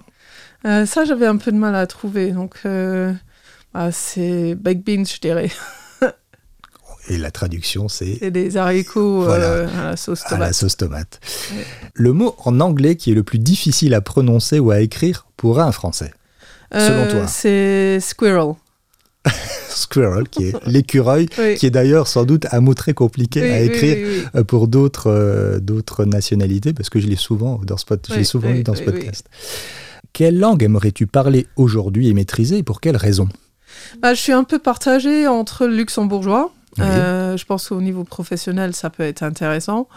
Euh, 0.65 0.85
ça, 0.85 1.05
j'avais 1.05 1.27
un 1.27 1.37
peu 1.37 1.51
de 1.51 1.57
mal 1.57 1.75
à 1.75 1.87
trouver. 1.87 2.31
Donc, 2.31 2.55
euh, 2.65 3.13
bah, 3.73 3.91
c'est 3.91 4.55
baked 4.55 4.83
beans, 4.83 5.05
je 5.05 5.19
dirais. 5.19 5.49
Et 7.09 7.17
la 7.17 7.31
traduction, 7.31 7.87
c'est 7.89 8.17
C'est 8.19 8.29
des 8.31 8.57
haricots 8.57 9.23
Voilà. 9.23 9.43
euh, 9.45 9.67
à 9.81 9.83
la 9.91 9.97
sauce 9.97 10.21
à 10.25 10.31
la 10.31 10.35
tomate. 10.37 10.53
sauce 10.53 10.77
tomate. 10.77 11.19
Ouais. 11.55 11.65
Le 11.93 12.13
mot 12.13 12.35
en 12.45 12.59
anglais 12.59 12.95
qui 12.95 13.11
est 13.11 13.15
le 13.15 13.23
plus 13.23 13.39
difficile 13.39 13.93
à 13.95 14.01
prononcer 14.01 14.59
ou 14.59 14.69
à 14.71 14.81
écrire 14.81 15.25
pour 15.35 15.59
un 15.59 15.71
Français. 15.71 16.13
Selon 16.73 17.07
toi. 17.07 17.19
Euh, 17.21 17.25
C'est 17.27 17.99
squirrel. 17.99 18.53
Squirrel, 19.69 20.27
qui 20.27 20.45
est 20.45 20.55
l'écureuil, 20.65 21.27
Oui. 21.37 21.55
qui 21.55 21.65
est 21.65 21.71
d'ailleurs 21.71 22.07
sans 22.07 22.23
doute 22.23 22.45
un 22.51 22.59
mot 22.59 22.73
très 22.73 22.93
compliqué 22.93 23.41
Oui, 23.41 23.49
à 23.49 23.61
écrire 23.61 23.97
oui, 23.97 24.23
euh, 24.35 24.43
pour 24.43 24.67
d'autres 24.67 25.07
euh, 25.07 25.59
d'autres 25.59 26.05
nationalités, 26.05 26.73
parce 26.73 26.89
que 26.89 26.99
je 26.99 27.07
l'ai 27.07 27.15
souvent 27.15 27.59
dans 27.65 27.77
ce, 27.77 27.85
je 28.09 28.15
l'ai 28.15 28.23
souvent 28.23 28.49
lu 28.51 28.63
dans 28.63 28.75
ce 28.75 28.83
podcast. 28.83 29.27
Quelle 30.13 30.37
langue 30.39 30.63
aimerais-tu 30.63 31.07
parler 31.07 31.47
aujourd'hui 31.55 32.09
et 32.09 32.13
maîtriser 32.13 32.57
et 32.57 32.63
pour 32.63 32.81
quelle 32.81 32.97
raison? 32.97 33.29
Bah, 34.01 34.13
je 34.13 34.19
suis 34.19 34.33
un 34.33 34.43
peu 34.43 34.59
partagée 34.59 35.27
entre 35.27 35.65
le 35.67 35.75
luxembourgeois. 35.75 36.51
Euh, 36.79 37.37
je 37.37 37.45
pense 37.45 37.69
qu'au 37.69 37.81
niveau 37.81 38.03
professionnel, 38.03 38.73
ça 38.75 38.89
peut 38.89 39.03
être 39.03 39.23
intéressant 39.23 39.87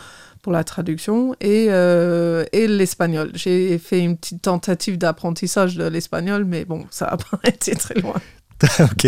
pour 0.44 0.52
la 0.52 0.62
traduction 0.62 1.34
et, 1.40 1.66
euh, 1.70 2.44
et 2.52 2.68
l'espagnol. 2.68 3.30
J'ai 3.34 3.78
fait 3.78 4.00
une 4.00 4.16
petite 4.18 4.42
tentative 4.42 4.98
d'apprentissage 4.98 5.74
de 5.74 5.84
l'espagnol, 5.84 6.44
mais 6.44 6.66
bon, 6.66 6.84
ça 6.90 7.06
n'a 7.06 7.16
pas 7.40 7.48
été 7.48 7.74
très 7.74 7.94
loin. 7.94 8.14
Ok, 8.80 9.06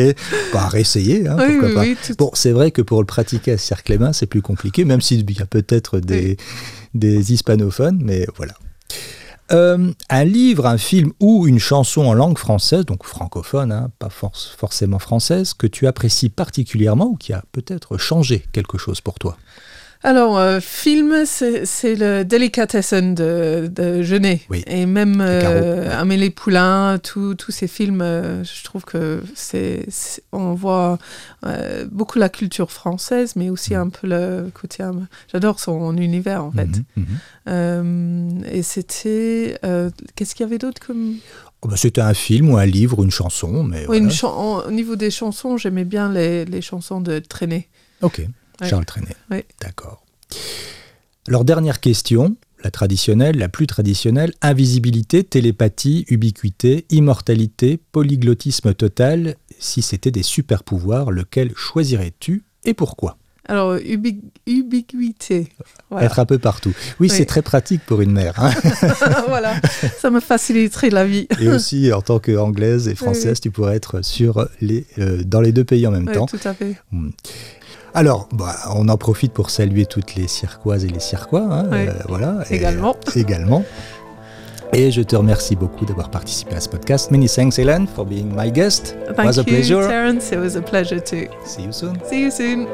bah, 0.53 0.67
réessayer, 0.69 1.29
hein, 1.29 1.37
pourquoi 1.37 1.69
oui, 1.69 1.75
pas. 1.75 1.81
oui, 1.83 1.97
tout- 2.05 2.15
Bon, 2.19 2.31
c'est 2.35 2.51
vrai 2.53 2.71
que 2.73 2.83
pour 2.83 3.01
le 3.01 3.07
pratiquer 3.07 3.53
à 3.53 3.59
Circlémin, 3.59 4.13
c'est 4.13 4.27
plus 4.27 4.43
compliqué, 4.43 4.85
même 4.85 5.01
s'il 5.01 5.31
y 5.31 5.41
a 5.41 5.47
peut-être 5.47 6.01
des, 6.01 6.37
des 6.95 7.33
hispanophones, 7.33 8.01
mais 8.03 8.27
voilà. 8.37 8.55
Euh, 9.53 9.93
un 10.11 10.25
livre, 10.25 10.67
un 10.67 10.79
film 10.79 11.13
ou 11.21 11.47
une 11.47 11.61
chanson 11.61 12.03
en 12.07 12.13
langue 12.15 12.37
française, 12.39 12.85
donc 12.85 13.05
francophone, 13.05 13.71
hein, 13.73 13.91
pas 14.01 14.09
forc- 14.09 14.57
forcément 14.59 14.99
française, 14.99 15.55
que 15.55 15.69
tu 15.69 15.87
apprécies 15.87 16.29
particulièrement 16.29 17.07
ou 17.07 17.15
qui 17.17 17.33
a 17.33 17.45
peut-être 17.53 17.97
changé 17.99 18.45
quelque 18.53 18.79
chose 18.79 19.01
pour 19.01 19.19
toi? 19.21 19.37
Alors, 20.03 20.39
euh, 20.39 20.61
film, 20.61 21.25
c'est 21.25 21.95
le 21.97 22.23
Delicatessen 22.25 23.15
de, 23.15 23.69
de 23.75 24.03
Genet. 24.03 24.41
Oui. 24.51 24.63
Et 24.67 24.87
même 24.87 25.21
euh. 25.21 25.91
Amélie 26.01 26.31
Poulain, 26.31 26.99
tous 27.03 27.37
ces 27.49 27.67
films, 27.67 28.03
euh, 28.03 28.45
je 28.45 28.63
trouve 28.63 28.85
que 28.85 29.23
c'est 29.35 29.87
on 30.33 30.55
voit 30.55 30.99
euh, 31.45 31.87
beaucoup 31.91 32.19
la 32.19 32.29
culture 32.29 32.71
française, 32.71 33.35
mais 33.37 33.51
aussi 33.51 33.75
Mhm. 33.75 33.81
un 33.81 33.89
peu 33.89 34.07
le 34.07 34.51
côté. 34.55 34.85
J'adore 35.33 35.59
son 35.59 35.97
univers, 35.97 36.45
en 36.45 36.53
fait. 36.53 36.67
Mhm, 36.67 36.85
mhm. 36.97 37.07
Euh, 37.49 38.29
et 38.53 38.63
c'était. 38.63 39.59
Qu'est-ce 40.15 40.35
qu'il 40.35 40.45
y 40.45 40.49
avait 40.49 40.59
d'autre 40.59 40.81
comme? 40.87 41.15
Oh, 41.63 41.69
bah, 41.69 41.77
C'était 41.77 42.03
un 42.03 42.15
film 42.15 42.51
ou 42.51 42.59
un 42.59 42.67
livre 42.67 42.99
ou 42.99 43.05
une 43.05 43.11
chanson, 43.11 43.65
mais 43.65 43.79
Oui, 43.81 43.85
voilà. 43.87 44.03
une 44.03 44.11
chan- 44.11 44.35
en- 44.37 44.61
au 44.69 44.71
niveau 44.71 44.95
des 44.95 45.11
chansons, 45.11 45.57
j'aimais 45.57 45.85
bien 45.85 46.13
les, 46.13 46.45
les 46.45 46.61
chansons 46.61 47.01
de 47.01 47.19
Traîné. 47.19 47.69
Ok, 48.03 48.21
Ouais. 48.61 48.69
Charles 48.69 48.85
Trenet. 48.87 49.17
Ouais. 49.31 49.45
D'accord. 49.61 50.05
Alors, 51.29 51.45
dernière 51.45 51.81
question, 51.81 52.37
la 52.63 52.71
traditionnelle, 52.71 53.37
la 53.37 53.49
plus 53.49 53.67
traditionnelle. 53.67 54.33
Invisibilité, 54.43 55.25
télépathie, 55.25 56.05
ubiquité, 56.09 56.87
immortalité, 56.91 57.81
polyglottisme 57.93 58.75
total. 58.75 59.37
Si 59.59 59.83
c'était 59.83 60.11
des 60.11 60.23
super 60.23 60.63
pouvoirs, 60.63 61.11
lequel 61.11 61.53
choisirais-tu 61.57 62.45
et 62.65 62.75
pourquoi? 62.75 63.17
Alors, 63.49 63.77
ubi- 63.77 64.23
ubiquité. 64.49 65.49
Voilà. 65.89 66.07
Être 66.07 66.19
un 66.19 66.27
peu 66.27 66.39
partout. 66.39 66.71
Oui, 66.99 67.09
Oui. 67.09 67.11
c'est 67.11 67.27
très 67.27 67.43
pratique 67.43 67.81
pour 67.87 68.01
une 68.01 68.11
mère. 68.11 68.35
hein. 68.43 68.51
voilà, 69.29 69.55
ça 70.01 70.11
me 70.11 70.19
faciliterait 70.19 70.91
la 70.91 71.07
vie. 71.07 71.29
et 71.41 71.49
aussi, 71.49 71.93
en 71.93 72.03
tant 72.03 72.19
qu'anglaise 72.19 72.89
et 72.89 72.97
française, 72.97 73.41
tu 73.41 73.53
pourrais 73.53 73.77
être 73.77 74.05
sur 74.05 74.49
les, 74.61 74.85
euh, 74.99 75.23
dans 75.23 75.41
les 75.41 75.53
deux 75.53 75.63
pays 75.65 75.87
en 75.87 75.93
même 75.93 76.09
Oui, 76.09 76.15
temps. 76.15 76.27
tout 76.27 76.41
à 76.45 76.55
fait. 76.55 76.75
Alors, 77.97 78.29
bah, 78.33 78.55
on 78.75 78.91
en 78.91 78.99
profite 78.99 79.33
pour 79.33 79.49
saluer 79.49 79.87
toutes 79.87 80.17
les 80.17 80.29
cirquoises 80.29 80.85
et 80.85 80.89
les 80.89 81.01
cirquois. 81.01 81.47
hein, 81.51 81.65
Oui. 81.73 81.79
euh, 81.89 81.93
voilà. 82.09 82.43
Et- 82.51 82.57
Également. 82.57 82.95
également. 83.17 83.65
Et 84.75 84.91
je 84.91 85.01
te 85.01 85.17
remercie 85.17 85.57
beaucoup 85.57 85.87
d'avoir 85.87 86.11
participé 86.11 86.57
à 86.57 86.61
ce 86.61 86.69
podcast. 86.69 87.11
Many 87.11 87.27
thanks, 87.27 87.59
Hélène, 87.59 87.87
for 87.87 88.05
being 88.05 88.31
my 88.37 88.53
guest. 88.53 88.97
It 89.09 89.17
Thank 89.17 89.27
was 89.29 89.39
a 89.39 89.43
you, 89.43 89.45
pleasure. 89.47 89.87
Terence. 89.89 90.31
It 90.31 90.39
was 90.39 90.57
a 90.57 90.61
pleasure 90.61 91.01
too. 91.03 91.29
See 91.47 91.63
you 91.63 91.73
soon. 91.73 91.95
See 92.11 92.21
you 92.21 92.31
soon. 92.31 92.67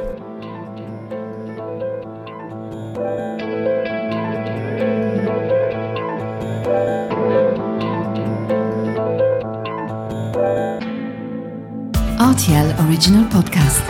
RTL 12.18 12.74
Original 12.86 13.24
Podcast. 13.28 13.82